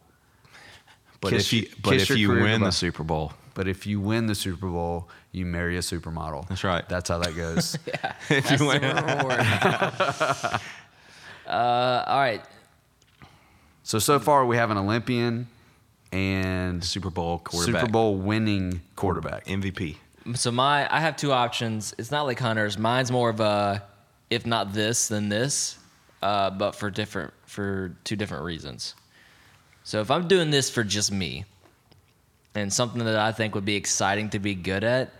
But 1.20 1.30
kiss 1.30 1.46
if 1.46 1.52
you 1.52 1.68
but 1.82 1.90
kiss 1.92 2.02
if 2.02 2.08
your 2.10 2.18
you 2.18 2.28
win 2.30 2.38
goodbye. 2.60 2.66
the 2.66 2.72
Super 2.72 3.02
Bowl, 3.04 3.32
but 3.54 3.66
if 3.68 3.86
you 3.86 4.00
win 4.00 4.26
the 4.26 4.34
super 4.34 4.66
bowl 4.68 5.08
you 5.32 5.44
marry 5.46 5.76
a 5.76 5.80
supermodel 5.80 6.48
That's 6.48 6.64
right. 6.64 6.88
that's 6.88 7.08
how 7.08 7.18
that 7.18 7.36
goes 7.36 7.74
if 7.86 8.28
That's 8.28 8.60
you 8.60 8.66
win, 8.66 8.82
reward. 8.82 9.40
uh, 11.46 12.04
all 12.06 12.18
right. 12.18 12.42
so 13.82 13.98
so 13.98 14.18
far 14.18 14.44
we 14.46 14.56
have 14.56 14.70
an 14.70 14.78
olympian 14.78 15.46
and 16.12 16.82
Super 16.82 17.08
Bowl 17.10 17.38
quarterback. 17.38 17.82
Super 17.82 17.92
Bowl 17.92 18.16
winning 18.16 18.80
quarterback. 18.96 19.44
MVP. 19.46 19.94
So 20.34 20.50
my 20.50 20.92
I 20.92 20.98
have 20.98 21.16
two 21.16 21.30
options. 21.30 21.94
It's 21.98 22.10
not 22.10 22.22
like 22.22 22.38
Hunter's. 22.40 22.76
Mine's 22.76 23.12
more 23.12 23.30
of 23.30 23.38
a 23.38 23.80
if 24.30 24.46
not 24.46 24.72
this 24.72 25.08
then 25.08 25.28
this, 25.28 25.78
uh, 26.22 26.50
but 26.50 26.74
for 26.74 26.90
different 26.90 27.32
for 27.46 27.94
two 28.04 28.16
different 28.16 28.44
reasons. 28.44 28.94
So 29.84 30.00
if 30.00 30.10
I'm 30.10 30.28
doing 30.28 30.50
this 30.50 30.70
for 30.70 30.84
just 30.84 31.10
me, 31.10 31.44
and 32.54 32.72
something 32.72 33.04
that 33.04 33.16
I 33.16 33.32
think 33.32 33.54
would 33.54 33.64
be 33.64 33.76
exciting 33.76 34.30
to 34.30 34.38
be 34.38 34.54
good 34.54 34.84
at, 34.84 35.12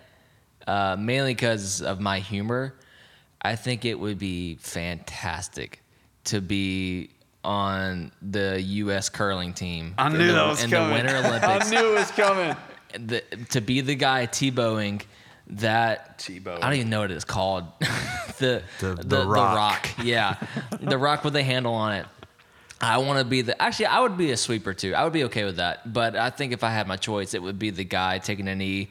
uh, 0.67 0.97
mainly 0.99 1.35
because 1.35 1.83
of 1.83 2.01
my 2.01 2.21
humor, 2.21 2.75
I 3.43 3.57
think 3.57 3.85
it 3.85 3.99
would 3.99 4.19
be 4.19 4.57
fantastic 4.57 5.83
to 6.25 6.41
be 6.41 7.11
on 7.43 8.13
the 8.21 8.61
U.S. 8.61 9.09
curling 9.09 9.55
team. 9.55 9.95
I 9.97 10.09
knew 10.11 10.19
the, 10.19 10.33
that 10.35 10.47
was 10.47 10.63
in 10.63 10.71
coming. 10.71 10.89
the 10.89 10.95
Winter 10.95 11.17
Olympics. 11.17 11.45
I 11.67 11.71
knew 11.71 11.91
it 11.91 11.95
was 11.95 12.11
coming. 12.11 12.57
the, 12.93 13.23
to 13.51 13.61
be 13.61 13.81
the 13.81 13.95
guy 13.95 14.27
Tebowing 14.27 15.03
that 15.51 16.19
Tebowing. 16.19 16.57
I 16.59 16.71
don't 16.71 16.75
even 16.75 16.91
know 16.91 17.01
what 17.01 17.11
it's 17.11 17.25
called. 17.25 17.65
the, 18.39 18.63
The- 18.81 18.95
the, 18.95 19.03
the 19.05 19.27
rock. 19.27 19.89
yeah, 20.03 20.37
the 20.81 20.99
rock 20.99 21.25
with 21.25 21.33
the 21.35 21.43
handle 21.43 21.75
on 21.75 21.95
it. 21.95 22.07
I 22.81 22.99
want 22.99 23.19
to 23.19 23.25
be 23.27 23.43
the. 23.43 23.61
Actually, 23.61 23.87
I 23.87 24.01
would 24.01 24.17
be 24.17 24.31
a 24.31 24.37
sweeper 24.37 24.73
too. 24.73 24.95
I 24.95 25.05
would 25.05 25.13
be 25.13 25.25
okay 25.25 25.45
with 25.45 25.57
that. 25.57 25.93
But 25.93 26.17
I 26.17 26.31
think 26.31 26.53
if 26.55 26.65
I 26.65 26.71
had 26.71 26.87
my 26.89 26.97
choice, 26.97 27.35
it 27.35 27.43
would 27.43 27.59
be 27.59 27.69
the 27.71 27.85
guy 27.85 28.17
taking 28.19 28.49
a 28.49 28.55
knee, 28.55 28.89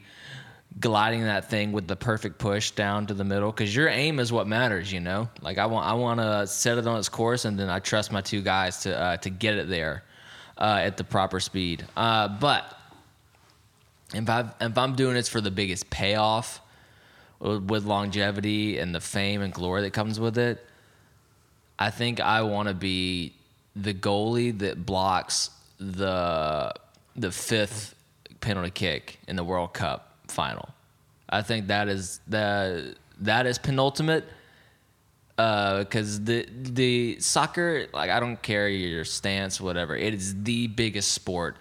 gliding 0.78 1.24
that 1.24 1.50
thing 1.50 1.72
with 1.72 1.88
the 1.88 1.96
perfect 1.96 2.38
push 2.38 2.70
down 2.70 3.06
to 3.08 3.14
the 3.14 3.24
middle. 3.24 3.50
Because 3.50 3.74
your 3.74 3.88
aim 3.88 4.20
is 4.20 4.30
what 4.30 4.46
matters, 4.46 4.92
you 4.92 5.00
know. 5.00 5.28
Like 5.42 5.58
I 5.58 5.66
want, 5.66 5.86
I 5.86 5.94
want 5.94 6.20
to 6.20 6.46
set 6.46 6.78
it 6.78 6.86
on 6.86 6.98
its 6.98 7.08
course, 7.08 7.44
and 7.46 7.58
then 7.58 7.68
I 7.68 7.80
trust 7.80 8.12
my 8.12 8.20
two 8.20 8.42
guys 8.42 8.78
to 8.82 8.96
uh, 8.96 9.16
to 9.16 9.30
get 9.30 9.54
it 9.56 9.68
there 9.68 10.04
uh, 10.56 10.78
at 10.82 10.96
the 10.96 11.02
proper 11.04 11.40
speed. 11.40 11.84
Uh, 11.96 12.28
but 12.28 12.76
if 14.14 14.28
I 14.28 14.50
if 14.60 14.76
I'm 14.76 14.94
doing 14.94 15.14
this 15.14 15.28
for 15.28 15.40
the 15.40 15.50
biggest 15.50 15.90
payoff 15.90 16.60
with 17.38 17.84
longevity 17.84 18.78
and 18.78 18.94
the 18.94 19.00
fame 19.00 19.40
and 19.40 19.52
glory 19.52 19.82
that 19.82 19.92
comes 19.92 20.20
with 20.20 20.38
it, 20.38 20.64
I 21.78 21.90
think 21.90 22.20
I 22.20 22.42
want 22.42 22.68
to 22.68 22.74
be 22.74 23.34
the 23.76 23.94
goalie 23.94 24.58
that 24.58 24.84
blocks 24.84 25.50
the 25.78 26.72
the 27.16 27.30
fifth 27.30 27.94
penalty 28.40 28.70
kick 28.70 29.18
in 29.28 29.36
the 29.36 29.44
World 29.44 29.72
Cup 29.72 30.14
final. 30.28 30.68
I 31.28 31.42
think 31.42 31.68
that 31.68 31.88
is 31.88 32.20
the 32.26 32.96
that 33.20 33.46
is 33.46 33.58
penultimate 33.58 34.24
uh, 35.38 35.78
because 35.78 36.22
the 36.24 36.46
the 36.50 37.18
soccer 37.20 37.86
like 37.94 38.10
I 38.10 38.20
don't 38.20 38.40
care 38.42 38.68
your 38.68 39.04
stance 39.04 39.60
whatever 39.60 39.96
it 39.96 40.12
is 40.12 40.42
the 40.42 40.66
biggest 40.66 41.12
sport 41.12 41.56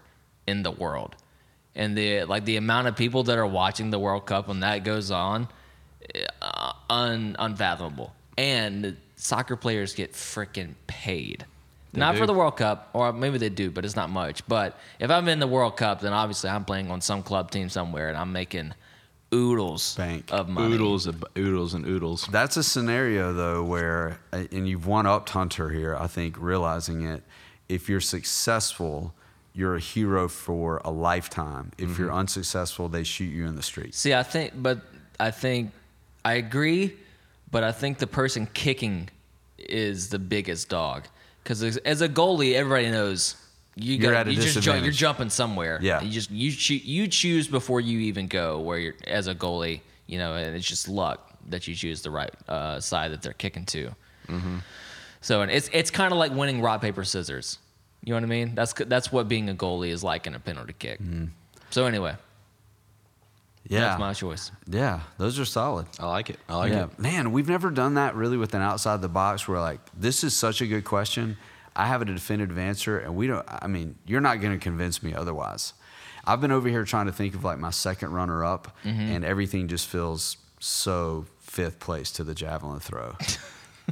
in 0.47 0.63
the 0.63 0.71
world 0.71 1.15
and 1.79 1.97
the 1.97 2.25
like 2.25 2.45
the 2.45 2.57
amount 2.57 2.87
of 2.87 2.95
people 2.95 3.23
that 3.23 3.37
are 3.37 3.47
watching 3.47 3.89
the 3.89 3.97
World 3.97 4.25
Cup 4.27 4.49
when 4.49 4.59
that 4.59 4.83
goes 4.83 5.09
on 5.09 5.47
uh, 6.41 6.73
un, 6.89 7.35
unfathomable 7.39 8.13
and 8.37 8.97
soccer 9.15 9.55
players 9.55 9.95
get 9.95 10.13
freaking 10.13 10.75
paid 10.85 11.45
not 11.93 12.11
do. 12.11 12.19
for 12.19 12.27
the 12.27 12.33
World 12.33 12.57
Cup 12.57 12.89
or 12.93 13.11
maybe 13.13 13.37
they 13.37 13.49
do 13.49 13.71
but 13.71 13.85
it's 13.85 13.95
not 13.95 14.09
much 14.09 14.45
but 14.47 14.77
if 14.99 15.09
I'm 15.09 15.27
in 15.29 15.39
the 15.39 15.47
World 15.47 15.77
Cup 15.77 16.01
then 16.01 16.11
obviously 16.11 16.49
I'm 16.49 16.65
playing 16.65 16.91
on 16.91 17.01
some 17.01 17.23
club 17.23 17.49
team 17.49 17.69
somewhere 17.69 18.09
and 18.09 18.17
I'm 18.17 18.33
making 18.33 18.73
oodles 19.33 19.95
Bank. 19.95 20.25
of 20.31 20.49
money 20.49 20.75
Oodles, 20.75 21.07
of 21.07 21.23
oodles, 21.37 21.73
and 21.73 21.85
oodles. 21.85 22.27
That's 22.31 22.57
a 22.57 22.63
scenario 22.63 23.31
though 23.31 23.63
where, 23.63 24.19
uh, 24.33 24.45
and 24.51 24.67
you've 24.67 24.87
one 24.87 25.05
upped 25.05 25.29
Hunter 25.29 25.69
here. 25.69 25.95
I 25.95 26.07
think 26.07 26.35
realizing 26.39 27.03
it. 27.05 27.21
If 27.67 27.87
you're 27.87 28.01
successful, 28.01 29.13
you're 29.59 29.75
a 29.75 29.79
hero 29.79 30.27
for 30.29 30.81
a 30.85 30.89
lifetime. 30.91 31.71
If 31.77 31.99
you're 31.99 32.13
unsuccessful, 32.13 32.87
they 32.87 33.03
shoot 33.03 33.25
you 33.25 33.45
in 33.45 33.55
the 33.57 33.61
street. 33.61 33.93
See, 33.93 34.13
I 34.13 34.23
think, 34.23 34.53
but 34.55 34.79
I 35.19 35.31
think 35.31 35.71
I 36.23 36.33
agree, 36.35 36.95
but 37.51 37.63
I 37.63 37.73
think 37.73 37.97
the 37.97 38.07
person 38.07 38.47
kicking 38.53 39.09
is 39.57 40.09
the 40.09 40.19
biggest 40.19 40.69
dog 40.69 41.07
because 41.43 41.61
as, 41.61 41.77
as 41.77 42.01
a 42.01 42.07
goalie, 42.07 42.53
everybody 42.53 42.89
knows 42.89 43.35
you 43.75 43.95
You're 43.97 44.11
got 44.13 44.27
you 44.27 44.33
just 44.35 44.47
ju- 44.47 44.53
disadvantage. 44.55 44.83
you're 44.85 44.93
jumping 44.93 45.29
somewhere. 45.29 45.79
Yeah. 45.81 46.01
you 46.01 46.09
just 46.09 46.31
you 46.31 46.51
choo- 46.51 46.75
you 46.75 47.07
choose 47.07 47.47
before 47.47 47.81
you 47.81 47.99
even 47.99 48.27
go 48.27 48.59
where 48.59 48.77
you're 48.79 48.95
as 49.07 49.27
a 49.27 49.35
goalie, 49.35 49.81
you 50.07 50.17
know, 50.19 50.35
and 50.35 50.55
it's 50.55 50.67
just 50.67 50.87
luck 50.87 51.33
that 51.49 51.67
you 51.67 51.75
choose 51.75 52.01
the 52.01 52.11
right 52.11 52.31
uh, 52.47 52.79
side 52.79 53.11
that 53.11 53.21
they're 53.21 53.33
kicking 53.33 53.65
to. 53.65 53.89
Mm-hmm. 54.27 54.57
So 55.21 55.41
and 55.41 55.51
it's 55.51 55.69
it's 55.73 55.91
kind 55.91 56.11
of 56.13 56.17
like 56.17 56.31
winning 56.31 56.61
rock 56.61 56.81
paper 56.81 57.03
scissors. 57.03 57.57
You 58.03 58.13
know 58.13 58.17
what 58.17 58.23
I 58.23 58.27
mean? 58.27 58.55
That's 58.55 58.73
that's 58.73 59.11
what 59.11 59.27
being 59.27 59.49
a 59.49 59.53
goalie 59.55 59.89
is 59.89 60.03
like 60.03 60.25
in 60.27 60.33
a 60.35 60.39
penalty 60.39 60.73
kick. 60.77 61.01
Mm-hmm. 61.01 61.25
So 61.69 61.85
anyway, 61.85 62.15
Yeah, 63.67 63.81
that's 63.81 63.99
my 63.99 64.13
choice. 64.13 64.51
yeah, 64.67 65.01
those 65.17 65.37
are 65.39 65.45
solid. 65.45 65.85
I 65.99 66.07
like 66.07 66.29
it. 66.29 66.39
I 66.47 66.55
like 66.55 66.71
yeah, 66.71 66.85
it. 66.85 66.97
man, 66.99 67.31
we've 67.31 67.49
never 67.49 67.69
done 67.69 67.95
that 67.95 68.15
really 68.15 68.37
with 68.37 68.53
an 68.55 68.61
outside 68.61 69.01
the 69.01 69.09
box. 69.09 69.47
Where 69.47 69.59
like, 69.59 69.79
this 69.97 70.23
is 70.23 70.35
such 70.35 70.61
a 70.61 70.67
good 70.67 70.85
question. 70.85 71.37
I 71.75 71.85
have 71.87 72.01
a 72.01 72.05
definitive 72.05 72.57
answer, 72.57 72.97
and 72.99 73.15
we 73.15 73.27
don't. 73.27 73.45
I 73.47 73.67
mean, 73.67 73.95
you're 74.05 74.21
not 74.21 74.41
going 74.41 74.57
to 74.57 74.63
convince 74.63 75.03
me 75.03 75.13
otherwise. 75.13 75.73
I've 76.25 76.41
been 76.41 76.51
over 76.51 76.67
here 76.69 76.83
trying 76.83 77.05
to 77.07 77.11
think 77.13 77.35
of 77.35 77.43
like 77.43 77.59
my 77.59 77.69
second 77.71 78.11
runner 78.13 78.43
up, 78.43 78.75
Mm-hmm. 78.83 79.01
and 79.01 79.25
everything 79.25 79.67
just 79.67 79.87
feels 79.87 80.37
so 80.59 81.25
fifth 81.39 81.79
place 81.79 82.11
to 82.13 82.23
the 82.23 82.33
javelin 82.33 82.79
throw. 82.79 83.15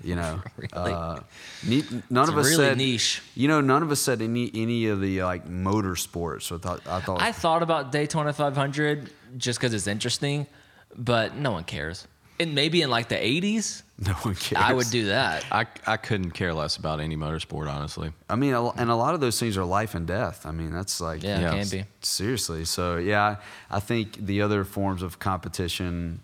You 0.03 0.15
know, 0.15 0.41
Really? 0.57 0.93
uh, 0.93 1.19
ne- 1.65 1.83
none 2.09 2.23
It's 2.23 2.31
of 2.31 2.37
us 2.37 2.45
really 2.45 2.55
said 2.55 2.77
niche. 2.77 3.21
You 3.35 3.47
know, 3.47 3.61
none 3.61 3.83
of 3.83 3.91
us 3.91 3.99
said 3.99 4.21
any 4.21 4.51
any 4.53 4.87
of 4.87 5.01
the 5.01 5.23
like 5.23 5.47
motor 5.47 5.95
sports. 5.95 6.45
So 6.47 6.55
I 6.55 6.59
thought 6.59 6.81
I 6.87 6.99
thought 7.01 7.21
I 7.21 7.31
thought 7.31 7.63
about 7.63 7.91
Daytona 7.91 8.33
500 8.33 9.09
just 9.37 9.59
because 9.59 9.73
it's 9.73 9.87
interesting, 9.87 10.47
but 10.95 11.35
no 11.35 11.51
one 11.51 11.63
cares. 11.63 12.07
And 12.39 12.53
maybe 12.53 12.83
in 12.83 12.91
like 12.91 13.07
the 13.09 13.15
80s, 13.15 13.81
no 14.05 14.13
one 14.13 14.35
cares. 14.35 14.61
I 14.63 14.71
would 14.71 14.91
do 14.91 15.07
that. 15.07 15.43
I, 15.51 15.65
I 15.87 15.97
couldn't 15.97 16.31
care 16.31 16.53
less 16.53 16.77
about 16.77 16.99
any 16.99 17.17
motorsport, 17.17 17.67
honestly. 17.67 18.11
I 18.29 18.35
mean, 18.35 18.53
and 18.53 18.91
a 18.91 18.95
lot 18.95 19.15
of 19.15 19.21
those 19.21 19.39
things 19.39 19.57
are 19.57 19.65
life 19.65 19.95
and 19.95 20.05
death. 20.05 20.45
I 20.45 20.51
mean, 20.51 20.71
that's 20.71 21.01
like 21.01 21.23
Yeah, 21.23 21.39
Yeah. 21.39 21.53
it 21.55 21.59
can 21.67 21.79
be. 21.79 21.85
seriously. 22.03 22.63
So 22.65 22.97
yeah, 22.97 23.37
I 23.71 23.79
think 23.79 24.23
the 24.23 24.43
other 24.43 24.63
forms 24.65 25.01
of 25.01 25.17
competition 25.17 26.19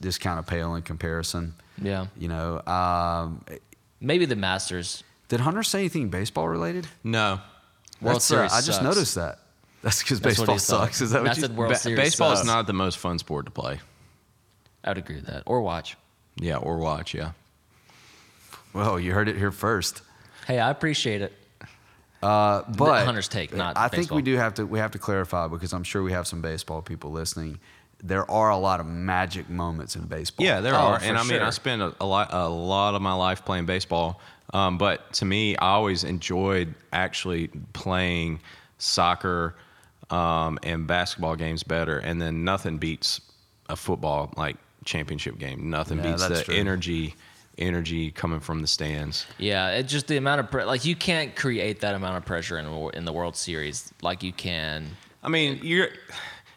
just 0.00 0.20
kind 0.20 0.40
of 0.40 0.46
pale 0.48 0.74
in 0.74 0.82
comparison. 0.82 1.54
Yeah. 1.80 2.06
You 2.16 2.28
know, 2.28 2.60
um, 2.66 3.44
Maybe 4.00 4.24
the 4.26 4.36
Masters. 4.36 5.04
did 5.28 5.40
Hunter 5.40 5.62
say 5.62 5.80
anything 5.80 6.08
baseball 6.10 6.48
related? 6.48 6.86
No. 7.04 7.40
World 8.00 8.16
That's, 8.16 8.30
uh, 8.32 8.42
I 8.42 8.48
just 8.60 8.66
sucks. 8.66 8.82
noticed 8.82 9.14
that. 9.14 9.38
That's 9.82 10.02
because 10.02 10.20
That's 10.20 10.38
what 10.38 10.48
baseball 10.48 10.80
sucks. 10.80 11.00
Is 11.00 11.10
that 11.12 11.22
what 11.22 11.36
you? 11.36 11.46
the 11.48 11.54
World 11.54 11.72
Ba- 11.72 11.78
Series 11.78 11.98
baseball 11.98 12.32
is 12.32 12.44
not 12.44 12.66
the 12.66 12.72
most 12.72 12.98
fun 12.98 13.18
sport 13.18 13.46
to 13.46 13.50
play. 13.52 13.80
I 14.84 14.90
would 14.90 14.98
agree 14.98 15.16
with 15.16 15.26
that. 15.26 15.44
Or 15.46 15.60
watch. 15.62 15.96
Yeah, 16.36 16.56
or 16.56 16.78
watch. 16.78 17.14
Yeah. 17.14 17.32
Well, 18.72 18.98
you 18.98 19.12
heard 19.12 19.28
it 19.28 19.36
here 19.36 19.50
first. 19.52 20.02
Hey, 20.46 20.58
I 20.58 20.70
appreciate 20.70 21.22
it. 21.22 21.32
Uh, 22.22 22.62
but 22.76 23.04
Hunter's 23.04 23.26
take, 23.28 23.52
not 23.52 23.76
I 23.76 23.88
think 23.88 24.12
we 24.12 24.22
do 24.22 24.36
have 24.36 24.54
to 24.54 24.64
we 24.64 24.78
have 24.78 24.92
to 24.92 24.98
clarify 24.98 25.48
because 25.48 25.72
I'm 25.72 25.82
sure 25.82 26.04
we 26.04 26.12
have 26.12 26.26
some 26.28 26.40
baseball 26.40 26.80
people 26.80 27.10
listening. 27.10 27.58
There 28.02 28.28
are 28.30 28.50
a 28.50 28.56
lot 28.56 28.80
of 28.80 28.86
magic 28.86 29.48
moments 29.48 29.94
in 29.94 30.06
baseball. 30.06 30.44
Yeah, 30.44 30.60
there 30.60 30.74
Oh, 30.74 30.78
are, 30.78 31.00
and 31.00 31.16
I 31.16 31.22
mean, 31.22 31.34
I 31.40 31.44
sure. 31.44 31.52
spent 31.52 31.82
a, 31.82 31.94
a 32.00 32.04
lot, 32.06 32.32
a 32.32 32.48
lot 32.48 32.94
of 32.94 33.02
my 33.02 33.12
life 33.14 33.44
playing 33.44 33.66
baseball. 33.66 34.20
Um, 34.52 34.76
but 34.76 35.12
to 35.14 35.24
me, 35.24 35.56
I 35.56 35.68
always 35.70 36.02
enjoyed 36.04 36.74
actually 36.92 37.48
playing 37.72 38.40
soccer 38.78 39.54
um, 40.10 40.58
and 40.62 40.86
basketball 40.86 41.36
games 41.36 41.62
better. 41.62 41.98
And 41.98 42.20
then 42.20 42.44
nothing 42.44 42.78
beats 42.78 43.20
a 43.68 43.76
football 43.76 44.34
like 44.36 44.56
championship 44.84 45.38
game. 45.38 45.70
Nothing 45.70 45.98
Yeah, 45.98 46.10
beats 46.10 46.26
that's 46.26 46.40
the 46.40 46.44
true. 46.46 46.54
energy, 46.56 47.14
energy 47.56 48.10
coming 48.10 48.40
from 48.40 48.60
the 48.60 48.66
stands. 48.66 49.26
Yeah, 49.38 49.70
it's 49.70 49.90
just 49.92 50.08
the 50.08 50.16
amount 50.16 50.40
of 50.40 50.50
pre- 50.50 50.64
like 50.64 50.84
you 50.84 50.96
can't 50.96 51.34
create 51.36 51.80
that 51.80 51.94
amount 51.94 52.16
of 52.16 52.24
pressure 52.24 52.58
in 52.58 52.66
in 52.94 53.04
the 53.04 53.12
World 53.12 53.36
Series 53.36 53.92
like 54.02 54.22
you 54.24 54.32
can. 54.32 54.88
I 55.22 55.28
mean, 55.28 55.60
you're, 55.62 55.88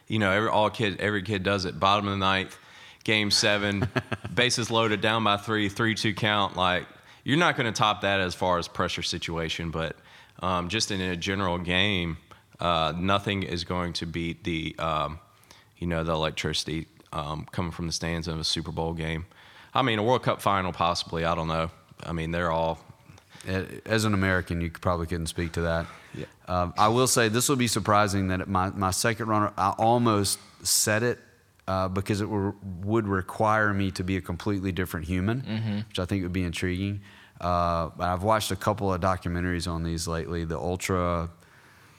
you 0.08 0.18
know, 0.18 0.30
every 0.30 0.48
all 0.48 0.70
kid, 0.70 1.00
every 1.00 1.22
kid 1.22 1.42
does 1.42 1.64
it. 1.64 1.78
Bottom 1.78 2.06
of 2.06 2.12
the 2.12 2.18
ninth, 2.18 2.56
game 3.04 3.30
seven, 3.30 3.88
bases 4.34 4.70
loaded, 4.70 5.00
down 5.00 5.24
by 5.24 5.36
three, 5.36 5.68
three 5.68 5.94
two 5.94 6.14
count. 6.14 6.56
Like 6.56 6.86
you're 7.24 7.38
not 7.38 7.56
going 7.56 7.66
to 7.72 7.76
top 7.76 8.02
that 8.02 8.20
as 8.20 8.34
far 8.34 8.58
as 8.58 8.68
pressure 8.68 9.02
situation, 9.02 9.70
but 9.70 9.96
um, 10.40 10.68
just 10.68 10.90
in 10.90 11.00
a 11.00 11.16
general 11.16 11.58
game, 11.58 12.18
uh, 12.60 12.92
nothing 12.96 13.42
is 13.42 13.64
going 13.64 13.92
to 13.94 14.06
beat 14.06 14.44
the, 14.44 14.76
um, 14.78 15.18
you 15.78 15.86
know, 15.86 16.04
the 16.04 16.12
electricity 16.12 16.86
um, 17.12 17.46
coming 17.50 17.72
from 17.72 17.86
the 17.86 17.92
stands 17.92 18.28
of 18.28 18.38
a 18.38 18.44
Super 18.44 18.72
Bowl 18.72 18.92
game. 18.92 19.26
I 19.74 19.82
mean, 19.82 19.98
a 19.98 20.02
World 20.02 20.22
Cup 20.22 20.40
final, 20.40 20.72
possibly. 20.72 21.24
I 21.24 21.34
don't 21.34 21.48
know. 21.48 21.70
I 22.04 22.12
mean, 22.12 22.30
they're 22.30 22.50
all. 22.50 22.78
As 23.86 24.04
an 24.04 24.12
American, 24.14 24.60
you 24.60 24.70
probably 24.70 25.06
couldn't 25.06 25.26
speak 25.28 25.52
to 25.52 25.62
that. 25.62 25.86
Um, 26.48 26.72
I 26.78 26.88
will 26.88 27.06
say 27.06 27.28
this 27.28 27.48
will 27.48 27.56
be 27.56 27.66
surprising 27.68 28.28
that 28.28 28.48
my, 28.48 28.70
my 28.70 28.90
second 28.90 29.26
runner, 29.28 29.52
I 29.56 29.70
almost 29.78 30.38
said 30.62 31.02
it 31.02 31.18
uh, 31.68 31.88
because 31.88 32.20
it 32.20 32.28
were, 32.28 32.54
would 32.82 33.06
require 33.06 33.72
me 33.74 33.90
to 33.92 34.02
be 34.04 34.16
a 34.16 34.20
completely 34.20 34.72
different 34.72 35.06
human, 35.06 35.84
which 35.88 35.98
I 35.98 36.04
think 36.06 36.22
would 36.22 36.32
be 36.32 36.42
intriguing. 36.44 37.00
Uh, 37.40 37.90
but 37.96 38.08
I've 38.08 38.22
watched 38.22 38.50
a 38.50 38.56
couple 38.56 38.92
of 38.92 39.00
documentaries 39.00 39.70
on 39.70 39.82
these 39.82 40.08
lately. 40.08 40.44
The 40.44 40.58
ultra, 40.58 41.28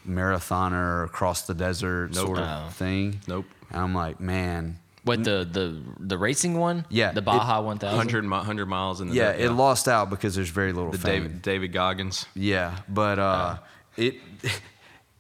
marathoner 0.07 1.05
across 1.05 1.43
the 1.43 1.53
desert 1.53 2.11
Nope. 2.13 2.25
sort 2.25 2.39
of 2.39 2.45
No. 2.65 2.69
thing. 2.71 3.19
Nope. 3.27 3.45
And 3.69 3.81
I'm 3.81 3.93
like, 3.93 4.19
man, 4.19 4.79
What 5.07 5.23
the 5.23 5.47
the 5.49 5.81
the 5.99 6.17
racing 6.17 6.57
one? 6.57 6.85
Yeah, 6.89 7.11
the 7.11 7.21
Baja 7.21 7.61
1000. 7.61 7.97
100, 7.97 8.23
mi- 8.23 8.29
100 8.29 8.65
miles 8.65 9.01
in 9.01 9.09
the 9.09 9.15
yeah, 9.15 9.33
day, 9.33 9.43
it 9.43 9.51
lost 9.51 9.87
out 9.87 10.09
because 10.09 10.35
there's 10.35 10.49
very 10.49 10.73
little 10.73 10.91
the 10.91 10.97
fame. 10.97 11.23
David 11.23 11.41
David 11.41 11.73
Goggins. 11.73 12.25
Yeah, 12.35 12.77
but 12.89 13.19
uh, 13.19 13.57
it 13.95 14.15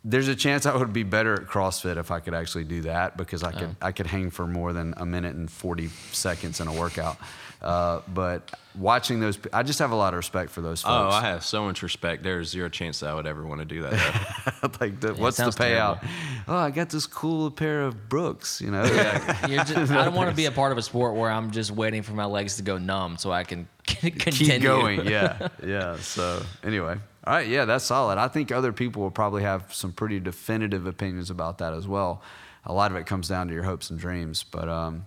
there's 0.03 0.27
a 0.27 0.35
chance 0.35 0.65
I 0.65 0.75
would 0.75 0.93
be 0.93 1.03
better 1.03 1.33
at 1.33 1.47
CrossFit 1.47 1.97
if 1.97 2.11
I 2.11 2.19
could 2.19 2.33
actually 2.33 2.63
do 2.63 2.81
that 2.81 3.17
because 3.17 3.43
I 3.43 3.51
could 3.51 3.75
I 3.81 3.91
could 3.91 4.07
hang 4.07 4.29
for 4.29 4.47
more 4.47 4.73
than 4.73 4.93
a 4.97 5.05
minute 5.05 5.35
and 5.35 5.49
40 5.49 5.87
seconds 6.11 6.59
in 6.61 6.67
a 6.67 6.73
workout. 6.73 7.17
Uh, 7.61 8.01
but 8.13 8.51
watching 8.75 9.19
those, 9.19 9.39
I 9.51 9.63
just 9.63 9.79
have 9.79 9.91
a 9.91 9.95
lot 9.95 10.13
of 10.13 10.17
respect 10.17 10.51
for 10.51 10.61
those 10.61 10.81
folks. 10.81 11.13
Oh. 11.13 11.17
I 11.17 11.21
have 11.21 11.43
so 11.43 11.63
much 11.63 11.81
respect. 11.81 12.21
There's 12.23 12.49
zero 12.49 12.69
chance 12.69 12.99
that 12.99 13.09
I 13.09 13.15
would 13.15 13.25
ever 13.25 13.45
want 13.45 13.59
to 13.61 13.65
do 13.65 13.81
that. 13.81 14.77
like, 14.79 14.99
the, 14.99 15.13
what's 15.15 15.37
the 15.37 15.45
payout? 15.45 16.01
terrible. 16.01 16.07
Oh, 16.47 16.55
I 16.57 16.69
got 16.69 16.89
this 16.89 17.07
cool 17.07 17.49
pair 17.49 17.81
of 17.81 18.09
Brooks. 18.09 18.61
You 18.61 18.71
know, 18.71 18.83
You're 19.49 19.63
just, 19.63 19.91
I 19.91 20.05
don't 20.05 20.13
want 20.13 20.29
to 20.29 20.35
be 20.35 20.45
a 20.45 20.51
part 20.51 20.71
of 20.71 20.77
a 20.77 20.83
sport 20.83 21.15
where 21.15 21.31
I'm 21.31 21.51
just 21.51 21.71
waiting 21.71 22.03
for 22.03 22.13
my 22.13 22.25
legs 22.25 22.57
to 22.57 22.63
go 22.63 22.77
numb 22.77 23.17
so 23.17 23.31
I 23.31 23.43
can 23.43 23.67
continue. 23.85 24.31
keep 24.31 24.61
going. 24.61 25.07
Yeah, 25.07 25.47
yeah. 25.65 25.97
So 25.97 26.43
anyway, 26.63 26.97
all 27.25 27.33
right. 27.33 27.47
Yeah, 27.47 27.65
that's 27.65 27.85
solid. 27.85 28.19
I 28.19 28.27
think 28.27 28.51
other 28.51 28.71
people 28.71 29.01
will 29.01 29.11
probably 29.11 29.41
have 29.43 29.73
some 29.73 29.91
pretty 29.91 30.19
definitive 30.19 30.85
opinions 30.85 31.29
about 31.29 31.57
that 31.57 31.73
as 31.73 31.87
well. 31.87 32.21
A 32.65 32.73
lot 32.73 32.91
of 32.91 32.97
it 32.97 33.05
comes 33.05 33.27
down 33.27 33.47
to 33.47 33.53
your 33.53 33.63
hopes 33.63 33.89
and 33.89 33.97
dreams, 33.99 34.43
but 34.43 34.69
um, 34.69 35.05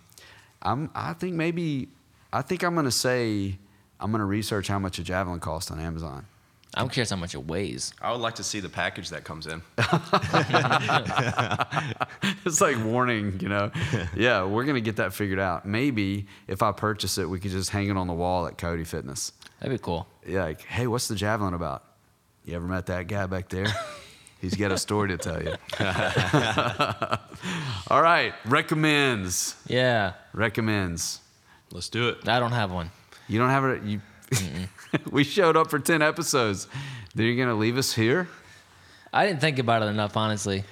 I'm. 0.62 0.90
I 0.94 1.12
think 1.12 1.34
maybe. 1.34 1.88
I 2.32 2.42
think 2.42 2.62
I'm 2.62 2.74
going 2.74 2.84
to 2.84 2.92
say 2.92 3.58
I'm 3.98 4.10
going 4.10 4.20
to 4.20 4.24
research 4.24 4.68
how 4.68 4.78
much 4.78 4.98
a 4.98 5.02
javelin 5.02 5.40
costs 5.40 5.70
on 5.70 5.80
Amazon. 5.80 6.26
I'm 6.74 6.88
curious 6.88 7.10
how 7.10 7.16
much 7.16 7.34
it 7.34 7.46
weighs. 7.46 7.92
I 8.00 8.12
would 8.12 8.20
like 8.20 8.36
to 8.36 8.44
see 8.44 8.60
the 8.60 8.68
package 8.68 9.10
that 9.10 9.24
comes 9.24 9.48
in. 9.48 9.60
it's 12.44 12.60
like 12.60 12.82
warning, 12.84 13.40
you 13.40 13.48
know. 13.48 13.72
Yeah, 14.14 14.44
we're 14.44 14.62
going 14.62 14.76
to 14.76 14.80
get 14.80 14.96
that 14.96 15.12
figured 15.12 15.40
out. 15.40 15.66
Maybe 15.66 16.26
if 16.46 16.62
I 16.62 16.70
purchase 16.70 17.18
it, 17.18 17.28
we 17.28 17.40
could 17.40 17.50
just 17.50 17.70
hang 17.70 17.90
it 17.90 17.96
on 17.96 18.06
the 18.06 18.12
wall 18.12 18.46
at 18.46 18.56
Cody 18.56 18.84
Fitness. 18.84 19.32
That'd 19.58 19.76
be 19.76 19.82
cool. 19.82 20.06
Yeah, 20.24 20.44
like, 20.44 20.62
hey, 20.62 20.86
what's 20.86 21.08
the 21.08 21.16
javelin 21.16 21.54
about? 21.54 21.82
You 22.44 22.54
ever 22.54 22.66
met 22.66 22.86
that 22.86 23.08
guy 23.08 23.26
back 23.26 23.48
there? 23.48 23.66
He's 24.40 24.54
got 24.54 24.72
a 24.72 24.78
story 24.78 25.08
to 25.08 25.18
tell 25.18 25.42
you. 25.42 25.54
All 27.88 28.00
right, 28.00 28.32
recommends. 28.46 29.56
Yeah, 29.66 30.12
Recommends. 30.32 31.19
Let's 31.72 31.88
do 31.88 32.08
it. 32.08 32.28
I 32.28 32.40
don't 32.40 32.52
have 32.52 32.70
one. 32.72 32.90
You 33.28 33.38
don't 33.38 33.50
have 33.50 33.64
it. 33.64 33.82
You. 33.84 34.00
we 35.10 35.24
showed 35.24 35.56
up 35.56 35.70
for 35.70 35.78
ten 35.78 36.02
episodes. 36.02 36.66
Then 37.14 37.26
you're 37.26 37.36
gonna 37.36 37.58
leave 37.58 37.78
us 37.78 37.92
here? 37.92 38.28
I 39.12 39.26
didn't 39.26 39.40
think 39.40 39.58
about 39.58 39.82
it 39.82 39.86
enough, 39.86 40.16
honestly. 40.16 40.64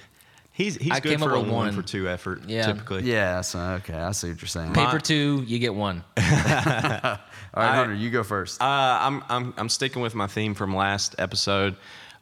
He's 0.51 0.75
he's 0.75 0.91
I 0.91 0.99
good 0.99 1.09
came 1.11 1.23
up 1.23 1.29
for 1.29 1.35
a 1.35 1.39
with 1.39 1.49
one 1.49 1.67
one. 1.67 1.73
for 1.73 1.81
two 1.81 2.09
effort. 2.09 2.41
Yeah. 2.47 2.65
typically. 2.65 3.03
Yeah. 3.03 3.39
So 3.41 3.59
okay, 3.59 3.93
I 3.93 4.11
see 4.11 4.29
what 4.29 4.41
you're 4.41 4.47
saying. 4.49 4.73
Paper 4.73 4.91
All 4.93 4.99
two, 4.99 5.43
you 5.47 5.57
get 5.57 5.73
one. 5.73 6.03
All 6.17 6.23
right, 6.23 7.19
I- 7.53 7.75
Hunter, 7.75 7.93
you 7.93 8.09
go 8.09 8.23
first. 8.23 8.61
Uh, 8.61 8.65
I'm 8.65 9.23
I'm 9.29 9.53
I'm 9.55 9.69
sticking 9.69 10.01
with 10.01 10.15
my 10.15 10.27
theme 10.27 10.53
from 10.53 10.75
last 10.75 11.15
episode, 11.17 11.77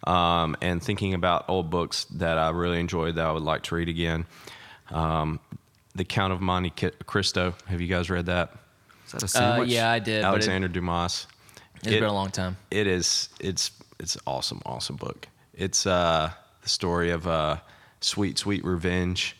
um, 0.05 0.55
and 0.61 0.83
thinking 0.83 1.15
about 1.15 1.45
old 1.49 1.71
books 1.71 2.05
that 2.15 2.37
I 2.37 2.51
really 2.51 2.79
enjoyed 2.79 3.15
that 3.15 3.25
I 3.25 3.31
would 3.31 3.43
like 3.43 3.63
to 3.63 3.75
read 3.75 3.89
again. 3.89 4.25
Um, 4.91 5.39
the 5.95 6.05
Count 6.05 6.31
of 6.31 6.39
Monte 6.39 6.69
Ki- 6.71 6.91
Cristo. 7.07 7.55
Have 7.65 7.81
you 7.81 7.87
guys 7.87 8.09
read 8.09 8.27
that? 8.27 8.55
Is 9.07 9.33
that 9.33 9.35
a 9.35 9.43
Uh, 9.43 9.61
yeah, 9.63 9.91
I 9.91 9.99
did. 9.99 10.23
Alexander 10.23 10.67
Dumas. 10.67 11.27
But 11.75 11.87
it, 11.87 11.93
it's 11.93 11.99
been 12.01 12.09
a 12.09 12.13
long 12.13 12.31
time. 12.31 12.57
It 12.71 12.87
is. 12.87 13.29
It's 13.39 13.71
it's 13.99 14.17
awesome, 14.27 14.61
awesome 14.65 14.95
book. 14.95 15.27
It's 15.53 15.85
uh, 15.87 16.31
the 16.61 16.69
story 16.69 17.09
of 17.11 17.27
uh, 17.27 17.57
sweet, 18.01 18.37
sweet 18.37 18.63
revenge, 18.63 19.35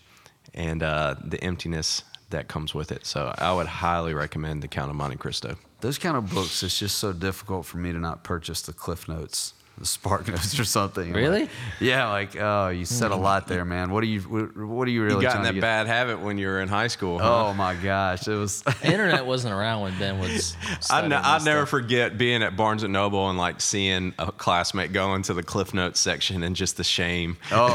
and 0.54 0.82
uh, 0.82 1.16
the 1.24 1.44
emptiness 1.44 2.04
that 2.30 2.48
comes 2.48 2.74
with 2.74 2.92
it. 2.92 3.06
So 3.06 3.34
I 3.38 3.54
would 3.54 3.68
highly 3.68 4.14
recommend 4.14 4.62
The 4.62 4.68
Count 4.68 4.90
of 4.90 4.96
Monte 4.96 5.18
Cristo. 5.18 5.58
Those 5.82 5.98
kind 5.98 6.18
of 6.18 6.34
books, 6.34 6.64
it's 6.64 6.80
just 6.80 6.98
so 6.98 7.14
difficult 7.14 7.66
for 7.66 7.78
me 7.78 7.92
to 7.92 8.00
not 8.00 8.24
purchase 8.24 8.62
the 8.64 8.74
Cliff 8.74 9.08
Notes, 9.08 9.54
the 9.80 9.86
Spark 9.86 10.28
Notes, 10.28 10.60
or 10.60 10.64
something. 10.64 11.14
Really? 11.14 11.42
like- 11.42 11.50
yeah, 11.80 12.10
like 12.10 12.36
oh, 12.36 12.70
you 12.70 12.86
said 12.86 13.12
a 13.12 13.16
lot 13.16 13.48
there, 13.48 13.64
man. 13.66 13.92
What 13.92 14.04
are 14.04 14.08
you? 14.08 14.22
What, 14.22 14.58
what 14.58 14.88
are 14.88 14.92
you 14.92 15.04
really? 15.04 15.18
You 15.18 15.22
got 15.30 15.38
in 15.38 15.44
that 15.44 15.54
get? 15.54 15.62
bad 15.62 15.88
habit 15.88 16.20
when 16.20 16.38
you 16.38 16.48
were 16.48 16.62
in 16.62 16.68
high 16.68 16.88
school. 16.88 17.20
Huh? 17.20 17.48
Oh 17.48 17.54
my 17.54 17.76
gosh, 17.76 18.28
it 18.28 18.34
was. 18.36 18.64
Internet 18.84 19.26
wasn't 19.26 19.54
around 19.54 19.82
when 19.82 19.98
Ben 20.00 20.20
was. 20.20 20.56
I 20.70 20.78
studying 20.80 21.14
n- 21.14 21.22
I'll 21.24 21.44
never 21.44 21.62
stuff. 21.62 21.70
forget 21.70 22.18
being 22.18 22.42
at 22.44 22.58
Barnes 22.58 22.84
and 22.84 22.92
Noble 22.94 23.30
and 23.30 23.38
like 23.38 23.62
seeing 23.62 24.14
a 24.18 24.32
classmate 24.32 24.94
go 24.94 25.14
into 25.16 25.34
the 25.34 25.44
Cliff 25.44 25.74
Notes 25.74 26.00
section 26.00 26.44
and 26.44 26.56
just 26.56 26.78
the 26.78 26.84
shame. 26.84 27.38
Oh, 27.52 27.70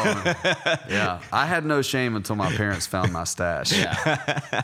yeah. 0.89 1.21
I 1.33 1.47
had 1.47 1.65
no 1.65 1.83
shame 1.83 2.17
until 2.17 2.37
my 2.37 2.51
parents 2.57 2.87
found 2.87 3.13
my 3.13 3.25
stash. 3.25 3.73
Yeah. 3.73 3.95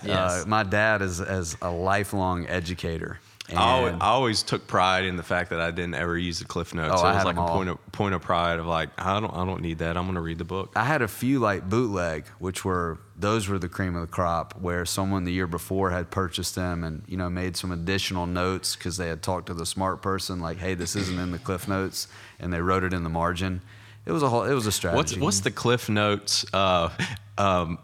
Uh, 0.08 0.44
my 0.46 0.62
dad 0.62 1.02
is 1.02 1.20
as 1.20 1.56
a 1.62 1.70
lifelong 1.70 2.46
educator. 2.48 3.20
I 3.50 3.54
always, 3.72 3.92
and- 3.94 4.02
I 4.02 4.06
always 4.08 4.42
took 4.42 4.66
pride 4.66 5.04
in 5.04 5.16
the 5.16 5.22
fact 5.22 5.50
that 5.50 5.60
I 5.60 5.70
didn't 5.70 5.94
ever 5.94 6.18
use 6.18 6.38
the 6.38 6.44
Cliff 6.44 6.74
Notes. 6.74 6.94
Oh, 6.96 6.98
it 7.04 7.08
I 7.08 7.12
was 7.12 7.16
had 7.18 7.24
like 7.26 7.36
a 7.36 7.40
all. 7.40 7.56
point 7.56 7.68
of 7.70 7.92
point 7.92 8.14
of 8.14 8.20
pride 8.22 8.58
of 8.58 8.66
like 8.66 8.90
I 8.98 9.18
don't 9.20 9.34
I 9.34 9.44
don't 9.46 9.62
need 9.62 9.78
that. 9.78 9.96
I'm 9.96 10.04
going 10.04 10.16
to 10.16 10.20
read 10.20 10.38
the 10.38 10.44
book. 10.44 10.72
I 10.76 10.84
had 10.84 11.00
a 11.02 11.08
few 11.08 11.38
like 11.38 11.68
bootleg, 11.68 12.26
which 12.38 12.64
were 12.64 12.98
those 13.16 13.48
were 13.48 13.58
the 13.58 13.68
cream 13.68 13.94
of 13.96 14.02
the 14.02 14.06
crop, 14.12 14.60
where 14.60 14.84
someone 14.84 15.24
the 15.24 15.32
year 15.32 15.46
before 15.46 15.90
had 15.90 16.10
purchased 16.10 16.54
them 16.56 16.84
and 16.84 17.02
you 17.08 17.16
know 17.16 17.30
made 17.30 17.56
some 17.56 17.72
additional 17.72 18.26
notes 18.26 18.76
because 18.76 18.96
they 18.98 19.08
had 19.08 19.22
talked 19.22 19.46
to 19.46 19.54
the 19.54 19.66
smart 19.66 20.02
person, 20.02 20.40
like, 20.40 20.58
"Hey, 20.58 20.74
this 20.74 20.94
isn't 20.94 21.18
in 21.18 21.30
the 21.32 21.38
Cliff 21.38 21.66
Notes," 21.68 22.06
and 22.38 22.52
they 22.52 22.60
wrote 22.60 22.84
it 22.84 22.92
in 22.92 23.02
the 23.02 23.10
margin. 23.10 23.62
It 24.04 24.12
was 24.12 24.22
a 24.22 24.28
whole. 24.28 24.44
It 24.44 24.52
was 24.54 24.64
a 24.64 24.68
What's 24.68 24.76
strategy. 24.76 25.20
what's 25.20 25.40
the 25.40 25.50
Cliff 25.50 25.88
Notes 25.88 26.44
uh, 26.54 26.90
um, 27.38 27.78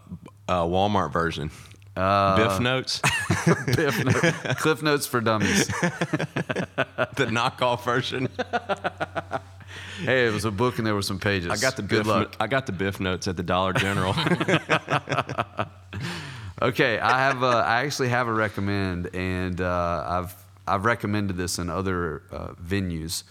uh, 0.48 0.62
Walmart 0.64 1.12
version? 1.12 1.50
Uh, 1.96 2.36
Biff 2.36 2.60
Notes, 2.60 3.00
Cliff, 3.28 4.04
Note- 4.04 4.34
Cliff 4.58 4.82
Notes 4.82 5.06
for 5.06 5.20
Dummies? 5.20 5.66
the 5.68 7.26
knockoff 7.30 7.84
version. 7.84 8.28
Hey, 10.00 10.26
it 10.26 10.32
was 10.32 10.44
a 10.44 10.50
book 10.50 10.78
and 10.78 10.86
there 10.86 10.94
were 10.94 11.02
some 11.02 11.20
pages. 11.20 11.50
I 11.50 11.56
got 11.56 11.76
the 11.76 11.82
good 11.82 11.98
Biff. 11.98 12.06
luck. 12.06 12.36
I 12.40 12.48
got 12.48 12.66
the 12.66 12.72
Biff 12.72 12.98
Notes 12.98 13.28
at 13.28 13.36
the 13.36 13.44
Dollar 13.44 13.72
General. 13.74 14.14
Okay, 16.62 16.98
I 16.98 17.18
have. 17.18 17.42
A, 17.42 17.46
I 17.46 17.84
actually 17.84 18.08
have 18.08 18.26
a 18.28 18.32
recommend, 18.32 19.14
and 19.14 19.60
uh, 19.60 20.04
I've 20.06 20.34
I've 20.66 20.84
recommended 20.84 21.36
this 21.36 21.58
in 21.58 21.68
other 21.68 22.22
uh, 22.30 22.52
venues, 22.54 23.24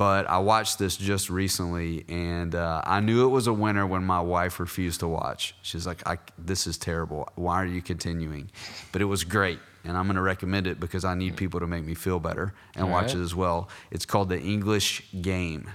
but 0.00 0.30
I 0.30 0.38
watched 0.38 0.78
this 0.78 0.96
just 0.96 1.28
recently, 1.28 2.06
and 2.08 2.54
uh, 2.54 2.80
I 2.86 3.00
knew 3.00 3.26
it 3.26 3.28
was 3.28 3.48
a 3.48 3.52
winner 3.52 3.86
when 3.86 4.02
my 4.02 4.22
wife 4.22 4.58
refused 4.58 5.00
to 5.00 5.08
watch. 5.08 5.54
She's 5.60 5.86
like, 5.86 6.00
I, 6.08 6.16
"This 6.38 6.66
is 6.66 6.78
terrible. 6.78 7.28
Why 7.34 7.56
are 7.56 7.66
you 7.66 7.82
continuing?" 7.82 8.50
But 8.92 9.02
it 9.02 9.04
was 9.04 9.24
great, 9.24 9.58
and 9.84 9.98
I'm 9.98 10.06
going 10.06 10.16
to 10.16 10.22
recommend 10.22 10.66
it 10.66 10.80
because 10.80 11.04
I 11.04 11.14
need 11.14 11.36
people 11.36 11.60
to 11.60 11.66
make 11.66 11.84
me 11.84 11.92
feel 11.92 12.18
better 12.18 12.54
and 12.76 12.86
All 12.86 12.90
watch 12.92 13.08
right. 13.08 13.16
it 13.16 13.20
as 13.20 13.34
well. 13.34 13.68
It's 13.90 14.06
called 14.06 14.30
The 14.30 14.40
English 14.40 15.02
Game, 15.20 15.68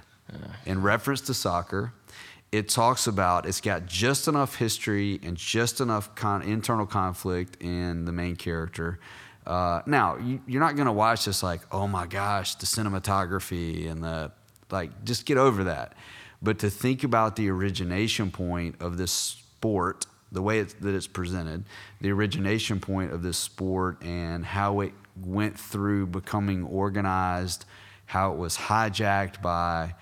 in 0.65 0.81
reference 0.81 1.21
to 1.21 1.35
soccer 1.35 1.93
it 2.51 2.69
talks 2.69 3.05
about 3.05 3.45
it's 3.45 3.59
got 3.59 3.85
just 3.85 4.27
enough 4.29 4.55
history 4.55 5.19
and 5.23 5.35
just 5.35 5.81
enough 5.81 6.15
con- 6.15 6.41
internal 6.41 6.85
conflict 6.85 7.61
in 7.61 8.05
the 8.05 8.13
main 8.13 8.37
character. 8.37 8.97
Uh, 9.45 9.81
now 9.85 10.17
you, 10.17 10.41
you're 10.47 10.61
not 10.61 10.75
going 10.75 10.87
to 10.87 10.91
watch 10.91 11.25
this 11.25 11.43
like, 11.43 11.61
oh 11.71 11.87
my 11.87 12.07
gosh, 12.07 12.55
the 12.55 12.65
cinematography 12.65 13.89
and 13.89 14.03
the 14.03 14.31
like. 14.71 15.03
Just 15.03 15.25
get 15.25 15.37
over 15.37 15.65
that. 15.65 15.93
But 16.41 16.59
to 16.59 16.69
think 16.69 17.03
about 17.03 17.35
the 17.35 17.49
origination 17.49 18.31
point 18.31 18.75
of 18.79 18.97
this 18.97 19.11
sport, 19.11 20.05
the 20.31 20.41
way 20.41 20.59
it's, 20.59 20.73
that 20.75 20.93
it's 20.93 21.07
presented, 21.07 21.63
the 22.01 22.11
origination 22.11 22.79
point 22.79 23.11
of 23.11 23.23
this 23.23 23.37
sport, 23.37 24.01
and 24.03 24.45
how 24.45 24.81
it 24.81 24.93
went 25.23 25.59
through 25.59 26.07
becoming 26.07 26.63
organized, 26.63 27.65
how 28.05 28.33
it 28.33 28.37
was 28.37 28.57
hijacked 28.57 29.41
by 29.41 29.95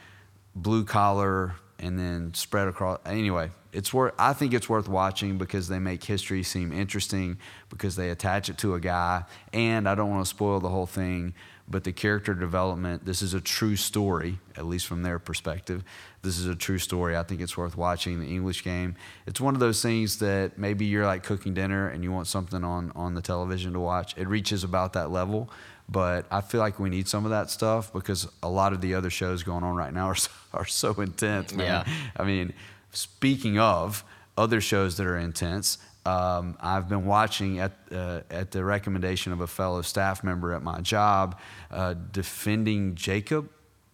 blue 0.56 0.84
collar 0.84 1.56
and 1.84 2.00
then 2.00 2.34
spread 2.34 2.68
across 2.68 3.00
anyway 3.06 3.52
it's 3.74 3.94
worth 3.94 4.14
i 4.18 4.32
think 4.34 4.54
it's 4.54 4.70
worth 4.70 4.88
watching 4.88 5.38
because 5.38 5.68
they 5.68 5.80
make 5.80 6.04
history 6.04 6.42
seem 6.42 6.72
interesting 6.72 7.38
because 7.70 7.96
they 7.96 8.10
attach 8.10 8.50
it 8.50 8.58
to 8.58 8.74
a 8.74 8.80
guy. 8.80 9.24
And 9.52 9.88
i 9.88 9.94
don't 9.94 10.10
want 10.10 10.26
to 10.26 10.30
spoil 10.30 10.60
the 10.60 10.70
whole 10.70 10.86
thing 10.86 11.34
but 11.68 11.84
the 11.84 11.92
character 11.92 12.34
development 12.34 13.06
this 13.06 13.22
is 13.22 13.34
a 13.34 13.42
true 13.42 13.76
story 13.76 14.40
at 14.58 14.66
least 14.66 14.88
from 14.88 15.02
their 15.02 15.20
perspective. 15.20 15.84
This 16.22 16.38
is 16.38 16.46
a 16.46 16.56
true 16.56 16.78
story. 16.78 17.18
I 17.18 17.24
think 17.24 17.42
it's 17.42 17.58
worth 17.58 17.76
watching 17.76 18.20
the 18.20 18.28
english 18.28 18.64
game. 18.64 18.96
It's 19.26 19.42
one 19.42 19.54
of 19.54 19.60
those 19.60 19.82
things 19.82 20.20
that 20.20 20.58
maybe 20.58 20.86
you're 20.86 21.06
like 21.06 21.24
cooking 21.24 21.54
dinner 21.54 21.88
and 21.88 22.04
you 22.04 22.12
want 22.12 22.28
something 22.28 22.64
on 22.64 22.92
on 22.96 23.16
the 23.16 23.22
television 23.22 23.74
to 23.74 23.80
watch. 23.80 24.16
It 24.18 24.28
reaches 24.28 24.64
about 24.64 24.94
that 24.94 25.12
level 25.12 25.50
but 25.90 26.26
I 26.32 26.42
feel 26.42 26.60
like 26.60 26.80
we 26.80 26.90
need 26.90 27.08
some 27.08 27.26
of 27.26 27.32
that 27.32 27.50
stuff 27.50 27.92
because 27.92 28.28
a 28.42 28.50
lot 28.50 28.74
of 28.74 28.82
the 28.82 28.96
other 28.96 29.10
shows 29.10 29.44
going 29.44 29.64
on 29.64 29.76
right 29.76 29.94
now 29.94 30.08
are 30.08 30.16
so, 30.16 30.32
are 30.54 30.66
so 30.66 30.94
intense, 30.94 31.54
man. 31.54 31.86
Yeah. 31.88 31.94
I 32.18 32.24
mean, 32.24 32.54
speaking 32.92 33.60
of 33.60 34.04
other 34.38 34.62
shows 34.62 34.98
that 34.98 35.06
are 35.06 35.18
intense, 35.18 35.78
um, 36.06 36.58
I've 36.60 36.90
been 36.90 37.06
watching 37.06 37.60
at 37.60 37.74
uh, 37.92 38.22
at 38.30 38.52
the 38.52 38.64
recommendation 38.64 39.32
of 39.32 39.42
a 39.42 39.48
fellow 39.48 39.82
staff 39.82 40.24
member 40.24 40.54
at 40.54 40.62
my 40.62 40.82
job, 40.82 41.40
uh, 41.72 41.96
defending 42.12 42.96
Jacob. 42.96 43.50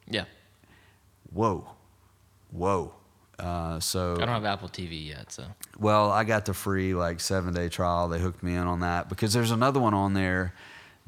Yeah. 0.07 0.25
Whoa, 1.31 1.69
whoa. 2.51 2.93
Uh, 3.37 3.79
so 3.79 4.15
I 4.15 4.19
don't 4.19 4.27
have 4.29 4.43
Apple 4.45 4.67
TV 4.67 5.07
yet, 5.07 5.31
so 5.31 5.45
well, 5.77 6.11
I 6.11 6.23
got 6.23 6.45
the 6.45 6.53
free 6.53 6.93
like 6.93 7.19
seven 7.19 7.53
day 7.53 7.69
trial. 7.69 8.09
They 8.09 8.19
hooked 8.19 8.43
me 8.43 8.53
in 8.53 8.63
on 8.63 8.81
that 8.81 9.07
because 9.07 9.31
there's 9.31 9.51
another 9.51 9.79
one 9.79 9.93
on 9.93 10.13
there 10.13 10.53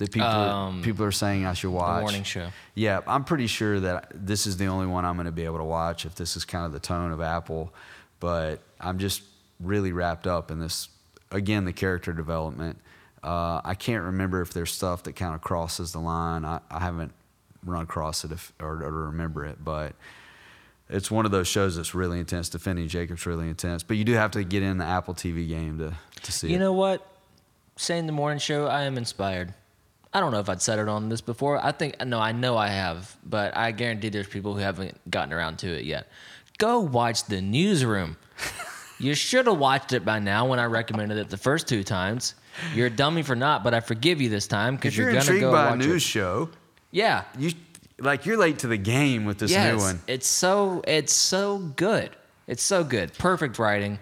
that 0.01 0.11
people 0.11 0.27
Um, 0.27 0.81
people 0.81 1.05
are 1.05 1.11
saying 1.11 1.45
I 1.45 1.53
should 1.53 1.69
watch. 1.71 1.97
the 1.97 2.01
morning 2.01 2.23
show. 2.23 2.49
Yeah, 2.75 3.01
I'm 3.07 3.23
pretty 3.23 3.47
sure 3.47 3.79
that 3.79 4.11
this 4.13 4.45
is 4.47 4.57
the 4.57 4.65
only 4.67 4.87
one 4.87 5.05
I'm 5.05 5.15
going 5.15 5.25
to 5.25 5.31
be 5.31 5.45
able 5.45 5.59
to 5.59 5.63
watch 5.63 6.05
if 6.05 6.15
this 6.15 6.35
is 6.35 6.43
kind 6.45 6.65
of 6.65 6.73
the 6.73 6.79
tone 6.79 7.11
of 7.11 7.21
Apple. 7.21 7.73
But 8.19 8.59
I'm 8.79 8.97
just 8.99 9.21
really 9.59 9.91
wrapped 9.93 10.27
up 10.27 10.51
in 10.51 10.59
this. 10.59 10.89
Again, 11.31 11.65
the 11.65 11.73
character 11.73 12.11
development. 12.13 12.77
Uh, 13.23 13.61
I 13.63 13.75
can't 13.75 14.03
remember 14.03 14.41
if 14.41 14.51
there's 14.53 14.71
stuff 14.71 15.03
that 15.03 15.15
kind 15.15 15.33
of 15.35 15.41
crosses 15.41 15.91
the 15.91 15.99
line. 15.99 16.43
I, 16.43 16.59
I 16.69 16.79
haven't 16.79 17.13
run 17.63 17.83
across 17.83 18.25
it 18.25 18.31
if, 18.31 18.51
or, 18.59 18.83
or 18.83 18.91
remember 19.05 19.45
it, 19.45 19.63
but 19.63 19.93
it's 20.89 21.11
one 21.11 21.25
of 21.25 21.31
those 21.31 21.47
shows 21.47 21.75
that's 21.77 21.93
really 21.93 22.19
intense. 22.19 22.49
Defending 22.49 22.87
Jacob's 22.87 23.25
really 23.27 23.47
intense, 23.47 23.83
but 23.83 23.97
you 23.97 24.03
do 24.03 24.13
have 24.13 24.31
to 24.31 24.43
get 24.43 24.63
in 24.63 24.77
the 24.79 24.85
Apple 24.85 25.13
TV 25.13 25.47
game 25.47 25.77
to 25.77 25.93
to 26.23 26.31
see 26.31 26.49
You 26.49 26.55
it. 26.55 26.59
know 26.59 26.73
what? 26.73 27.05
Saying 27.77 28.07
the 28.07 28.11
morning 28.11 28.39
show, 28.39 28.65
I 28.67 28.81
am 28.83 28.97
inspired. 28.97 29.53
I 30.13 30.19
don't 30.19 30.31
know 30.31 30.39
if 30.39 30.49
I'd 30.49 30.61
said 30.61 30.79
it 30.79 30.89
on 30.89 31.09
this 31.09 31.21
before. 31.21 31.63
I 31.63 31.71
think 31.71 32.03
no, 32.05 32.19
I 32.19 32.31
know 32.31 32.57
I 32.57 32.67
have, 32.67 33.15
but 33.23 33.55
I 33.55 33.71
guarantee 33.71 34.09
there's 34.09 34.27
people 34.27 34.53
who 34.53 34.59
haven't 34.59 34.99
gotten 35.09 35.33
around 35.33 35.59
to 35.59 35.67
it 35.67 35.85
yet. 35.85 36.07
Go 36.57 36.79
watch 36.79 37.25
the 37.25 37.41
newsroom. 37.41 38.17
you 38.99 39.15
should 39.15 39.47
have 39.47 39.57
watched 39.57 39.93
it 39.93 40.03
by 40.03 40.19
now 40.19 40.47
when 40.47 40.59
I 40.59 40.65
recommended 40.65 41.17
it 41.17 41.29
the 41.29 41.37
first 41.37 41.67
two 41.67 41.83
times. 41.83 42.35
You're 42.75 42.87
a 42.87 42.91
dummy 42.91 43.23
for 43.23 43.35
not, 43.35 43.63
but 43.63 43.73
I 43.73 43.79
forgive 43.79 44.19
you 44.19 44.27
this 44.27 44.47
time 44.47 44.75
because 44.75 44.95
you're, 44.95 45.07
you're, 45.07 45.13
gonna 45.13 45.21
intrigued 45.21 45.41
go 45.41 45.51
by 45.51 45.67
a 45.67 45.69
watch 45.71 45.79
news 45.79 46.03
it. 46.03 46.07
show, 46.07 46.49
Yeah, 46.91 47.23
you 47.37 47.51
like 47.97 48.25
you're 48.25 48.37
late 48.37 48.59
to 48.59 48.67
the 48.67 48.77
game 48.77 49.25
with 49.25 49.37
this 49.37 49.53
new 49.55 49.77
one. 49.77 50.01
it's 50.07 50.27
so 50.27 50.81
it's 50.85 51.13
so 51.13 51.57
good. 51.57 52.09
It's 52.47 52.63
so 52.63 52.83
good. 52.83 53.13
Perfect 53.17 53.59
writing, 53.59 53.99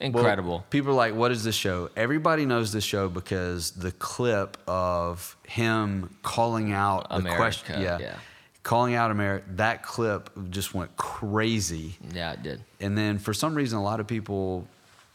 Well, 0.00 0.08
incredible. 0.08 0.64
people 0.70 0.92
are 0.92 0.94
like, 0.94 1.14
what 1.14 1.32
is 1.32 1.42
this 1.42 1.56
show? 1.56 1.90
Everybody 1.96 2.46
knows 2.46 2.72
this 2.72 2.84
show 2.84 3.08
because 3.08 3.72
the 3.72 3.90
clip 3.92 4.56
of 4.68 5.36
him 5.46 6.14
calling 6.22 6.72
out 6.72 7.08
the 7.08 7.16
America, 7.16 7.36
question, 7.36 7.82
yeah, 7.82 7.98
yeah. 7.98 8.16
calling 8.62 8.94
out 8.94 9.10
America. 9.10 9.44
That 9.56 9.82
clip 9.82 10.30
just 10.50 10.72
went 10.72 10.96
crazy, 10.96 11.96
yeah, 12.14 12.32
it 12.32 12.42
did. 12.44 12.62
and 12.80 12.96
then 12.96 13.18
for 13.18 13.34
some 13.34 13.54
reason, 13.56 13.76
a 13.78 13.82
lot 13.82 13.98
of 13.98 14.06
people 14.06 14.66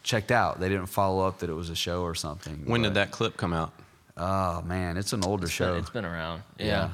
checked 0.03 0.31
out. 0.31 0.59
They 0.59 0.67
didn't 0.67 0.87
follow 0.87 1.25
up 1.25 1.39
that 1.39 1.49
it 1.49 1.53
was 1.53 1.69
a 1.69 1.75
show 1.75 2.01
or 2.01 2.13
something. 2.13 2.63
When 2.65 2.81
did 2.81 2.95
that 2.95 3.11
clip 3.11 3.37
come 3.37 3.53
out? 3.53 3.71
Oh 4.17 4.61
man, 4.63 4.97
it's 4.97 5.13
an 5.13 5.23
older 5.23 5.45
It's 5.45 5.53
show. 5.53 5.71
been, 5.75 5.79
it's 5.81 5.89
been 5.91 6.05
around. 6.05 6.43
yeah. 6.59 6.89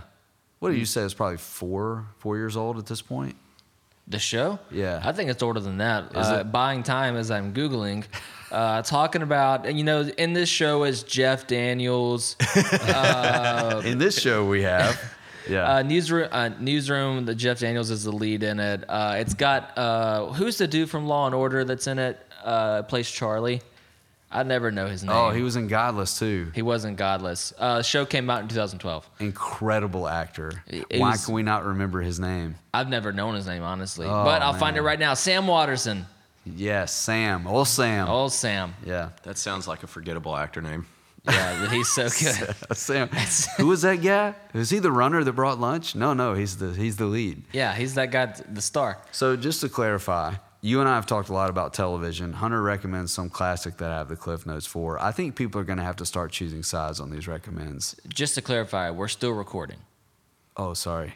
What 0.59 0.69
do 0.71 0.75
you 0.77 0.85
say? 0.85 1.01
It's 1.01 1.13
probably 1.13 1.37
four 1.37 2.05
four 2.19 2.37
years 2.37 2.55
old 2.55 2.77
at 2.77 2.85
this 2.85 3.01
point. 3.01 3.35
The 4.09 4.19
show? 4.19 4.57
Yeah. 4.71 5.01
I 5.03 5.11
think 5.11 5.29
it's 5.29 5.43
older 5.43 5.59
than 5.59 5.77
that. 5.77 6.05
Is 6.11 6.27
uh, 6.27 6.41
it? 6.41 6.51
Buying 6.51 6.81
time 6.81 7.15
as 7.15 7.29
I'm 7.29 7.53
Googling, 7.53 8.05
uh, 8.51 8.81
talking 8.81 9.21
about, 9.21 9.67
and 9.67 9.77
you 9.77 9.83
know, 9.83 10.01
in 10.01 10.33
this 10.33 10.49
show 10.49 10.83
is 10.83 11.03
Jeff 11.03 11.45
Daniels, 11.45 12.35
In 13.85 13.99
this 13.99 14.19
show, 14.19 14.47
we 14.47 14.63
have, 14.63 14.99
yeah, 15.49 15.75
uh, 15.75 15.83
newsroom, 15.83 16.27
uh, 16.31 16.49
newsroom. 16.59 17.25
The 17.25 17.35
Jeff 17.35 17.59
Daniels 17.59 17.91
is 17.91 18.03
the 18.03 18.11
lead 18.11 18.41
in 18.41 18.59
it. 18.59 18.83
Uh, 18.89 19.17
it's 19.19 19.35
got 19.35 19.77
uh, 19.77 20.33
who's 20.33 20.57
the 20.57 20.67
dude 20.67 20.89
from 20.89 21.05
Law 21.05 21.27
and 21.27 21.35
Order 21.35 21.63
that's 21.63 21.85
in 21.85 21.99
it? 21.99 22.19
Uh, 22.43 22.81
plays 22.83 23.09
Charlie. 23.11 23.61
I 24.31 24.43
never 24.43 24.69
know 24.71 24.85
his 24.85 25.03
name. 25.03 25.11
oh, 25.15 25.31
he 25.31 25.41
was 25.41 25.55
in 25.55 25.67
Godless 25.67 26.19
too. 26.19 26.51
He 26.53 26.61
wasn't 26.61 26.97
godless. 26.97 27.51
Uh, 27.57 27.77
the 27.77 27.83
show 27.83 28.05
came 28.05 28.29
out 28.29 28.43
in 28.43 28.47
2012. 28.47 29.09
Incredible 29.19 30.07
actor. 30.07 30.63
It 30.67 30.99
Why 30.99 31.11
was- 31.11 31.25
can 31.25 31.33
we 31.33 31.41
not 31.43 31.65
remember 31.65 32.01
his 32.01 32.19
name? 32.19 32.55
I've 32.73 32.89
never 32.89 33.11
known 33.11 33.33
his 33.35 33.47
name 33.47 33.63
honestly, 33.63 34.05
Oh, 34.05 34.23
but 34.23 34.41
I'll 34.43 34.53
find 34.53 34.75
it 34.77 34.81
man. 34.81 34.85
right 34.85 34.99
now. 34.99 35.13
Sam 35.15 35.47
Waterston. 35.47 36.05
Yes, 36.45 36.93
Sam. 36.93 37.47
Old 37.47 37.67
Sam. 37.67 38.07
Old 38.07 38.31
Sam. 38.31 38.75
Yeah. 38.85 39.09
That 39.23 39.37
sounds 39.37 39.67
like 39.67 39.83
a 39.83 39.87
forgettable 39.87 40.35
actor 40.37 40.61
name. 40.61 40.85
Yeah, 41.27 41.69
he's 41.69 41.89
so 41.89 42.03
good. 42.19 42.55
Sam. 42.77 43.09
Who 43.57 43.67
was 43.67 43.81
that 43.81 43.97
guy? 44.01 44.35
Was 44.53 44.69
he 44.69 44.79
the 44.79 44.91
runner 44.91 45.23
that 45.23 45.33
brought 45.33 45.59
lunch? 45.59 45.95
No, 45.95 46.13
no, 46.13 46.33
he's 46.33 46.57
the 46.57 46.71
he's 46.73 46.95
the 46.97 47.05
lead. 47.05 47.43
Yeah, 47.51 47.73
he's 47.75 47.95
that 47.95 48.09
guy, 48.11 48.33
the 48.49 48.61
star. 48.61 48.99
So 49.11 49.35
just 49.35 49.61
to 49.61 49.69
clarify, 49.69 50.35
you 50.61 50.79
and 50.79 50.89
I 50.89 50.95
have 50.95 51.05
talked 51.05 51.29
a 51.29 51.33
lot 51.33 51.49
about 51.49 51.73
television. 51.73 52.33
Hunter 52.33 52.61
recommends 52.61 53.13
some 53.13 53.29
classic 53.29 53.77
that 53.77 53.91
I 53.91 53.97
have 53.97 54.09
the 54.09 54.15
cliff 54.15 54.45
notes 54.45 54.65
for. 54.65 54.99
I 54.99 55.11
think 55.11 55.35
people 55.35 55.61
are 55.61 55.63
going 55.63 55.77
to 55.77 55.83
have 55.83 55.95
to 55.97 56.05
start 56.05 56.31
choosing 56.31 56.63
sides 56.63 56.99
on 56.99 57.11
these 57.11 57.27
recommends. 57.27 57.95
Just 58.07 58.35
to 58.35 58.41
clarify, 58.41 58.89
we're 58.91 59.07
still 59.07 59.31
recording. 59.31 59.77
Oh, 60.57 60.73
sorry. 60.73 61.15